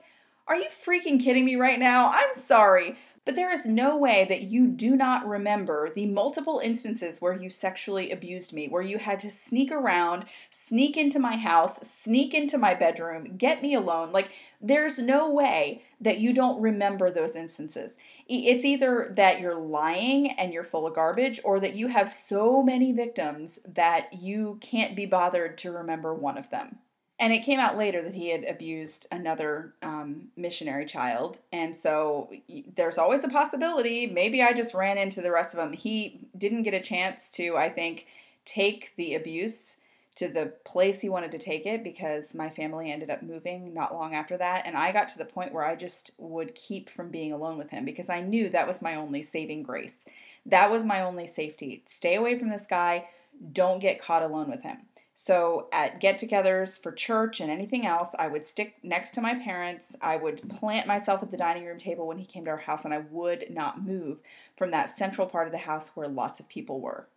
are 0.49 0.57
you 0.57 0.69
freaking 0.69 1.23
kidding 1.23 1.45
me 1.45 1.57
right 1.57 1.79
now? 1.79 2.11
I'm 2.13 2.33
sorry, 2.33 2.97
but 3.25 3.35
there 3.35 3.53
is 3.53 3.67
no 3.67 3.97
way 3.97 4.27
that 4.29 4.43
you 4.43 4.69
do 4.69 4.95
not 4.95 5.27
remember 5.27 5.91
the 5.91 6.07
multiple 6.07 6.61
instances 6.63 7.21
where 7.21 7.37
you 7.37 7.51
sexually 7.51 8.13
abused 8.13 8.53
me, 8.53 8.69
where 8.69 8.83
you 8.83 8.99
had 8.99 9.19
to 9.21 9.31
sneak 9.31 9.73
around, 9.73 10.25
sneak 10.51 10.97
into 10.97 11.19
my 11.19 11.37
house, 11.37 11.79
sneak 11.89 12.33
into 12.33 12.59
my 12.59 12.75
bedroom, 12.75 13.37
get 13.37 13.61
me 13.61 13.75
alone. 13.75 14.13
Like, 14.13 14.31
there's 14.61 14.99
no 14.99 15.33
way 15.33 15.83
that 16.01 16.19
you 16.19 16.33
don't 16.33 16.61
remember 16.61 17.11
those 17.11 17.35
instances. 17.35 17.95
It's 18.29 18.65
either 18.65 19.13
that 19.17 19.41
you're 19.41 19.59
lying 19.59 20.31
and 20.33 20.53
you're 20.53 20.63
full 20.63 20.87
of 20.87 20.95
garbage, 20.95 21.41
or 21.43 21.59
that 21.59 21.75
you 21.75 21.89
have 21.89 22.09
so 22.09 22.63
many 22.63 22.93
victims 22.93 23.59
that 23.67 24.13
you 24.13 24.59
can't 24.61 24.95
be 24.95 25.07
bothered 25.07 25.59
to 25.59 25.73
remember 25.73 26.15
one 26.15 26.39
of 26.39 26.51
them 26.51 26.79
and 27.18 27.33
it 27.33 27.44
came 27.44 27.59
out 27.59 27.79
later 27.79 28.02
that 28.02 28.14
he 28.14 28.29
had 28.29 28.44
abused 28.44 29.07
another 29.11 29.72
um, 29.83 30.29
missionary 30.37 30.85
child. 30.85 31.38
And 31.50 31.74
so 31.74 32.31
there's 32.76 32.98
always 32.98 33.24
a 33.24 33.29
possibility. 33.29 34.07
Maybe 34.07 34.42
i 34.42 34.52
just 34.52 34.74
ran 34.74 34.98
into 34.98 35.20
the 35.20 35.31
rest 35.31 35.55
of 35.55 35.59
them 35.59 35.72
he 35.72 36.20
didn't 36.37 36.64
get 36.64 36.74
a 36.74 36.81
chance 36.81 37.31
to 37.33 37.57
i 37.57 37.68
think 37.68 38.07
take 38.44 38.92
the 38.96 39.14
abuse 39.14 39.76
to 40.14 40.29
the 40.29 40.46
place 40.64 41.00
he 41.00 41.09
wanted 41.09 41.31
to 41.33 41.38
take 41.38 41.66
it 41.66 41.85
because 41.85 42.35
my 42.35 42.48
family 42.48 42.90
ended 42.90 43.11
up 43.11 43.22
moving 43.22 43.74
not 43.74 43.92
long 43.92 44.14
after 44.14 44.37
that. 44.37 44.64
And 44.66 44.76
i 44.76 44.92
got 44.92 45.09
to 45.11 45.18
the 45.18 45.24
point 45.24 45.52
where 45.52 45.64
i 45.64 45.74
just 45.74 46.12
would 46.18 46.55
keep 46.55 46.88
from 46.88 47.11
being 47.11 47.33
alone 47.33 47.59
with 47.59 47.70
him 47.70 47.85
because 47.85 48.09
i 48.09 48.20
knew 48.20 48.48
that 48.50 48.66
was 48.66 48.83
my 48.83 48.94
only 48.94 49.22
saving 49.22 49.62
grace. 49.62 49.96
That 50.44 50.70
was 50.70 50.85
my 50.85 51.00
only 51.00 51.26
safety. 51.26 51.83
Stay 51.87 52.14
away 52.14 52.38
from 52.38 52.50
this 52.50 52.66
guy. 52.68 53.09
Don't 53.52 53.81
get 53.81 54.00
caught 54.00 54.22
alone 54.22 54.48
with 54.48 54.62
him 54.62 54.79
so 55.18 55.68
at 55.72 55.98
get 55.98 56.20
togethers 56.20 56.79
for 56.79 56.92
church 56.92 57.40
and 57.40 57.50
anything 57.50 57.87
else, 57.87 58.11
I 58.18 58.29
would 58.29 58.44
stick 58.44 58.74
next 58.83 59.14
to 59.14 59.22
my 59.22 59.35
parents. 59.35 59.87
I 60.02 60.16
would 60.16 60.46
plant 60.50 60.87
myself 60.87 61.22
at 61.22 61.31
the 61.31 61.38
dining 61.38 61.64
room 61.64 61.79
table 61.79 62.07
when 62.07 62.18
he 62.18 62.26
came 62.26 62.44
to 62.44 62.50
our 62.50 62.59
house, 62.59 62.85
and 62.85 62.92
I 62.92 62.98
would 62.98 63.46
not 63.48 63.83
move 63.83 64.18
from 64.59 64.70
that 64.70 64.98
central 64.98 65.26
part 65.26 65.48
of 65.48 65.52
the 65.52 65.59
house 65.59 65.92
where 65.94 66.07
lots 66.07 66.38
of 66.38 66.50
people 66.50 66.81
were. 66.81 67.09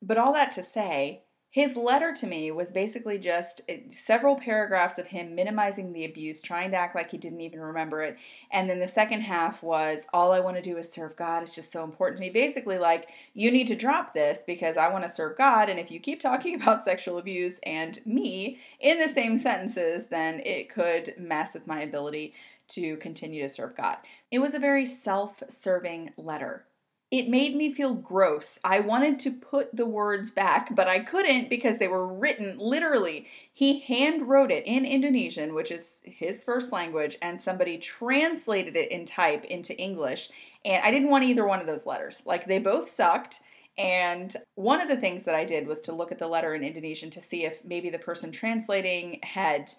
But 0.00 0.18
all 0.18 0.32
that 0.34 0.52
to 0.52 0.62
say, 0.62 1.24
his 1.50 1.76
letter 1.76 2.12
to 2.12 2.26
me 2.26 2.50
was 2.50 2.70
basically 2.70 3.18
just 3.18 3.62
eh, 3.70 3.78
several 3.88 4.36
paragraphs 4.36 4.98
of 4.98 5.06
him 5.06 5.34
minimizing 5.34 5.92
the 5.92 6.04
abuse, 6.04 6.42
trying 6.42 6.70
to 6.72 6.76
act 6.76 6.94
like 6.94 7.10
he 7.10 7.16
didn't 7.16 7.40
even 7.40 7.60
remember 7.60 8.02
it. 8.02 8.18
And 8.50 8.68
then 8.68 8.80
the 8.80 8.86
second 8.86 9.22
half 9.22 9.62
was, 9.62 10.00
All 10.12 10.32
I 10.32 10.40
want 10.40 10.56
to 10.56 10.62
do 10.62 10.76
is 10.76 10.92
serve 10.92 11.16
God. 11.16 11.42
It's 11.42 11.54
just 11.54 11.72
so 11.72 11.84
important 11.84 12.18
to 12.18 12.26
me. 12.26 12.30
Basically, 12.30 12.78
like, 12.78 13.08
you 13.32 13.50
need 13.50 13.66
to 13.68 13.74
drop 13.74 14.12
this 14.12 14.40
because 14.46 14.76
I 14.76 14.88
want 14.88 15.04
to 15.04 15.08
serve 15.08 15.38
God. 15.38 15.70
And 15.70 15.80
if 15.80 15.90
you 15.90 16.00
keep 16.00 16.20
talking 16.20 16.54
about 16.60 16.84
sexual 16.84 17.16
abuse 17.16 17.60
and 17.62 17.98
me 18.04 18.60
in 18.80 18.98
the 18.98 19.08
same 19.08 19.38
sentences, 19.38 20.06
then 20.06 20.40
it 20.40 20.68
could 20.68 21.14
mess 21.18 21.54
with 21.54 21.66
my 21.66 21.80
ability 21.80 22.34
to 22.68 22.98
continue 22.98 23.40
to 23.42 23.48
serve 23.48 23.74
God. 23.74 23.96
It 24.30 24.40
was 24.40 24.52
a 24.52 24.58
very 24.58 24.84
self 24.84 25.42
serving 25.48 26.12
letter 26.18 26.66
it 27.10 27.28
made 27.28 27.56
me 27.56 27.72
feel 27.72 27.94
gross. 27.94 28.58
I 28.62 28.80
wanted 28.80 29.18
to 29.20 29.30
put 29.30 29.74
the 29.74 29.86
words 29.86 30.30
back, 30.30 30.74
but 30.74 30.88
I 30.88 30.98
couldn't 30.98 31.48
because 31.48 31.78
they 31.78 31.88
were 31.88 32.06
written 32.06 32.58
literally. 32.58 33.26
He 33.52 33.80
hand 33.80 34.28
wrote 34.28 34.50
it 34.50 34.66
in 34.66 34.84
Indonesian, 34.84 35.54
which 35.54 35.70
is 35.70 36.02
his 36.04 36.44
first 36.44 36.70
language, 36.70 37.16
and 37.22 37.40
somebody 37.40 37.78
translated 37.78 38.76
it 38.76 38.90
in 38.90 39.06
type 39.06 39.44
into 39.46 39.78
English. 39.78 40.28
And 40.66 40.84
I 40.84 40.90
didn't 40.90 41.08
want 41.08 41.24
either 41.24 41.46
one 41.46 41.60
of 41.60 41.66
those 41.66 41.86
letters. 41.86 42.22
Like 42.26 42.46
they 42.46 42.58
both 42.58 42.90
sucked. 42.90 43.40
And 43.78 44.34
one 44.56 44.80
of 44.80 44.88
the 44.88 44.96
things 44.96 45.22
that 45.24 45.36
I 45.36 45.44
did 45.44 45.66
was 45.66 45.80
to 45.82 45.94
look 45.94 46.12
at 46.12 46.18
the 46.18 46.28
letter 46.28 46.54
in 46.54 46.64
Indonesian 46.64 47.10
to 47.10 47.20
see 47.20 47.44
if 47.44 47.64
maybe 47.64 47.88
the 47.88 47.98
person 47.98 48.32
translating 48.32 49.20
had 49.22 49.70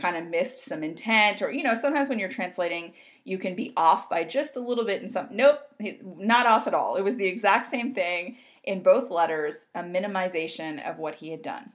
kind 0.00 0.16
of 0.16 0.26
missed 0.26 0.64
some 0.64 0.82
intent 0.82 1.42
or 1.42 1.50
you 1.50 1.62
know 1.62 1.74
sometimes 1.74 2.08
when 2.08 2.18
you're 2.18 2.28
translating 2.28 2.92
you 3.24 3.38
can 3.38 3.54
be 3.54 3.72
off 3.76 4.08
by 4.08 4.24
just 4.24 4.56
a 4.56 4.60
little 4.60 4.84
bit 4.84 5.02
and 5.02 5.10
some 5.10 5.28
nope 5.30 5.60
not 6.04 6.46
off 6.46 6.66
at 6.66 6.74
all. 6.74 6.96
It 6.96 7.02
was 7.02 7.16
the 7.16 7.26
exact 7.26 7.66
same 7.66 7.94
thing 7.94 8.36
in 8.64 8.82
both 8.82 9.10
letters 9.10 9.66
a 9.74 9.82
minimization 9.82 10.88
of 10.88 10.98
what 10.98 11.16
he 11.16 11.30
had 11.30 11.42
done. 11.42 11.70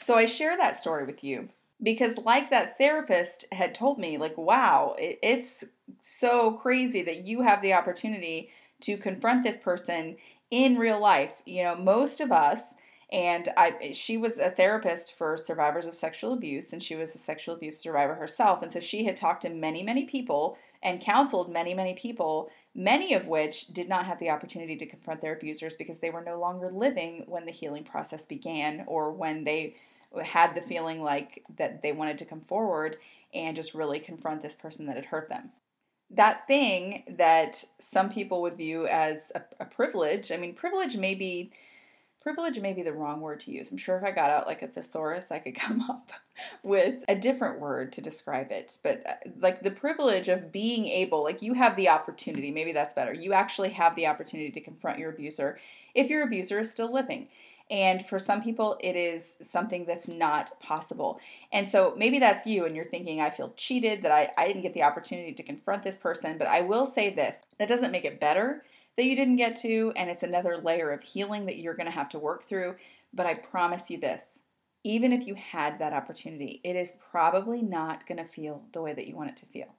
So 0.00 0.16
i 0.16 0.24
share 0.24 0.56
that 0.56 0.76
story 0.76 1.04
with 1.04 1.22
you 1.24 1.48
because 1.82 2.18
like 2.18 2.50
that 2.50 2.78
therapist 2.78 3.46
had 3.52 3.74
told 3.74 3.98
me 3.98 4.18
like 4.18 4.36
wow 4.36 4.94
it, 4.98 5.18
it's 5.22 5.64
so 6.00 6.52
crazy 6.52 7.02
that 7.02 7.26
you 7.26 7.42
have 7.42 7.62
the 7.62 7.74
opportunity 7.74 8.50
to 8.80 8.96
confront 8.96 9.42
this 9.42 9.56
person 9.56 10.16
in 10.50 10.78
real 10.78 11.00
life. 11.00 11.42
You 11.44 11.62
know 11.64 11.76
most 11.76 12.20
of 12.20 12.32
us 12.32 12.60
and 13.12 13.48
I 13.56 13.92
she 13.92 14.16
was 14.16 14.38
a 14.38 14.50
therapist 14.50 15.16
for 15.16 15.36
survivors 15.36 15.86
of 15.86 15.94
sexual 15.94 16.32
abuse 16.32 16.72
and 16.72 16.82
she 16.82 16.96
was 16.96 17.14
a 17.14 17.18
sexual 17.18 17.54
abuse 17.54 17.78
survivor 17.78 18.14
herself. 18.14 18.62
And 18.62 18.72
so 18.72 18.80
she 18.80 19.04
had 19.04 19.16
talked 19.16 19.42
to 19.42 19.50
many 19.50 19.82
many 19.82 20.04
people 20.04 20.58
and 20.82 21.00
counseled 21.00 21.52
many 21.52 21.72
many 21.72 21.94
people 21.94 22.50
many 22.74 23.14
of 23.14 23.26
which 23.26 23.68
did 23.68 23.88
not 23.88 24.06
have 24.06 24.18
the 24.18 24.30
opportunity 24.30 24.76
to 24.76 24.86
confront 24.86 25.20
their 25.20 25.34
abusers 25.34 25.76
because 25.76 26.00
they 26.00 26.10
were 26.10 26.22
no 26.22 26.38
longer 26.38 26.68
living 26.70 27.24
when 27.26 27.46
the 27.46 27.52
healing 27.52 27.84
process 27.84 28.26
began 28.26 28.84
or 28.86 29.12
when 29.12 29.44
they 29.44 29.76
had 30.22 30.54
the 30.54 30.60
feeling 30.60 31.02
like 31.02 31.42
that 31.56 31.82
they 31.82 31.92
wanted 31.92 32.18
to 32.18 32.24
come 32.24 32.40
forward 32.42 32.96
and 33.32 33.56
just 33.56 33.74
really 33.74 33.98
confront 34.00 34.42
this 34.42 34.54
person 34.54 34.86
that 34.86 34.96
had 34.96 35.06
hurt 35.06 35.28
them. 35.28 35.50
That 36.10 36.46
thing 36.46 37.04
that 37.16 37.64
some 37.78 38.10
people 38.10 38.42
would 38.42 38.56
view 38.56 38.86
as 38.86 39.32
a, 39.34 39.42
a 39.60 39.64
privilege 39.64 40.30
i 40.30 40.36
mean 40.36 40.54
privilege 40.54 40.96
may 40.96 41.14
be 41.14 41.50
privilege 42.26 42.58
may 42.58 42.72
be 42.72 42.82
the 42.82 42.92
wrong 42.92 43.20
word 43.20 43.38
to 43.38 43.52
use. 43.52 43.70
I'm 43.70 43.78
sure 43.78 43.96
if 43.96 44.02
I 44.02 44.10
got 44.10 44.30
out 44.30 44.48
like 44.48 44.60
a 44.60 44.66
thesaurus, 44.66 45.30
I 45.30 45.38
could 45.38 45.54
come 45.66 45.80
up 45.88 46.10
with 46.64 47.04
a 47.06 47.14
different 47.14 47.60
word 47.60 47.92
to 47.92 48.00
describe 48.00 48.50
it. 48.50 48.76
But 48.82 49.06
uh, 49.06 49.12
like 49.38 49.62
the 49.62 49.70
privilege 49.70 50.26
of 50.26 50.50
being 50.50 50.88
able, 50.88 51.22
like 51.22 51.40
you 51.40 51.54
have 51.54 51.76
the 51.76 51.88
opportunity, 51.88 52.50
maybe 52.50 52.72
that's 52.72 52.94
better. 52.94 53.12
You 53.12 53.32
actually 53.32 53.70
have 53.70 53.94
the 53.94 54.08
opportunity 54.08 54.50
to 54.50 54.60
confront 54.60 54.98
your 54.98 55.10
abuser 55.10 55.60
if 55.94 56.10
your 56.10 56.24
abuser 56.24 56.58
is 56.58 56.68
still 56.68 56.92
living. 56.92 57.28
And 57.70 58.04
for 58.04 58.18
some 58.18 58.42
people, 58.42 58.76
it 58.80 58.96
is 58.96 59.34
something 59.40 59.84
that's 59.86 60.08
not 60.08 60.50
possible. 60.58 61.20
And 61.52 61.68
so 61.68 61.94
maybe 61.96 62.18
that's 62.18 62.44
you, 62.44 62.64
and 62.64 62.74
you're 62.74 62.84
thinking, 62.84 63.20
I 63.20 63.30
feel 63.30 63.52
cheated 63.56 64.02
that 64.02 64.10
I, 64.10 64.32
I 64.36 64.48
didn't 64.48 64.62
get 64.62 64.74
the 64.74 64.82
opportunity 64.82 65.32
to 65.32 65.42
confront 65.44 65.84
this 65.84 65.96
person. 65.96 66.38
But 66.38 66.48
I 66.48 66.62
will 66.62 66.86
say 66.86 67.14
this 67.14 67.36
that 67.58 67.68
doesn't 67.68 67.92
make 67.92 68.04
it 68.04 68.18
better 68.18 68.64
that 68.96 69.04
you 69.04 69.16
didn't 69.16 69.36
get 69.36 69.56
to, 69.56 69.92
and 69.96 70.08
it's 70.10 70.22
another 70.22 70.58
layer 70.58 70.90
of 70.90 71.02
healing 71.02 71.46
that 71.46 71.58
you're 71.58 71.74
going 71.74 71.86
to 71.86 71.92
have 71.92 72.08
to 72.10 72.18
work 72.18 72.44
through. 72.44 72.76
But 73.12 73.26
I 73.26 73.34
promise 73.34 73.90
you 73.90 73.98
this 73.98 74.22
even 74.86 75.12
if 75.12 75.26
you 75.26 75.34
had 75.34 75.80
that 75.80 75.92
opportunity, 75.92 76.60
it 76.62 76.76
is 76.76 76.94
probably 77.10 77.60
not 77.60 78.06
going 78.06 78.18
to 78.18 78.24
feel 78.24 78.62
the 78.72 78.80
way 78.80 78.94
that 78.94 79.08
you 79.08 79.16
want 79.16 79.28
it 79.28 79.36
to 79.36 79.46
feel. 79.46 79.74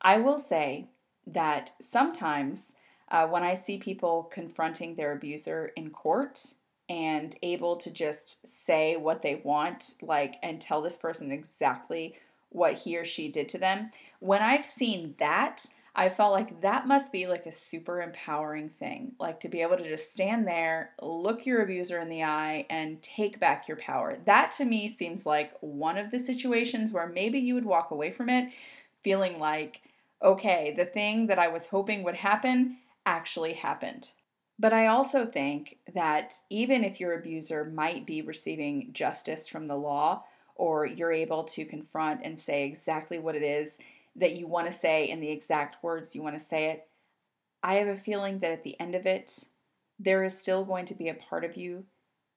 I 0.00 0.16
will 0.16 0.38
say 0.38 0.86
that 1.26 1.72
sometimes 1.82 2.72
uh, 3.10 3.26
when 3.26 3.42
I 3.42 3.52
see 3.52 3.76
people 3.76 4.30
confronting 4.32 4.94
their 4.94 5.12
abuser 5.12 5.72
in 5.76 5.90
court 5.90 6.40
and 6.88 7.36
able 7.42 7.76
to 7.76 7.90
just 7.90 8.38
say 8.46 8.96
what 8.96 9.20
they 9.20 9.42
want, 9.44 9.96
like, 10.00 10.36
and 10.42 10.58
tell 10.58 10.80
this 10.80 10.96
person 10.96 11.30
exactly 11.30 12.14
what 12.48 12.72
he 12.72 12.96
or 12.96 13.04
she 13.04 13.28
did 13.28 13.50
to 13.50 13.58
them, 13.58 13.90
when 14.20 14.40
I've 14.40 14.64
seen 14.64 15.14
that, 15.18 15.66
I 15.94 16.08
felt 16.08 16.32
like 16.32 16.62
that 16.62 16.86
must 16.86 17.12
be 17.12 17.26
like 17.26 17.44
a 17.44 17.52
super 17.52 18.00
empowering 18.00 18.70
thing. 18.70 19.12
Like 19.20 19.40
to 19.40 19.48
be 19.48 19.60
able 19.60 19.76
to 19.76 19.88
just 19.88 20.12
stand 20.12 20.46
there, 20.46 20.92
look 21.02 21.44
your 21.44 21.62
abuser 21.62 22.00
in 22.00 22.08
the 22.08 22.24
eye, 22.24 22.66
and 22.70 23.02
take 23.02 23.38
back 23.38 23.68
your 23.68 23.76
power. 23.76 24.18
That 24.24 24.52
to 24.52 24.64
me 24.64 24.88
seems 24.88 25.26
like 25.26 25.52
one 25.60 25.98
of 25.98 26.10
the 26.10 26.18
situations 26.18 26.92
where 26.92 27.06
maybe 27.06 27.38
you 27.38 27.54
would 27.54 27.66
walk 27.66 27.90
away 27.90 28.10
from 28.10 28.30
it 28.30 28.52
feeling 29.04 29.38
like, 29.38 29.82
okay, 30.22 30.72
the 30.76 30.86
thing 30.86 31.26
that 31.26 31.38
I 31.38 31.48
was 31.48 31.66
hoping 31.66 32.02
would 32.04 32.14
happen 32.14 32.78
actually 33.04 33.52
happened. 33.52 34.08
But 34.58 34.72
I 34.72 34.86
also 34.86 35.26
think 35.26 35.76
that 35.92 36.34
even 36.48 36.84
if 36.84 37.00
your 37.00 37.18
abuser 37.18 37.64
might 37.64 38.06
be 38.06 38.22
receiving 38.22 38.92
justice 38.92 39.46
from 39.46 39.66
the 39.66 39.76
law, 39.76 40.24
or 40.54 40.86
you're 40.86 41.12
able 41.12 41.44
to 41.44 41.64
confront 41.64 42.20
and 42.22 42.38
say 42.38 42.64
exactly 42.64 43.18
what 43.18 43.34
it 43.34 43.42
is 43.42 43.72
that 44.16 44.36
you 44.36 44.46
want 44.46 44.66
to 44.66 44.72
say 44.76 45.08
in 45.08 45.20
the 45.20 45.30
exact 45.30 45.82
words 45.82 46.14
you 46.14 46.22
want 46.22 46.38
to 46.38 46.44
say 46.44 46.70
it, 46.70 46.86
I 47.62 47.74
have 47.74 47.88
a 47.88 47.96
feeling 47.96 48.40
that 48.40 48.52
at 48.52 48.62
the 48.62 48.78
end 48.80 48.94
of 48.94 49.06
it, 49.06 49.44
there 49.98 50.24
is 50.24 50.38
still 50.38 50.64
going 50.64 50.86
to 50.86 50.94
be 50.94 51.08
a 51.08 51.14
part 51.14 51.44
of 51.44 51.56
you 51.56 51.84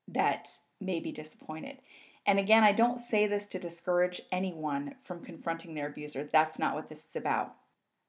that 0.07 0.49
may 0.79 0.99
be 0.99 1.11
disappointed. 1.11 1.77
And 2.27 2.39
again, 2.39 2.63
I 2.63 2.71
don't 2.71 2.99
say 2.99 3.27
this 3.27 3.47
to 3.47 3.59
discourage 3.59 4.21
anyone 4.31 4.95
from 5.03 5.23
confronting 5.23 5.73
their 5.73 5.87
abuser. 5.87 6.27
That's 6.31 6.59
not 6.59 6.75
what 6.75 6.89
this 6.89 7.07
is 7.09 7.15
about. 7.15 7.55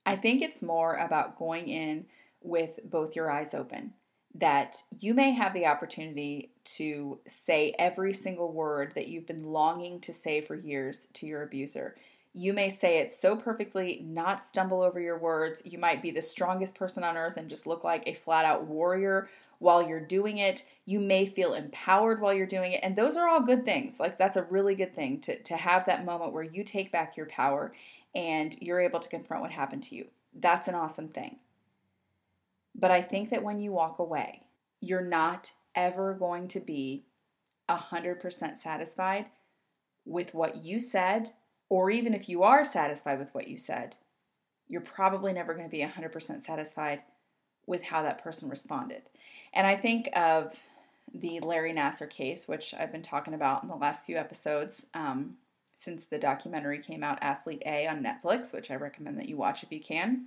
I 0.05 0.17
think 0.17 0.43
it's 0.43 0.63
more 0.63 0.95
about 0.95 1.39
going 1.39 1.69
in 1.69 2.07
with 2.43 2.79
both 2.85 3.17
your 3.17 3.31
eyes 3.31 3.55
open. 3.55 3.93
That 4.35 4.77
you 5.01 5.15
may 5.15 5.31
have 5.33 5.55
the 5.55 5.67
opportunity 5.67 6.53
to 6.77 7.19
say 7.27 7.75
every 7.79 8.13
single 8.13 8.53
word 8.53 8.93
that 8.95 9.09
you've 9.09 9.27
been 9.27 9.45
longing 9.45 10.01
to 10.03 10.13
say 10.13 10.43
for 10.43 10.55
years 10.55 11.09
to 11.15 11.27
your 11.27 11.43
abuser. 11.43 11.97
You 12.39 12.53
may 12.53 12.69
say 12.69 12.99
it 12.99 13.11
so 13.11 13.35
perfectly, 13.35 14.05
not 14.05 14.43
stumble 14.43 14.83
over 14.83 15.01
your 15.01 15.17
words. 15.17 15.63
You 15.65 15.79
might 15.79 16.03
be 16.03 16.11
the 16.11 16.21
strongest 16.21 16.75
person 16.75 17.03
on 17.03 17.17
earth 17.17 17.39
and 17.39 17.49
just 17.49 17.67
look 17.67 17.83
like 17.83 18.03
a 18.05 18.13
flat 18.13 18.45
out 18.45 18.67
warrior 18.67 19.31
while 19.59 19.83
you're 19.83 20.05
doing 20.05 20.37
it. 20.37 20.67
You 20.85 21.01
may 21.01 21.25
feel 21.25 21.55
empowered 21.55 22.21
while 22.21 22.35
you're 22.35 22.45
doing 22.45 22.73
it. 22.73 22.81
And 22.83 22.95
those 22.95 23.17
are 23.17 23.27
all 23.27 23.41
good 23.41 23.65
things. 23.65 23.99
Like, 23.99 24.19
that's 24.19 24.37
a 24.37 24.43
really 24.43 24.75
good 24.75 24.95
thing 24.95 25.19
to, 25.23 25.43
to 25.45 25.57
have 25.57 25.87
that 25.87 26.05
moment 26.05 26.35
where 26.35 26.43
you 26.43 26.63
take 26.63 26.93
back 26.93 27.17
your 27.17 27.25
power 27.25 27.73
and 28.15 28.55
you're 28.61 28.81
able 28.81 29.01
to 29.01 29.09
confront 29.09 29.43
what 29.43 29.53
happened 29.53 29.85
to 29.85 29.95
you. 29.95 30.07
That's 30.35 30.69
an 30.69 30.75
awesome 30.75 31.09
thing. 31.09 31.37
But 32.75 32.91
I 32.91 33.01
think 33.01 33.31
that 33.31 33.43
when 33.43 33.61
you 33.61 33.73
walk 33.73 33.99
away, 33.99 34.43
you're 34.83 35.01
not 35.01 35.53
ever 35.75 36.13
going 36.13 36.49
to 36.49 36.61
be 36.61 37.07
100% 37.71 38.59
satisfied 38.59 39.25
with 40.05 40.35
what 40.35 40.63
you 40.63 40.81
said 40.81 41.31
or 41.69 41.91
even 41.91 42.15
if 42.15 42.29
you 42.29 42.43
are 42.43 42.65
satisfied 42.65 43.19
with 43.19 43.35
what 43.35 43.49
you 43.49 43.59
said, 43.59 43.97
you're 44.69 44.81
probably 44.81 45.33
never 45.33 45.55
going 45.55 45.69
to 45.69 45.77
be 45.77 45.83
100% 45.83 46.41
satisfied 46.43 47.03
with 47.67 47.83
how 47.83 48.03
that 48.03 48.23
person 48.23 48.49
responded. 48.49 49.03
And 49.53 49.67
I 49.67 49.77
think 49.77 50.09
of 50.15 50.59
the 51.13 51.41
Larry 51.41 51.73
Nassar 51.73 52.09
case, 52.09 52.47
which 52.47 52.75
I've 52.75 52.93
been 52.93 53.03
talking 53.03 53.35
about 53.35 53.63
in 53.63 53.69
the 53.69 53.77
last 53.77 54.07
few 54.07 54.17
episodes 54.17 54.87
um, 54.95 55.37
since 55.75 56.05
the 56.05 56.19
documentary 56.19 56.79
came 56.79 57.03
out, 57.03 57.19
Athlete 57.21 57.63
A, 57.67 57.87
on 57.87 58.03
Netflix, 58.03 58.53
which 58.53 58.71
I 58.71 58.77
recommend 58.77 59.19
that 59.19 59.29
you 59.29 59.37
watch 59.37 59.63
if 59.63 59.73
you 59.73 59.81
can. 59.81 60.27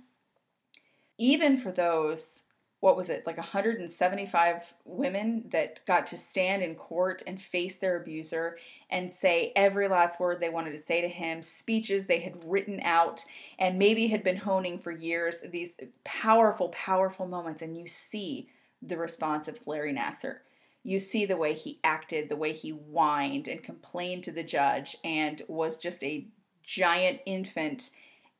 Even 1.18 1.58
for 1.58 1.70
those 1.70 2.40
what 2.80 2.96
was 2.96 3.10
it 3.10 3.26
like 3.26 3.36
175 3.36 4.74
women 4.84 5.44
that 5.50 5.84
got 5.86 6.06
to 6.08 6.16
stand 6.16 6.62
in 6.62 6.74
court 6.74 7.22
and 7.26 7.40
face 7.40 7.76
their 7.76 8.00
abuser 8.00 8.56
and 8.88 9.12
say 9.12 9.52
every 9.54 9.86
last 9.86 10.18
word 10.18 10.40
they 10.40 10.48
wanted 10.48 10.72
to 10.72 10.82
say 10.82 11.00
to 11.00 11.08
him 11.08 11.42
speeches 11.42 12.06
they 12.06 12.20
had 12.20 12.42
written 12.44 12.80
out 12.82 13.24
and 13.58 13.78
maybe 13.78 14.08
had 14.08 14.24
been 14.24 14.36
honing 14.36 14.78
for 14.78 14.90
years 14.90 15.40
these 15.50 15.70
powerful 16.04 16.70
powerful 16.70 17.26
moments 17.26 17.62
and 17.62 17.76
you 17.76 17.86
see 17.86 18.48
the 18.82 18.96
response 18.96 19.46
of 19.46 19.66
Larry 19.66 19.92
Nassar. 19.92 20.38
you 20.82 20.98
see 20.98 21.26
the 21.26 21.36
way 21.36 21.52
he 21.52 21.78
acted 21.84 22.28
the 22.28 22.36
way 22.36 22.52
he 22.52 22.70
whined 22.70 23.46
and 23.46 23.62
complained 23.62 24.24
to 24.24 24.32
the 24.32 24.42
judge 24.42 24.96
and 25.04 25.42
was 25.48 25.78
just 25.78 26.02
a 26.02 26.26
giant 26.62 27.20
infant 27.26 27.90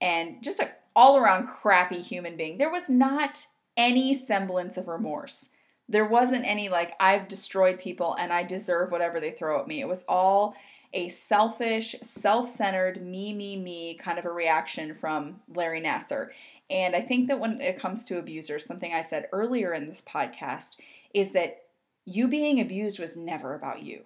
and 0.01 0.43
just 0.43 0.61
a 0.61 0.71
all 0.97 1.19
around 1.19 1.47
crappy 1.47 2.01
human 2.01 2.37
being 2.37 2.57
there 2.57 2.71
was 2.71 2.89
not 2.89 3.47
any 3.77 4.15
semblance 4.15 4.77
of 4.77 4.89
remorse. 4.89 5.49
There 5.89 6.05
wasn't 6.05 6.47
any 6.47 6.69
like, 6.69 6.95
I've 7.01 7.29
destroyed 7.29 7.81
people 7.81 8.15
and 8.19 8.33
I 8.33 8.43
deserve 8.43 8.91
whatever 8.91 9.21
they 9.21 9.33
throw 9.33 9.61
at 9.61 9.67
me. 9.67 9.81
It 9.81 9.89
was 9.89 10.05
all 10.09 10.55
a 10.93 11.09
selfish, 11.09 11.95
self 12.03 12.49
centered, 12.49 13.05
me, 13.05 13.33
me, 13.35 13.57
me 13.57 13.95
kind 13.95 14.19
of 14.19 14.25
a 14.25 14.31
reaction 14.31 14.95
from 14.95 15.41
Larry 15.55 15.81
Nassar. 15.81 16.31
And 16.69 16.95
I 16.95 17.01
think 17.01 17.29
that 17.29 17.41
when 17.41 17.61
it 17.61 17.79
comes 17.79 18.05
to 18.05 18.19
abusers, 18.19 18.65
something 18.65 18.93
I 18.93 19.03
said 19.03 19.29
earlier 19.33 19.73
in 19.73 19.89
this 19.89 20.03
podcast 20.03 20.77
is 21.13 21.33
that 21.33 21.63
you 22.07 22.29
being 22.29 22.61
abused 22.61 22.99
was 22.99 23.17
never 23.17 23.55
about 23.55 23.83
you. 23.83 24.03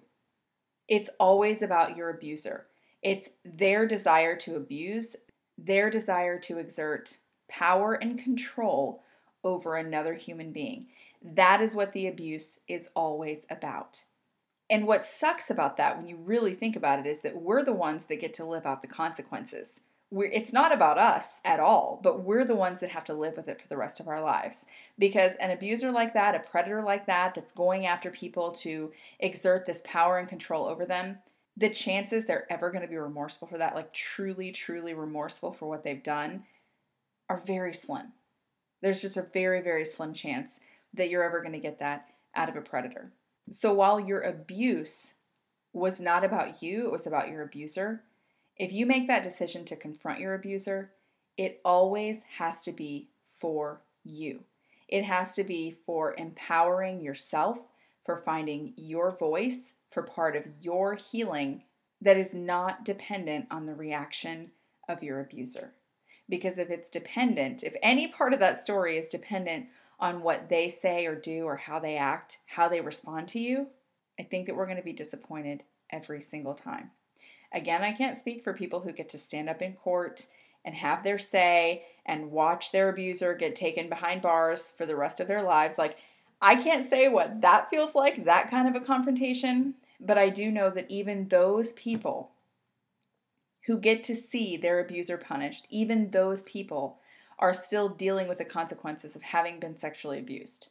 It's 0.87 1.09
always 1.19 1.61
about 1.61 1.95
your 1.95 2.09
abuser. 2.09 2.67
It's 3.01 3.29
their 3.43 3.87
desire 3.87 4.35
to 4.37 4.55
abuse, 4.55 5.15
their 5.57 5.89
desire 5.89 6.39
to 6.39 6.57
exert 6.57 7.17
power 7.47 7.93
and 7.93 8.17
control 8.17 9.03
over 9.45 9.75
another 9.75 10.13
human 10.13 10.51
being. 10.51 10.87
That 11.23 11.61
is 11.61 11.73
what 11.73 11.93
the 11.93 12.07
abuse 12.07 12.59
is 12.67 12.89
always 12.95 13.45
about. 13.49 14.01
And 14.69 14.87
what 14.87 15.05
sucks 15.05 15.49
about 15.49 15.77
that, 15.77 15.95
when 15.95 16.07
you 16.07 16.17
really 16.17 16.55
think 16.55 16.75
about 16.75 16.99
it, 16.99 17.05
is 17.05 17.21
that 17.21 17.41
we're 17.41 17.63
the 17.63 17.71
ones 17.71 18.05
that 18.05 18.19
get 18.19 18.33
to 18.35 18.45
live 18.45 18.65
out 18.65 18.81
the 18.81 18.87
consequences. 18.87 19.79
We're, 20.11 20.25
it's 20.25 20.53
not 20.53 20.71
about 20.71 20.97
us 20.97 21.25
at 21.45 21.59
all, 21.59 21.99
but 22.03 22.23
we're 22.23 22.45
the 22.45 22.55
ones 22.55 22.79
that 22.79 22.89
have 22.89 23.05
to 23.05 23.13
live 23.13 23.37
with 23.37 23.47
it 23.47 23.61
for 23.61 23.67
the 23.67 23.77
rest 23.77 23.99
of 23.99 24.07
our 24.07 24.21
lives. 24.21 24.65
Because 24.97 25.33
an 25.39 25.51
abuser 25.51 25.91
like 25.91 26.13
that, 26.15 26.35
a 26.35 26.39
predator 26.39 26.81
like 26.81 27.05
that, 27.05 27.35
that's 27.35 27.51
going 27.51 27.85
after 27.85 28.09
people 28.09 28.51
to 28.51 28.91
exert 29.19 29.65
this 29.65 29.81
power 29.85 30.17
and 30.17 30.27
control 30.27 30.65
over 30.65 30.85
them, 30.85 31.19
the 31.57 31.69
chances 31.69 32.25
they're 32.25 32.51
ever 32.51 32.71
going 32.71 32.81
to 32.81 32.87
be 32.87 32.97
remorseful 32.97 33.47
for 33.47 33.57
that, 33.59 33.75
like 33.75 33.93
truly, 33.93 34.51
truly 34.51 34.93
remorseful 34.93 35.53
for 35.53 35.67
what 35.67 35.83
they've 35.83 36.03
done, 36.03 36.43
are 37.29 37.41
very 37.45 37.73
slim. 37.73 38.11
There's 38.85 39.01
just 39.01 39.17
a 39.17 39.23
very, 39.33 39.63
very 39.63 39.83
slim 39.83 40.13
chance 40.13 40.59
that 40.93 41.09
you're 41.09 41.23
ever 41.23 41.41
going 41.41 41.53
to 41.53 41.59
get 41.59 41.79
that 41.79 42.05
out 42.35 42.49
of 42.49 42.55
a 42.55 42.61
predator. 42.61 43.11
So 43.49 43.73
while 43.73 43.99
your 43.99 44.21
abuse 44.21 45.15
was 45.73 45.99
not 45.99 46.23
about 46.23 46.61
you, 46.61 46.85
it 46.85 46.91
was 46.91 47.07
about 47.07 47.29
your 47.29 47.41
abuser, 47.41 48.03
if 48.57 48.71
you 48.71 48.85
make 48.85 49.07
that 49.07 49.23
decision 49.23 49.65
to 49.65 49.75
confront 49.75 50.19
your 50.19 50.35
abuser, 50.35 50.91
it 51.35 51.61
always 51.65 52.21
has 52.37 52.63
to 52.65 52.71
be 52.71 53.09
for 53.39 53.81
you. 54.03 54.43
It 54.87 55.03
has 55.03 55.31
to 55.31 55.43
be 55.43 55.71
for 55.71 56.13
empowering 56.19 57.01
yourself, 57.01 57.57
for 58.05 58.17
finding 58.17 58.75
your 58.77 59.09
voice, 59.09 59.73
for 59.89 60.03
part 60.03 60.35
of 60.35 60.43
your 60.61 60.93
healing 60.93 61.63
that 62.01 62.17
is 62.17 62.35
not 62.35 62.85
dependent 62.85 63.47
on 63.49 63.65
the 63.65 63.73
reaction 63.73 64.51
of 64.87 65.01
your 65.01 65.21
abuser. 65.21 65.73
Because 66.27 66.57
if 66.57 66.69
it's 66.69 66.89
dependent, 66.89 67.63
if 67.63 67.75
any 67.83 68.07
part 68.07 68.33
of 68.33 68.39
that 68.39 68.63
story 68.63 68.97
is 68.97 69.09
dependent 69.09 69.67
on 69.99 70.21
what 70.21 70.49
they 70.49 70.69
say 70.69 71.05
or 71.05 71.15
do 71.15 71.45
or 71.45 71.55
how 71.55 71.79
they 71.79 71.97
act, 71.97 72.39
how 72.47 72.67
they 72.67 72.81
respond 72.81 73.27
to 73.29 73.39
you, 73.39 73.67
I 74.19 74.23
think 74.23 74.47
that 74.47 74.55
we're 74.55 74.65
going 74.65 74.77
to 74.77 74.83
be 74.83 74.93
disappointed 74.93 75.63
every 75.91 76.21
single 76.21 76.53
time. 76.53 76.91
Again, 77.53 77.83
I 77.83 77.91
can't 77.91 78.17
speak 78.17 78.43
for 78.43 78.53
people 78.53 78.81
who 78.81 78.91
get 78.91 79.09
to 79.09 79.17
stand 79.17 79.49
up 79.49 79.61
in 79.61 79.73
court 79.73 80.25
and 80.65 80.75
have 80.75 81.03
their 81.03 81.19
say 81.19 81.85
and 82.05 82.31
watch 82.31 82.71
their 82.71 82.89
abuser 82.89 83.33
get 83.33 83.55
taken 83.55 83.87
behind 83.87 84.21
bars 84.21 84.73
for 84.77 84.85
the 84.85 84.95
rest 84.95 85.19
of 85.19 85.27
their 85.27 85.43
lives. 85.43 85.77
Like, 85.77 85.97
I 86.41 86.55
can't 86.55 86.89
say 86.89 87.07
what 87.07 87.41
that 87.41 87.69
feels 87.69 87.95
like, 87.95 88.25
that 88.25 88.49
kind 88.49 88.67
of 88.67 88.81
a 88.81 88.85
confrontation, 88.85 89.75
but 89.99 90.17
I 90.17 90.29
do 90.29 90.51
know 90.51 90.69
that 90.69 90.89
even 90.89 91.27
those 91.27 91.71
people 91.73 92.31
who 93.65 93.79
get 93.79 94.03
to 94.03 94.15
see 94.15 94.57
their 94.57 94.79
abuser 94.79 95.17
punished, 95.17 95.65
even 95.69 96.09
those 96.09 96.43
people 96.43 96.99
are 97.39 97.53
still 97.53 97.89
dealing 97.89 98.27
with 98.27 98.37
the 98.37 98.45
consequences 98.45 99.15
of 99.15 99.21
having 99.21 99.59
been 99.59 99.75
sexually 99.75 100.19
abused. 100.19 100.69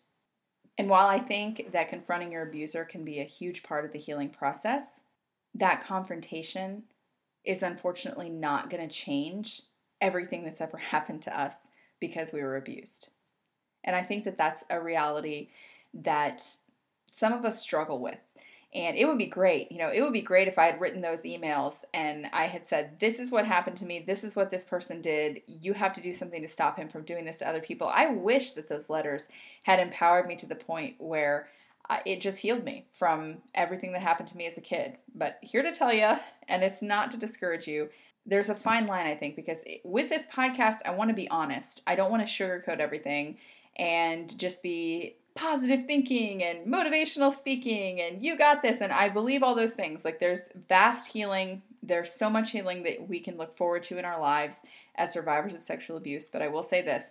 And 0.78 0.88
while 0.88 1.06
I 1.06 1.18
think 1.18 1.72
that 1.72 1.88
confronting 1.88 2.32
your 2.32 2.42
abuser 2.42 2.84
can 2.84 3.04
be 3.04 3.20
a 3.20 3.24
huge 3.24 3.62
part 3.62 3.84
of 3.84 3.92
the 3.92 3.98
healing 3.98 4.30
process, 4.30 4.84
that 5.54 5.84
confrontation 5.84 6.84
is 7.44 7.62
unfortunately 7.62 8.30
not 8.30 8.70
going 8.70 8.86
to 8.86 8.94
change 8.94 9.62
everything 10.00 10.44
that's 10.44 10.60
ever 10.60 10.76
happened 10.90 11.22
to 11.22 11.38
us 11.38 11.54
because 12.00 12.32
we 12.32 12.42
were 12.42 12.56
abused. 12.56 13.10
And 13.84 13.94
I 13.94 14.02
think 14.02 14.24
that 14.24 14.38
that's 14.38 14.64
a 14.70 14.80
reality 14.80 15.50
that 15.92 16.44
some 17.12 17.32
of 17.32 17.44
us 17.44 17.60
struggle 17.60 18.00
with. 18.00 18.18
And 18.74 18.96
it 18.96 19.06
would 19.06 19.18
be 19.18 19.26
great, 19.26 19.70
you 19.70 19.78
know, 19.78 19.88
it 19.88 20.02
would 20.02 20.12
be 20.12 20.20
great 20.20 20.48
if 20.48 20.58
I 20.58 20.66
had 20.66 20.80
written 20.80 21.00
those 21.00 21.22
emails 21.22 21.76
and 21.92 22.26
I 22.32 22.46
had 22.46 22.66
said, 22.66 22.98
This 22.98 23.20
is 23.20 23.30
what 23.30 23.46
happened 23.46 23.76
to 23.78 23.86
me. 23.86 24.02
This 24.04 24.24
is 24.24 24.34
what 24.34 24.50
this 24.50 24.64
person 24.64 25.00
did. 25.00 25.42
You 25.46 25.74
have 25.74 25.92
to 25.92 26.00
do 26.00 26.12
something 26.12 26.42
to 26.42 26.48
stop 26.48 26.76
him 26.76 26.88
from 26.88 27.04
doing 27.04 27.24
this 27.24 27.38
to 27.38 27.48
other 27.48 27.60
people. 27.60 27.88
I 27.92 28.06
wish 28.06 28.52
that 28.54 28.68
those 28.68 28.90
letters 28.90 29.28
had 29.62 29.78
empowered 29.78 30.26
me 30.26 30.34
to 30.36 30.46
the 30.46 30.56
point 30.56 30.96
where 30.98 31.46
it 32.06 32.20
just 32.20 32.38
healed 32.38 32.64
me 32.64 32.86
from 32.92 33.38
everything 33.54 33.92
that 33.92 34.02
happened 34.02 34.28
to 34.28 34.36
me 34.36 34.46
as 34.46 34.56
a 34.56 34.62
kid. 34.62 34.96
But 35.14 35.38
here 35.42 35.62
to 35.62 35.72
tell 35.72 35.92
you, 35.92 36.16
and 36.48 36.62
it's 36.62 36.82
not 36.82 37.10
to 37.12 37.16
discourage 37.16 37.66
you, 37.66 37.90
there's 38.26 38.48
a 38.48 38.54
fine 38.54 38.86
line, 38.86 39.06
I 39.06 39.14
think, 39.14 39.36
because 39.36 39.58
with 39.84 40.08
this 40.08 40.26
podcast, 40.26 40.76
I 40.86 40.92
want 40.92 41.10
to 41.10 41.14
be 41.14 41.28
honest. 41.28 41.82
I 41.86 41.94
don't 41.94 42.10
want 42.10 42.26
to 42.26 42.32
sugarcoat 42.32 42.78
everything 42.78 43.36
and 43.76 44.36
just 44.38 44.62
be 44.62 45.16
positive 45.34 45.86
thinking 45.86 46.44
and 46.44 46.72
motivational 46.72 47.36
speaking 47.36 48.00
and 48.00 48.24
you 48.24 48.38
got 48.38 48.62
this 48.62 48.80
and 48.80 48.92
I 48.92 49.08
believe 49.08 49.42
all 49.42 49.54
those 49.54 49.74
things. 49.74 50.04
Like 50.04 50.20
there's 50.20 50.48
vast 50.68 51.08
healing, 51.08 51.60
there's 51.82 52.12
so 52.12 52.30
much 52.30 52.52
healing 52.52 52.84
that 52.84 53.08
we 53.08 53.18
can 53.18 53.36
look 53.36 53.52
forward 53.52 53.82
to 53.84 53.98
in 53.98 54.04
our 54.04 54.20
lives 54.20 54.58
as 54.94 55.12
survivors 55.12 55.54
of 55.54 55.62
sexual 55.62 55.96
abuse, 55.96 56.28
but 56.28 56.40
I 56.40 56.48
will 56.48 56.62
say 56.62 56.82
this, 56.82 57.02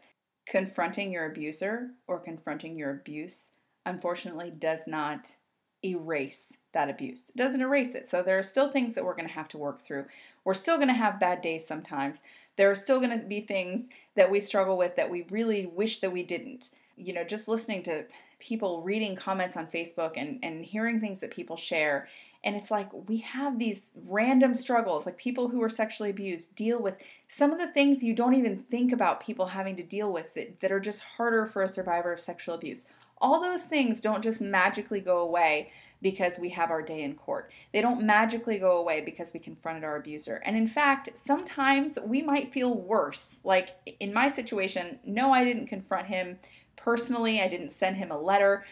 confronting 0.47 1.11
your 1.11 1.25
abuser 1.25 1.89
or 2.07 2.19
confronting 2.19 2.77
your 2.77 2.91
abuse 2.91 3.51
unfortunately 3.85 4.51
does 4.51 4.81
not 4.87 5.35
erase 5.83 6.53
that 6.73 6.89
abuse. 6.89 7.29
It 7.29 7.37
doesn't 7.37 7.61
erase 7.61 7.95
it. 7.95 8.05
So 8.05 8.21
there 8.21 8.39
are 8.39 8.43
still 8.43 8.69
things 8.69 8.93
that 8.93 9.05
we're 9.05 9.15
going 9.15 9.27
to 9.27 9.33
have 9.33 9.49
to 9.49 9.57
work 9.57 9.81
through. 9.81 10.05
We're 10.43 10.53
still 10.53 10.75
going 10.75 10.89
to 10.89 10.93
have 10.93 11.19
bad 11.19 11.41
days 11.41 11.65
sometimes. 11.65 12.21
There 12.57 12.69
are 12.69 12.75
still 12.75 12.99
going 12.99 13.17
to 13.17 13.25
be 13.25 13.41
things 13.41 13.85
that 14.15 14.29
we 14.29 14.39
struggle 14.39 14.77
with 14.77 14.95
that 14.95 15.09
we 15.09 15.25
really 15.29 15.65
wish 15.65 15.99
that 15.99 16.11
we 16.11 16.23
didn't 16.23 16.69
you 16.97 17.13
know, 17.13 17.23
just 17.23 17.47
listening 17.47 17.83
to 17.83 18.05
people 18.39 18.81
reading 18.81 19.15
comments 19.15 19.57
on 19.57 19.67
Facebook 19.67 20.13
and, 20.15 20.39
and 20.43 20.65
hearing 20.65 20.99
things 20.99 21.19
that 21.19 21.31
people 21.31 21.57
share 21.57 22.07
And 22.43 22.55
it's 22.57 22.69
like 22.69 22.89
we 23.07 23.19
have 23.19 23.57
these 23.57 23.91
random 24.05 24.53
struggles, 24.53 25.05
like 25.05 25.17
people 25.17 25.47
who 25.47 25.63
are 25.63 25.69
sexually 25.69 26.09
abused 26.09 26.55
deal 26.55 26.81
with 26.81 26.95
some 27.29 27.51
of 27.53 27.57
the 27.57 27.71
things 27.71 28.03
you 28.03 28.13
don't 28.13 28.35
even 28.35 28.63
think 28.69 28.91
about 28.91 29.21
people 29.21 29.45
having 29.45 29.77
to 29.77 29.83
deal 29.83 30.11
with 30.11 30.33
that, 30.33 30.59
that 30.59 30.71
are 30.71 30.79
just 30.79 31.03
harder 31.03 31.45
for 31.45 31.63
a 31.63 31.67
survivor 31.67 32.11
of 32.11 32.19
sexual 32.19 32.55
abuse. 32.55 32.85
All 33.19 33.41
those 33.41 33.63
things 33.63 34.01
don't 34.01 34.21
just 34.21 34.41
magically 34.41 34.99
go 34.99 35.19
away 35.19 35.71
because 36.03 36.37
we 36.37 36.49
have 36.49 36.69
our 36.69 36.83
day 36.83 37.01
in 37.01 37.15
court. 37.15 37.51
They 37.71 37.81
don't 37.81 38.05
magically 38.05 38.59
go 38.59 38.77
away 38.77 39.01
because 39.01 39.33
we 39.33 39.39
confronted 39.39 39.83
our 39.83 39.95
abuser. 39.95 40.41
And 40.45 40.55
in 40.55 40.67
fact, 40.67 41.09
sometimes 41.15 41.97
we 42.05 42.21
might 42.21 42.53
feel 42.53 42.75
worse. 42.75 43.37
Like 43.43 43.69
in 43.99 44.13
my 44.13 44.29
situation, 44.29 44.99
no, 45.03 45.33
I 45.33 45.43
didn't 45.43 45.67
confront 45.67 46.05
him 46.07 46.37
personally, 46.75 47.41
I 47.41 47.47
didn't 47.47 47.71
send 47.71 47.97
him 47.97 48.11
a 48.11 48.19
letter. 48.19 48.65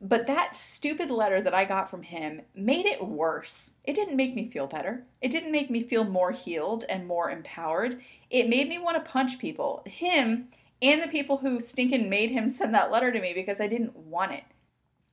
But 0.00 0.26
that 0.26 0.56
stupid 0.56 1.10
letter 1.10 1.40
that 1.42 1.54
I 1.54 1.64
got 1.64 1.90
from 1.90 2.02
him 2.02 2.40
made 2.54 2.86
it 2.86 3.04
worse. 3.04 3.70
It 3.84 3.94
didn't 3.94 4.16
make 4.16 4.34
me 4.34 4.50
feel 4.50 4.66
better. 4.66 5.04
It 5.20 5.30
didn't 5.30 5.52
make 5.52 5.70
me 5.70 5.82
feel 5.82 6.04
more 6.04 6.32
healed 6.32 6.84
and 6.88 7.06
more 7.06 7.30
empowered. 7.30 8.00
It 8.30 8.48
made 8.48 8.68
me 8.68 8.78
want 8.78 8.96
to 8.96 9.10
punch 9.10 9.38
people, 9.38 9.82
him 9.86 10.48
and 10.80 11.02
the 11.02 11.08
people 11.08 11.38
who 11.38 11.60
stinking 11.60 12.08
made 12.08 12.30
him 12.30 12.48
send 12.48 12.74
that 12.74 12.90
letter 12.90 13.12
to 13.12 13.20
me 13.20 13.32
because 13.34 13.60
I 13.60 13.66
didn't 13.66 13.96
want 13.96 14.32
it. 14.32 14.44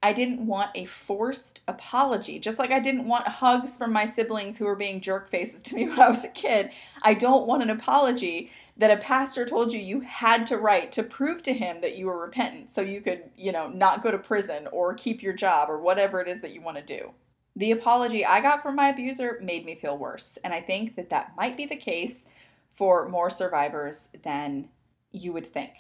I 0.06 0.14
didn't 0.14 0.46
want 0.46 0.70
a 0.76 0.86
forced 0.86 1.62
apology, 1.68 2.38
just 2.38 2.60
like 2.60 2.70
I 2.70 2.80
didn't 2.80 3.08
want 3.08 3.28
hugs 3.28 3.76
from 3.76 3.92
my 3.92 4.06
siblings 4.06 4.56
who 4.56 4.66
were 4.66 4.76
being 4.76 5.02
jerk 5.02 5.28
faces 5.32 5.64
to 5.64 5.76
me 5.76 5.88
when 5.90 6.00
I 6.00 6.10
was 6.10 6.24
a 6.24 6.30
kid. 6.30 6.70
I 7.02 7.16
don't 7.16 7.48
want 7.48 7.64
an 7.64 7.72
apology 7.72 8.52
that 8.78 8.96
a 8.96 9.02
pastor 9.02 9.48
told 9.48 9.74
you 9.74 9.80
you 9.80 10.02
had 10.02 10.46
to 10.46 10.58
write 10.58 10.92
to 10.92 11.02
prove 11.02 11.42
to 11.42 11.54
him 11.54 11.82
that 11.82 11.98
you 11.98 12.06
were 12.06 12.22
repentant 12.22 12.70
so 12.70 12.82
you 12.82 13.02
could, 13.02 13.24
you 13.36 13.52
know, 13.52 13.68
not 13.68 14.04
go 14.04 14.12
to 14.12 14.20
prison 14.20 14.68
or 14.72 14.94
keep 14.94 15.24
your 15.24 15.34
job 15.34 15.72
or 15.72 15.80
whatever 15.80 16.22
it 16.22 16.28
is 16.28 16.40
that 16.42 16.54
you 16.54 16.62
want 16.62 16.78
to 16.78 16.84
do. 16.84 17.12
The 17.56 17.72
apology 17.72 18.24
I 18.24 18.42
got 18.42 18.62
from 18.62 18.76
my 18.76 18.90
abuser 18.90 19.40
made 19.42 19.66
me 19.66 19.74
feel 19.74 19.98
worse, 19.98 20.38
and 20.44 20.54
I 20.54 20.62
think 20.62 20.98
that 20.98 21.10
that 21.10 21.34
might 21.36 21.58
be 21.58 21.66
the 21.66 21.78
case 21.78 22.26
for 22.74 23.10
more 23.10 23.32
survivors 23.32 24.10
than 24.22 24.70
you 25.12 25.34
would 25.34 25.48
think. 25.48 25.72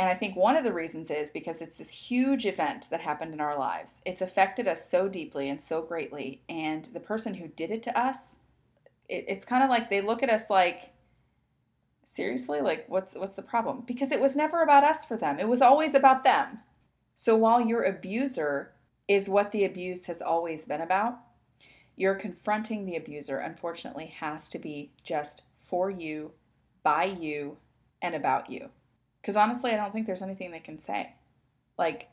And 0.00 0.08
I 0.08 0.14
think 0.14 0.34
one 0.34 0.56
of 0.56 0.64
the 0.64 0.72
reasons 0.72 1.10
is 1.10 1.30
because 1.30 1.60
it's 1.60 1.74
this 1.74 1.90
huge 1.90 2.46
event 2.46 2.88
that 2.88 3.02
happened 3.02 3.34
in 3.34 3.40
our 3.40 3.58
lives. 3.58 3.96
It's 4.06 4.22
affected 4.22 4.66
us 4.66 4.90
so 4.90 5.08
deeply 5.08 5.50
and 5.50 5.60
so 5.60 5.82
greatly. 5.82 6.40
And 6.48 6.86
the 6.86 7.00
person 7.00 7.34
who 7.34 7.48
did 7.48 7.70
it 7.70 7.82
to 7.82 8.00
us, 8.00 8.16
it, 9.10 9.26
it's 9.28 9.44
kind 9.44 9.62
of 9.62 9.68
like 9.68 9.90
they 9.90 10.00
look 10.00 10.22
at 10.22 10.30
us 10.30 10.48
like, 10.48 10.94
seriously? 12.02 12.62
Like 12.62 12.86
what's 12.88 13.14
what's 13.14 13.36
the 13.36 13.42
problem? 13.42 13.82
Because 13.86 14.10
it 14.10 14.22
was 14.22 14.34
never 14.34 14.62
about 14.62 14.84
us 14.84 15.04
for 15.04 15.18
them. 15.18 15.38
It 15.38 15.48
was 15.48 15.60
always 15.60 15.94
about 15.94 16.24
them. 16.24 16.60
So 17.14 17.36
while 17.36 17.60
your 17.60 17.82
abuser 17.82 18.72
is 19.06 19.28
what 19.28 19.52
the 19.52 19.66
abuse 19.66 20.06
has 20.06 20.22
always 20.22 20.64
been 20.64 20.80
about 20.80 21.18
your 21.94 22.14
confronting 22.14 22.86
the 22.86 22.96
abuser 22.96 23.36
unfortunately 23.36 24.06
has 24.06 24.48
to 24.48 24.58
be 24.58 24.92
just 25.04 25.42
for 25.58 25.90
you 25.90 26.32
by 26.82 27.04
you 27.04 27.58
and 28.00 28.14
about 28.14 28.48
you 28.48 28.70
because 29.20 29.36
honestly 29.36 29.70
i 29.72 29.76
don't 29.76 29.92
think 29.92 30.06
there's 30.06 30.22
anything 30.22 30.50
they 30.50 30.60
can 30.60 30.78
say 30.78 31.12
like 31.78 32.08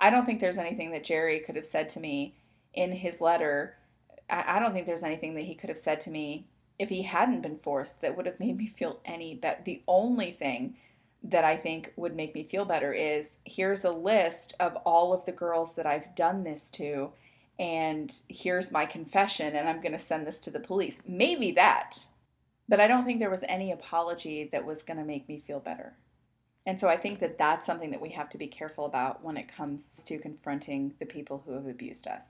i 0.00 0.10
don't 0.10 0.26
think 0.26 0.40
there's 0.40 0.58
anything 0.58 0.90
that 0.90 1.04
jerry 1.04 1.40
could 1.40 1.56
have 1.56 1.64
said 1.64 1.88
to 1.88 2.00
me 2.00 2.34
in 2.74 2.92
his 2.92 3.20
letter 3.20 3.76
I, 4.30 4.58
don't 4.58 4.72
think 4.72 4.86
there's 4.86 5.02
anything 5.02 5.34
that 5.34 5.44
he 5.44 5.54
could 5.54 5.68
have 5.68 5.78
said 5.78 6.00
to 6.02 6.10
me 6.10 6.46
if 6.78 6.88
he 6.88 7.02
hadn't 7.02 7.42
been 7.42 7.58
forced 7.58 8.00
that 8.00 8.16
would 8.16 8.26
have 8.26 8.40
made 8.40 8.56
me 8.56 8.66
feel 8.66 9.00
any 9.04 9.34
better. 9.34 9.60
The 9.64 9.82
only 9.86 10.32
thing 10.32 10.76
that 11.22 11.44
I 11.44 11.56
think 11.56 11.92
would 11.96 12.16
make 12.16 12.34
me 12.34 12.42
feel 12.42 12.64
better 12.64 12.92
is 12.92 13.30
here's 13.44 13.84
a 13.84 13.92
list 13.92 14.54
of 14.60 14.76
all 14.84 15.12
of 15.12 15.24
the 15.24 15.32
girls 15.32 15.74
that 15.74 15.86
I've 15.86 16.14
done 16.14 16.44
this 16.44 16.68
to, 16.70 17.10
and 17.58 18.12
here's 18.28 18.72
my 18.72 18.84
confession, 18.86 19.56
and 19.56 19.68
I'm 19.68 19.80
going 19.80 19.92
to 19.92 19.98
send 19.98 20.26
this 20.26 20.40
to 20.40 20.50
the 20.50 20.60
police. 20.60 21.00
Maybe 21.06 21.52
that. 21.52 22.04
But 22.68 22.80
I 22.80 22.86
don't 22.86 23.04
think 23.04 23.20
there 23.20 23.30
was 23.30 23.44
any 23.46 23.72
apology 23.72 24.48
that 24.52 24.64
was 24.64 24.82
going 24.82 24.98
to 24.98 25.04
make 25.04 25.28
me 25.28 25.42
feel 25.46 25.60
better. 25.60 25.94
And 26.66 26.80
so 26.80 26.88
I 26.88 26.96
think 26.96 27.20
that 27.20 27.38
that's 27.38 27.66
something 27.66 27.90
that 27.90 28.00
we 28.00 28.10
have 28.10 28.30
to 28.30 28.38
be 28.38 28.46
careful 28.46 28.86
about 28.86 29.22
when 29.22 29.36
it 29.36 29.54
comes 29.54 29.82
to 30.04 30.18
confronting 30.18 30.94
the 30.98 31.06
people 31.06 31.42
who 31.44 31.52
have 31.52 31.66
abused 31.66 32.06
us. 32.06 32.26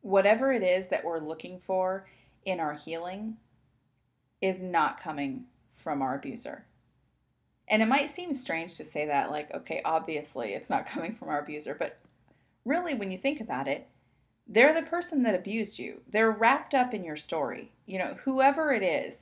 Whatever 0.00 0.50
it 0.52 0.62
is 0.62 0.86
that 0.86 1.04
we're 1.04 1.18
looking 1.18 1.58
for 1.58 2.06
in 2.44 2.58
our 2.58 2.72
healing, 2.72 3.36
is 4.40 4.62
not 4.62 5.00
coming 5.00 5.44
from 5.68 6.02
our 6.02 6.16
abuser. 6.16 6.64
And 7.68 7.82
it 7.82 7.86
might 7.86 8.08
seem 8.08 8.32
strange 8.32 8.74
to 8.76 8.84
say 8.84 9.06
that, 9.06 9.30
like, 9.30 9.52
okay, 9.54 9.80
obviously 9.84 10.54
it's 10.54 10.70
not 10.70 10.86
coming 10.90 11.14
from 11.14 11.28
our 11.28 11.40
abuser, 11.40 11.74
but 11.78 11.98
really, 12.64 12.94
when 12.94 13.10
you 13.10 13.18
think 13.18 13.40
about 13.40 13.68
it, 13.68 13.88
they're 14.46 14.74
the 14.74 14.86
person 14.86 15.22
that 15.22 15.34
abused 15.34 15.78
you. 15.78 16.00
They're 16.10 16.30
wrapped 16.30 16.74
up 16.74 16.92
in 16.92 17.04
your 17.04 17.16
story. 17.16 17.72
You 17.86 17.98
know, 17.98 18.16
whoever 18.24 18.72
it 18.72 18.82
is, 18.82 19.20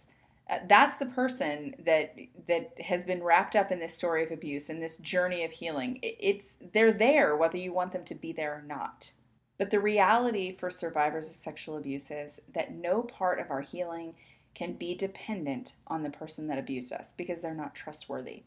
Uh, 0.50 0.58
that's 0.66 0.96
the 0.96 1.06
person 1.06 1.74
that 1.84 2.14
that 2.46 2.72
has 2.80 3.04
been 3.04 3.22
wrapped 3.22 3.54
up 3.54 3.70
in 3.70 3.78
this 3.78 3.96
story 3.96 4.24
of 4.24 4.30
abuse 4.30 4.70
and 4.70 4.82
this 4.82 4.96
journey 4.96 5.44
of 5.44 5.50
healing. 5.50 5.98
It's 6.02 6.54
they're 6.72 6.92
there 6.92 7.36
whether 7.36 7.58
you 7.58 7.72
want 7.72 7.92
them 7.92 8.04
to 8.04 8.14
be 8.14 8.32
there 8.32 8.54
or 8.54 8.62
not. 8.62 9.12
But 9.58 9.70
the 9.70 9.80
reality 9.80 10.56
for 10.56 10.70
survivors 10.70 11.28
of 11.28 11.36
sexual 11.36 11.76
abuse 11.76 12.10
is 12.10 12.40
that 12.54 12.72
no 12.72 13.02
part 13.02 13.40
of 13.40 13.50
our 13.50 13.60
healing 13.60 14.14
can 14.54 14.72
be 14.74 14.94
dependent 14.94 15.74
on 15.88 16.02
the 16.02 16.10
person 16.10 16.46
that 16.46 16.58
abused 16.58 16.92
us 16.92 17.12
because 17.16 17.40
they're 17.40 17.54
not 17.54 17.74
trustworthy. 17.74 18.44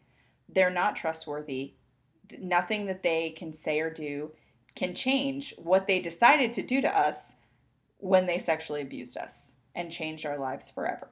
They're 0.50 0.70
not 0.70 0.96
trustworthy. 0.96 1.74
Nothing 2.40 2.86
that 2.88 3.04
they 3.04 3.32
can 3.32 3.54
say 3.54 3.80
or 3.80 3.90
do 3.90 4.32
can 4.74 4.96
change 4.96 5.54
what 5.58 5.86
they 5.86 6.02
decided 6.02 6.54
to 6.54 6.64
do 6.64 6.82
to 6.82 6.98
us 6.98 7.18
when 7.98 8.26
they 8.26 8.38
sexually 8.38 8.82
abused 8.82 9.18
us 9.18 9.52
and 9.76 9.92
changed 9.92 10.26
our 10.26 10.38
lives 10.38 10.72
forever. 10.72 11.10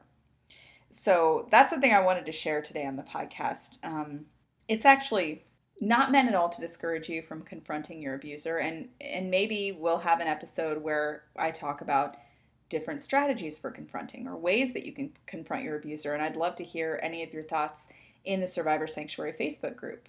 So 0.90 1.48
that's 1.52 1.74
the 1.74 1.80
thing 1.80 1.94
I 1.94 2.02
wanted 2.02 2.26
to 2.26 2.32
share 2.32 2.62
today 2.62 2.86
on 2.86 2.96
the 2.96 3.04
podcast. 3.04 3.78
Um, 3.84 4.26
it's 4.68 4.86
actually 4.86 5.44
not 5.82 6.12
meant 6.12 6.28
at 6.28 6.36
all 6.36 6.50
to 6.50 6.62
discourage 6.62 7.10
you 7.10 7.22
from 7.22 7.42
confronting 7.44 8.02
your 8.02 8.16
abuser, 8.16 8.58
and 8.58 8.90
and 9.00 9.30
maybe 9.32 9.72
we'll 9.72 10.00
have 10.00 10.20
an 10.20 10.28
episode 10.28 10.82
where 10.82 11.24
I 11.38 11.52
talk 11.52 11.82
about 11.82 12.18
different 12.70 13.02
strategies 13.02 13.58
for 13.58 13.72
confronting 13.72 14.28
or 14.28 14.38
ways 14.38 14.74
that 14.74 14.86
you 14.86 14.92
can 14.92 15.12
confront 15.26 15.64
your 15.64 15.78
abuser. 15.78 16.14
And 16.14 16.22
I'd 16.22 16.36
love 16.36 16.56
to 16.58 16.64
hear 16.64 17.00
any 17.02 17.24
of 17.24 17.34
your 17.34 17.44
thoughts 17.44 17.88
in 18.26 18.42
the 18.42 18.48
Survivor 18.48 18.86
Sanctuary 18.86 19.34
Facebook 19.34 19.76
group. 19.76 20.08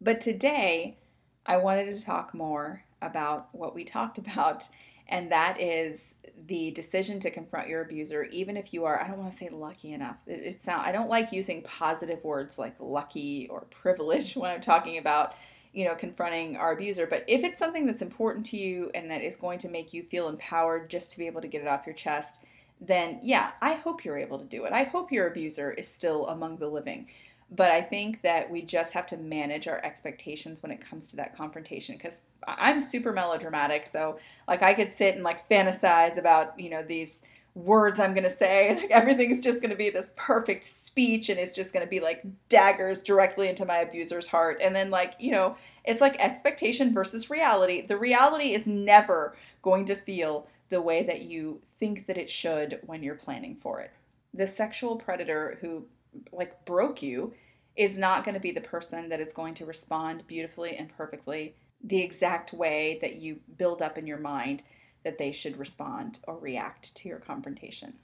But 0.00 0.20
today, 0.20 0.98
I 1.44 1.58
wanted 1.58 1.92
to 1.94 2.04
talk 2.04 2.34
more 2.34 2.82
about 3.02 3.48
what 3.52 3.74
we 3.74 3.84
talked 3.84 4.18
about, 4.26 4.64
and 5.08 5.30
that 5.30 5.60
is 5.60 6.00
the 6.46 6.70
decision 6.72 7.20
to 7.20 7.30
confront 7.30 7.68
your 7.68 7.82
abuser, 7.82 8.24
even 8.24 8.56
if 8.56 8.72
you 8.72 8.84
are, 8.84 9.00
I 9.00 9.08
don't 9.08 9.18
want 9.18 9.32
to 9.32 9.36
say 9.36 9.48
lucky 9.48 9.92
enough. 9.92 10.22
It, 10.26 10.40
it 10.40 10.62
sound, 10.62 10.82
I 10.86 10.92
don't 10.92 11.08
like 11.08 11.32
using 11.32 11.62
positive 11.62 12.22
words 12.24 12.58
like 12.58 12.76
lucky 12.78 13.48
or 13.50 13.60
privileged 13.70 14.36
when 14.36 14.50
I'm 14.50 14.60
talking 14.60 14.98
about 14.98 15.34
you 15.72 15.84
know, 15.84 15.94
confronting 15.94 16.56
our 16.56 16.72
abuser. 16.72 17.06
But 17.06 17.22
if 17.28 17.44
it's 17.44 17.58
something 17.58 17.84
that's 17.84 18.00
important 18.00 18.46
to 18.46 18.56
you 18.56 18.90
and 18.94 19.10
that 19.10 19.20
is 19.20 19.36
going 19.36 19.58
to 19.58 19.68
make 19.68 19.92
you 19.92 20.04
feel 20.04 20.30
empowered 20.30 20.88
just 20.88 21.10
to 21.10 21.18
be 21.18 21.26
able 21.26 21.42
to 21.42 21.48
get 21.48 21.60
it 21.60 21.68
off 21.68 21.84
your 21.84 21.94
chest, 21.94 22.42
then 22.80 23.20
yeah, 23.22 23.52
I 23.60 23.74
hope 23.74 24.04
you're 24.04 24.18
able 24.18 24.38
to 24.38 24.44
do 24.44 24.64
it. 24.64 24.72
I 24.72 24.84
hope 24.84 25.12
your 25.12 25.28
abuser 25.28 25.72
is 25.72 25.88
still 25.88 26.26
among 26.28 26.58
the 26.58 26.68
living. 26.68 27.06
But 27.54 27.70
I 27.70 27.80
think 27.80 28.22
that 28.22 28.50
we 28.50 28.62
just 28.62 28.92
have 28.92 29.06
to 29.08 29.16
manage 29.16 29.68
our 29.68 29.78
expectations 29.84 30.62
when 30.62 30.72
it 30.72 30.80
comes 30.80 31.06
to 31.08 31.16
that 31.16 31.36
confrontation 31.36 31.96
because 31.96 32.24
I'm 32.46 32.80
super 32.80 33.12
melodramatic. 33.12 33.86
So, 33.86 34.18
like, 34.48 34.62
I 34.62 34.74
could 34.74 34.90
sit 34.90 35.14
and 35.14 35.22
like 35.22 35.48
fantasize 35.48 36.18
about, 36.18 36.58
you 36.58 36.70
know, 36.70 36.82
these 36.82 37.18
words 37.56 37.98
I'm 37.98 38.12
going 38.14 38.24
to 38.24 38.30
say. 38.30 38.76
Like 38.86 38.90
everything's 38.90 39.40
just 39.40 39.60
going 39.60 39.70
to 39.70 39.76
be 39.76 39.90
this 39.90 40.10
perfect 40.16 40.62
speech 40.64 41.30
and 41.30 41.40
it's 41.40 41.54
just 41.54 41.72
going 41.72 41.84
to 41.84 41.88
be 41.88 42.00
like 42.00 42.22
daggers 42.48 43.02
directly 43.02 43.48
into 43.48 43.64
my 43.64 43.78
abuser's 43.78 44.26
heart. 44.26 44.60
And 44.62 44.76
then 44.76 44.90
like, 44.90 45.14
you 45.18 45.32
know, 45.32 45.56
it's 45.84 46.00
like 46.00 46.16
expectation 46.18 46.92
versus 46.92 47.30
reality. 47.30 47.80
The 47.80 47.96
reality 47.96 48.52
is 48.52 48.66
never 48.66 49.34
going 49.62 49.86
to 49.86 49.96
feel 49.96 50.46
the 50.68 50.80
way 50.80 51.02
that 51.04 51.22
you 51.22 51.60
think 51.78 52.06
that 52.06 52.18
it 52.18 52.30
should 52.30 52.80
when 52.86 53.02
you're 53.02 53.14
planning 53.14 53.56
for 53.60 53.80
it. 53.80 53.92
The 54.34 54.46
sexual 54.46 54.96
predator 54.96 55.58
who 55.60 55.86
like 56.32 56.64
broke 56.64 57.02
you 57.02 57.34
is 57.76 57.98
not 57.98 58.24
going 58.24 58.34
to 58.34 58.40
be 58.40 58.52
the 58.52 58.60
person 58.60 59.08
that 59.08 59.20
is 59.20 59.32
going 59.32 59.54
to 59.54 59.66
respond 59.66 60.26
beautifully 60.26 60.76
and 60.76 60.88
perfectly 60.96 61.54
the 61.84 62.00
exact 62.00 62.52
way 62.52 62.98
that 63.00 63.16
you 63.16 63.38
build 63.58 63.82
up 63.82 63.98
in 63.98 64.06
your 64.06 64.18
mind 64.18 64.62
that 65.04 65.18
they 65.18 65.30
should 65.30 65.58
respond 65.58 66.18
or 66.26 66.38
react 66.38 66.94
to 66.96 67.08
your 67.08 67.18
confrontation. 67.18 67.94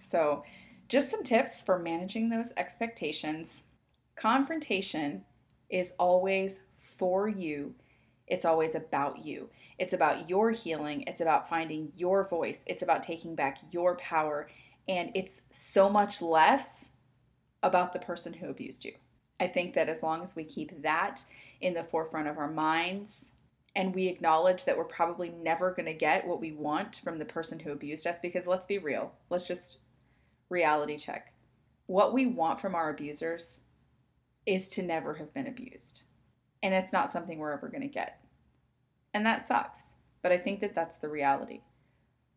So, 0.00 0.44
just 0.88 1.10
some 1.10 1.22
tips 1.22 1.62
for 1.62 1.78
managing 1.78 2.30
those 2.30 2.50
expectations. 2.56 3.62
Confrontation 4.16 5.22
is 5.68 5.92
always 5.98 6.60
for 6.74 7.28
you, 7.28 7.74
it's 8.26 8.46
always 8.46 8.74
about 8.74 9.24
you. 9.24 9.50
It's 9.78 9.94
about 9.94 10.28
your 10.28 10.50
healing, 10.50 11.04
it's 11.06 11.20
about 11.20 11.48
finding 11.48 11.92
your 11.96 12.28
voice, 12.28 12.60
it's 12.66 12.82
about 12.82 13.02
taking 13.02 13.34
back 13.34 13.58
your 13.70 13.96
power, 13.96 14.48
and 14.88 15.10
it's 15.14 15.40
so 15.52 15.88
much 15.88 16.20
less 16.20 16.86
about 17.62 17.92
the 17.92 17.98
person 17.98 18.32
who 18.32 18.48
abused 18.48 18.84
you. 18.84 18.92
I 19.40 19.46
think 19.46 19.74
that 19.74 19.88
as 19.88 20.02
long 20.02 20.22
as 20.22 20.34
we 20.34 20.44
keep 20.44 20.82
that 20.82 21.24
in 21.60 21.74
the 21.74 21.82
forefront 21.82 22.28
of 22.28 22.38
our 22.38 22.50
minds 22.50 23.26
and 23.76 23.94
we 23.94 24.08
acknowledge 24.08 24.64
that 24.64 24.76
we're 24.76 24.84
probably 24.84 25.30
never 25.30 25.72
going 25.72 25.86
to 25.86 25.94
get 25.94 26.26
what 26.26 26.40
we 26.40 26.52
want 26.52 26.96
from 27.04 27.18
the 27.18 27.24
person 27.24 27.58
who 27.58 27.72
abused 27.72 28.06
us 28.06 28.18
because 28.18 28.46
let's 28.46 28.66
be 28.66 28.78
real. 28.78 29.12
Let's 29.30 29.46
just 29.46 29.78
reality 30.48 30.96
check. 30.96 31.32
What 31.86 32.12
we 32.12 32.26
want 32.26 32.60
from 32.60 32.74
our 32.74 32.90
abusers 32.90 33.60
is 34.46 34.68
to 34.70 34.82
never 34.82 35.14
have 35.14 35.32
been 35.34 35.46
abused. 35.46 36.02
And 36.62 36.74
it's 36.74 36.92
not 36.92 37.10
something 37.10 37.38
we're 37.38 37.52
ever 37.52 37.68
going 37.68 37.82
to 37.82 37.88
get. 37.88 38.20
And 39.18 39.26
that 39.26 39.48
sucks. 39.48 39.94
But 40.22 40.30
I 40.30 40.36
think 40.36 40.60
that 40.60 40.76
that's 40.76 40.94
the 40.94 41.08
reality. 41.08 41.62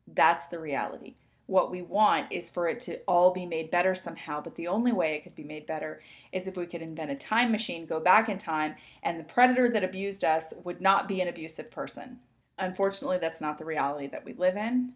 That's 0.07 0.45
the 0.45 0.59
reality. 0.59 1.13
What 1.45 1.69
we 1.69 1.83
want 1.83 2.31
is 2.31 2.49
for 2.49 2.67
it 2.67 2.79
to 2.81 2.97
all 3.07 3.29
be 3.29 3.45
made 3.45 3.69
better 3.69 3.93
somehow, 3.93 4.41
but 4.41 4.55
the 4.55 4.67
only 4.67 4.91
way 4.91 5.13
it 5.13 5.21
could 5.21 5.35
be 5.35 5.43
made 5.43 5.67
better 5.67 6.01
is 6.31 6.47
if 6.47 6.57
we 6.57 6.65
could 6.65 6.81
invent 6.81 7.11
a 7.11 7.15
time 7.15 7.51
machine, 7.51 7.85
go 7.85 7.99
back 7.99 8.29
in 8.29 8.39
time, 8.39 8.73
and 9.03 9.19
the 9.19 9.23
predator 9.25 9.69
that 9.69 9.83
abused 9.83 10.23
us 10.23 10.55
would 10.63 10.81
not 10.81 11.07
be 11.07 11.21
an 11.21 11.27
abusive 11.27 11.69
person. 11.69 12.17
Unfortunately, 12.57 13.19
that's 13.19 13.41
not 13.41 13.59
the 13.59 13.65
reality 13.65 14.07
that 14.07 14.25
we 14.25 14.33
live 14.33 14.57
in. 14.57 14.93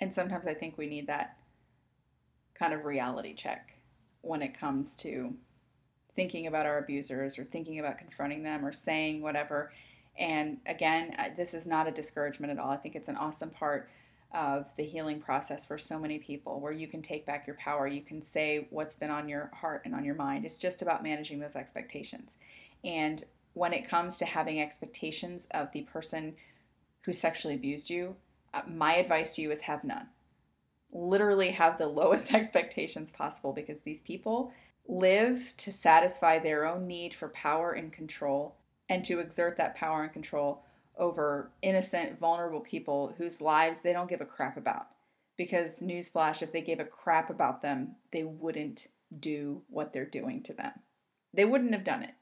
And 0.00 0.12
sometimes 0.12 0.48
I 0.48 0.54
think 0.54 0.76
we 0.76 0.88
need 0.88 1.06
that 1.06 1.36
kind 2.58 2.74
of 2.74 2.86
reality 2.86 3.34
check 3.34 3.78
when 4.22 4.42
it 4.42 4.58
comes 4.58 4.96
to 4.96 5.32
thinking 6.16 6.48
about 6.48 6.66
our 6.66 6.78
abusers 6.78 7.38
or 7.38 7.44
thinking 7.44 7.78
about 7.78 7.98
confronting 7.98 8.42
them 8.42 8.66
or 8.66 8.72
saying 8.72 9.22
whatever. 9.22 9.70
And 10.16 10.58
again, 10.66 11.16
this 11.36 11.54
is 11.54 11.66
not 11.66 11.88
a 11.88 11.90
discouragement 11.90 12.52
at 12.52 12.58
all. 12.58 12.70
I 12.70 12.76
think 12.76 12.94
it's 12.94 13.08
an 13.08 13.16
awesome 13.16 13.50
part 13.50 13.88
of 14.32 14.74
the 14.76 14.84
healing 14.84 15.20
process 15.20 15.64
for 15.64 15.78
so 15.78 15.98
many 15.98 16.18
people 16.18 16.60
where 16.60 16.72
you 16.72 16.88
can 16.88 17.02
take 17.02 17.24
back 17.24 17.46
your 17.46 17.56
power. 17.56 17.86
You 17.86 18.02
can 18.02 18.20
say 18.20 18.66
what's 18.70 18.96
been 18.96 19.10
on 19.10 19.28
your 19.28 19.50
heart 19.54 19.82
and 19.84 19.94
on 19.94 20.04
your 20.04 20.16
mind. 20.16 20.44
It's 20.44 20.56
just 20.56 20.82
about 20.82 21.02
managing 21.02 21.38
those 21.38 21.54
expectations. 21.54 22.34
And 22.84 23.22
when 23.54 23.72
it 23.72 23.88
comes 23.88 24.18
to 24.18 24.24
having 24.24 24.60
expectations 24.60 25.46
of 25.52 25.70
the 25.72 25.82
person 25.82 26.34
who 27.04 27.12
sexually 27.12 27.54
abused 27.54 27.88
you, 27.88 28.16
uh, 28.52 28.62
my 28.66 28.94
advice 28.96 29.34
to 29.36 29.42
you 29.42 29.52
is 29.52 29.60
have 29.62 29.84
none. 29.84 30.08
Literally 30.92 31.50
have 31.50 31.78
the 31.78 31.86
lowest 31.88 32.34
expectations 32.34 33.12
possible 33.12 33.52
because 33.52 33.80
these 33.80 34.02
people 34.02 34.52
live 34.86 35.54
to 35.56 35.72
satisfy 35.72 36.38
their 36.38 36.66
own 36.66 36.86
need 36.86 37.14
for 37.14 37.28
power 37.28 37.72
and 37.72 37.92
control 37.92 38.56
and 38.88 39.04
to 39.04 39.20
exert 39.20 39.56
that 39.56 39.74
power 39.74 40.02
and 40.02 40.12
control 40.12 40.64
over 40.96 41.50
innocent, 41.62 42.18
vulnerable 42.18 42.60
people 42.60 43.14
whose 43.18 43.40
lives 43.40 43.80
they 43.80 43.92
don't 43.92 44.08
give 44.08 44.20
a 44.20 44.26
crap 44.26 44.56
about. 44.56 44.86
Because, 45.36 45.80
newsflash, 45.80 46.42
if 46.42 46.52
they 46.52 46.60
gave 46.60 46.78
a 46.78 46.84
crap 46.84 47.28
about 47.28 47.60
them, 47.60 47.96
they 48.12 48.22
wouldn't 48.22 48.86
do 49.18 49.62
what 49.68 49.92
they're 49.92 50.04
doing 50.04 50.42
to 50.44 50.52
them. 50.52 50.72
They 51.32 51.44
wouldn't 51.44 51.74
have 51.74 51.84
done 51.84 52.04
it. 52.04 52.14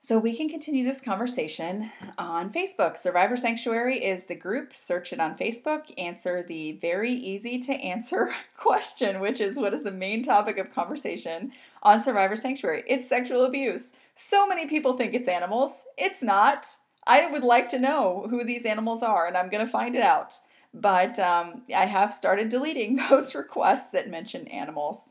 So 0.00 0.16
we 0.16 0.34
can 0.34 0.48
continue 0.48 0.84
this 0.84 1.00
conversation 1.00 1.90
on 2.16 2.52
Facebook. 2.52 2.96
Survivor 2.96 3.36
Sanctuary 3.36 4.02
is 4.02 4.24
the 4.24 4.36
group. 4.36 4.72
Search 4.72 5.12
it 5.12 5.18
on 5.18 5.36
Facebook. 5.36 5.92
Answer 5.98 6.44
the 6.44 6.72
very 6.80 7.12
easy 7.12 7.58
to 7.62 7.72
answer 7.72 8.32
question, 8.56 9.18
which 9.18 9.40
is 9.40 9.56
what 9.56 9.74
is 9.74 9.82
the 9.82 9.90
main 9.90 10.22
topic 10.22 10.56
of 10.56 10.72
conversation 10.72 11.50
on 11.82 12.00
Survivor 12.00 12.36
Sanctuary? 12.36 12.84
It's 12.86 13.08
sexual 13.08 13.44
abuse. 13.44 13.92
So 14.20 14.48
many 14.48 14.66
people 14.66 14.96
think 14.96 15.14
it's 15.14 15.28
animals. 15.28 15.70
It's 15.96 16.24
not. 16.24 16.66
I 17.06 17.30
would 17.30 17.44
like 17.44 17.68
to 17.68 17.78
know 17.78 18.26
who 18.28 18.42
these 18.42 18.66
animals 18.66 19.04
are, 19.04 19.28
and 19.28 19.36
I'm 19.36 19.48
going 19.48 19.64
to 19.64 19.70
find 19.70 19.94
it 19.94 20.02
out. 20.02 20.34
But 20.74 21.20
um, 21.20 21.62
I 21.74 21.86
have 21.86 22.12
started 22.12 22.48
deleting 22.48 22.96
those 23.10 23.36
requests 23.36 23.90
that 23.90 24.10
mention 24.10 24.48
animals. 24.48 25.02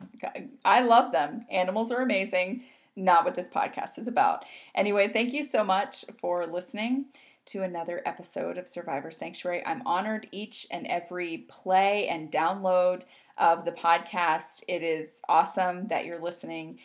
I 0.66 0.82
love 0.82 1.14
them. 1.14 1.46
Animals 1.50 1.90
are 1.90 2.02
amazing 2.02 2.66
not 2.98 3.24
what 3.24 3.36
this 3.36 3.48
podcast 3.48 3.98
is 3.98 4.10
about. 4.10 4.44
Anyway, 4.76 5.08
thank 5.08 5.32
you 5.32 5.42
so 5.42 5.64
much 5.64 6.04
for 6.20 6.46
listening 6.46 7.06
to 7.46 7.64
another 7.64 8.02
episode 8.06 8.58
of 8.58 8.68
Survivor 8.68 9.10
Sanctuary. 9.10 9.66
I'm 9.66 9.84
honored 9.86 10.28
each 10.34 10.68
and 10.70 10.86
every 10.88 11.46
play 11.48 12.10
and 12.10 12.30
download 12.30 13.04
of 13.38 13.64
the 13.64 13.72
podcast. 13.72 14.64
It 14.68 14.84
is 14.84 15.08
awesome 15.30 15.88
that 15.88 16.06
you're 16.06 16.20
listening, 16.20 16.80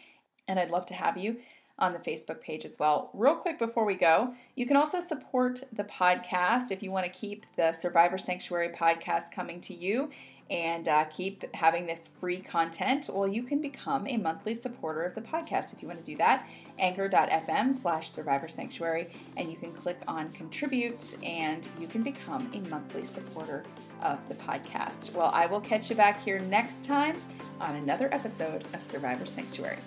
and 0.46 0.60
I'd 0.60 0.70
love 0.70 0.86
to 0.86 0.94
have 0.94 1.18
you 1.18 1.38
on 1.82 1.92
the 1.92 1.98
Facebook 1.98 2.40
page 2.40 2.64
as 2.64 2.78
well. 2.78 3.10
Real 3.12 3.34
quick 3.34 3.58
before 3.58 3.84
we 3.84 3.96
go, 3.96 4.32
you 4.54 4.66
can 4.66 4.76
also 4.76 5.00
support 5.00 5.62
the 5.72 5.84
podcast 5.84 6.70
if 6.70 6.82
you 6.82 6.92
want 6.92 7.04
to 7.04 7.12
keep 7.12 7.44
the 7.56 7.72
Survivor 7.72 8.16
Sanctuary 8.16 8.68
podcast 8.68 9.32
coming 9.32 9.60
to 9.62 9.74
you 9.74 10.08
and 10.52 10.86
uh, 10.86 11.04
keep 11.04 11.44
having 11.54 11.86
this 11.86 12.10
free 12.20 12.38
content, 12.38 13.08
well, 13.12 13.26
you 13.26 13.42
can 13.42 13.60
become 13.60 14.06
a 14.06 14.18
monthly 14.18 14.54
supporter 14.54 15.02
of 15.02 15.14
the 15.14 15.20
podcast 15.20 15.72
if 15.72 15.80
you 15.80 15.88
want 15.88 15.98
to 15.98 16.04
do 16.04 16.16
that. 16.18 16.46
Anchor.fm 16.78 17.72
slash 17.72 18.10
survivor 18.10 18.48
sanctuary, 18.48 19.10
and 19.36 19.50
you 19.50 19.56
can 19.56 19.72
click 19.72 19.98
on 20.06 20.30
contribute 20.32 21.16
and 21.22 21.66
you 21.80 21.86
can 21.86 22.02
become 22.02 22.50
a 22.52 22.60
monthly 22.68 23.04
supporter 23.04 23.64
of 24.02 24.28
the 24.28 24.34
podcast. 24.34 25.14
Well, 25.14 25.30
I 25.32 25.46
will 25.46 25.60
catch 25.60 25.88
you 25.88 25.96
back 25.96 26.22
here 26.22 26.38
next 26.40 26.84
time 26.84 27.16
on 27.60 27.76
another 27.76 28.12
episode 28.12 28.64
of 28.74 28.86
Survivor 28.86 29.26
Sanctuary. 29.26 29.78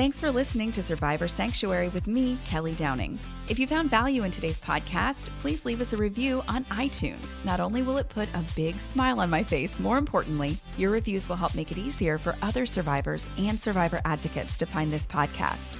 Thanks 0.00 0.18
for 0.18 0.30
listening 0.30 0.72
to 0.72 0.82
Survivor 0.82 1.28
Sanctuary 1.28 1.90
with 1.90 2.06
me, 2.06 2.38
Kelly 2.46 2.72
Downing. 2.72 3.18
If 3.50 3.58
you 3.58 3.66
found 3.66 3.90
value 3.90 4.22
in 4.24 4.30
today's 4.30 4.58
podcast, 4.58 5.28
please 5.42 5.66
leave 5.66 5.82
us 5.82 5.92
a 5.92 5.98
review 5.98 6.42
on 6.48 6.64
iTunes. 6.64 7.44
Not 7.44 7.60
only 7.60 7.82
will 7.82 7.98
it 7.98 8.08
put 8.08 8.26
a 8.32 8.42
big 8.56 8.76
smile 8.76 9.20
on 9.20 9.28
my 9.28 9.42
face, 9.42 9.78
more 9.78 9.98
importantly, 9.98 10.56
your 10.78 10.90
reviews 10.90 11.28
will 11.28 11.36
help 11.36 11.54
make 11.54 11.70
it 11.70 11.76
easier 11.76 12.16
for 12.16 12.34
other 12.40 12.64
survivors 12.64 13.28
and 13.36 13.60
survivor 13.60 14.00
advocates 14.06 14.56
to 14.56 14.64
find 14.64 14.90
this 14.90 15.06
podcast. 15.06 15.79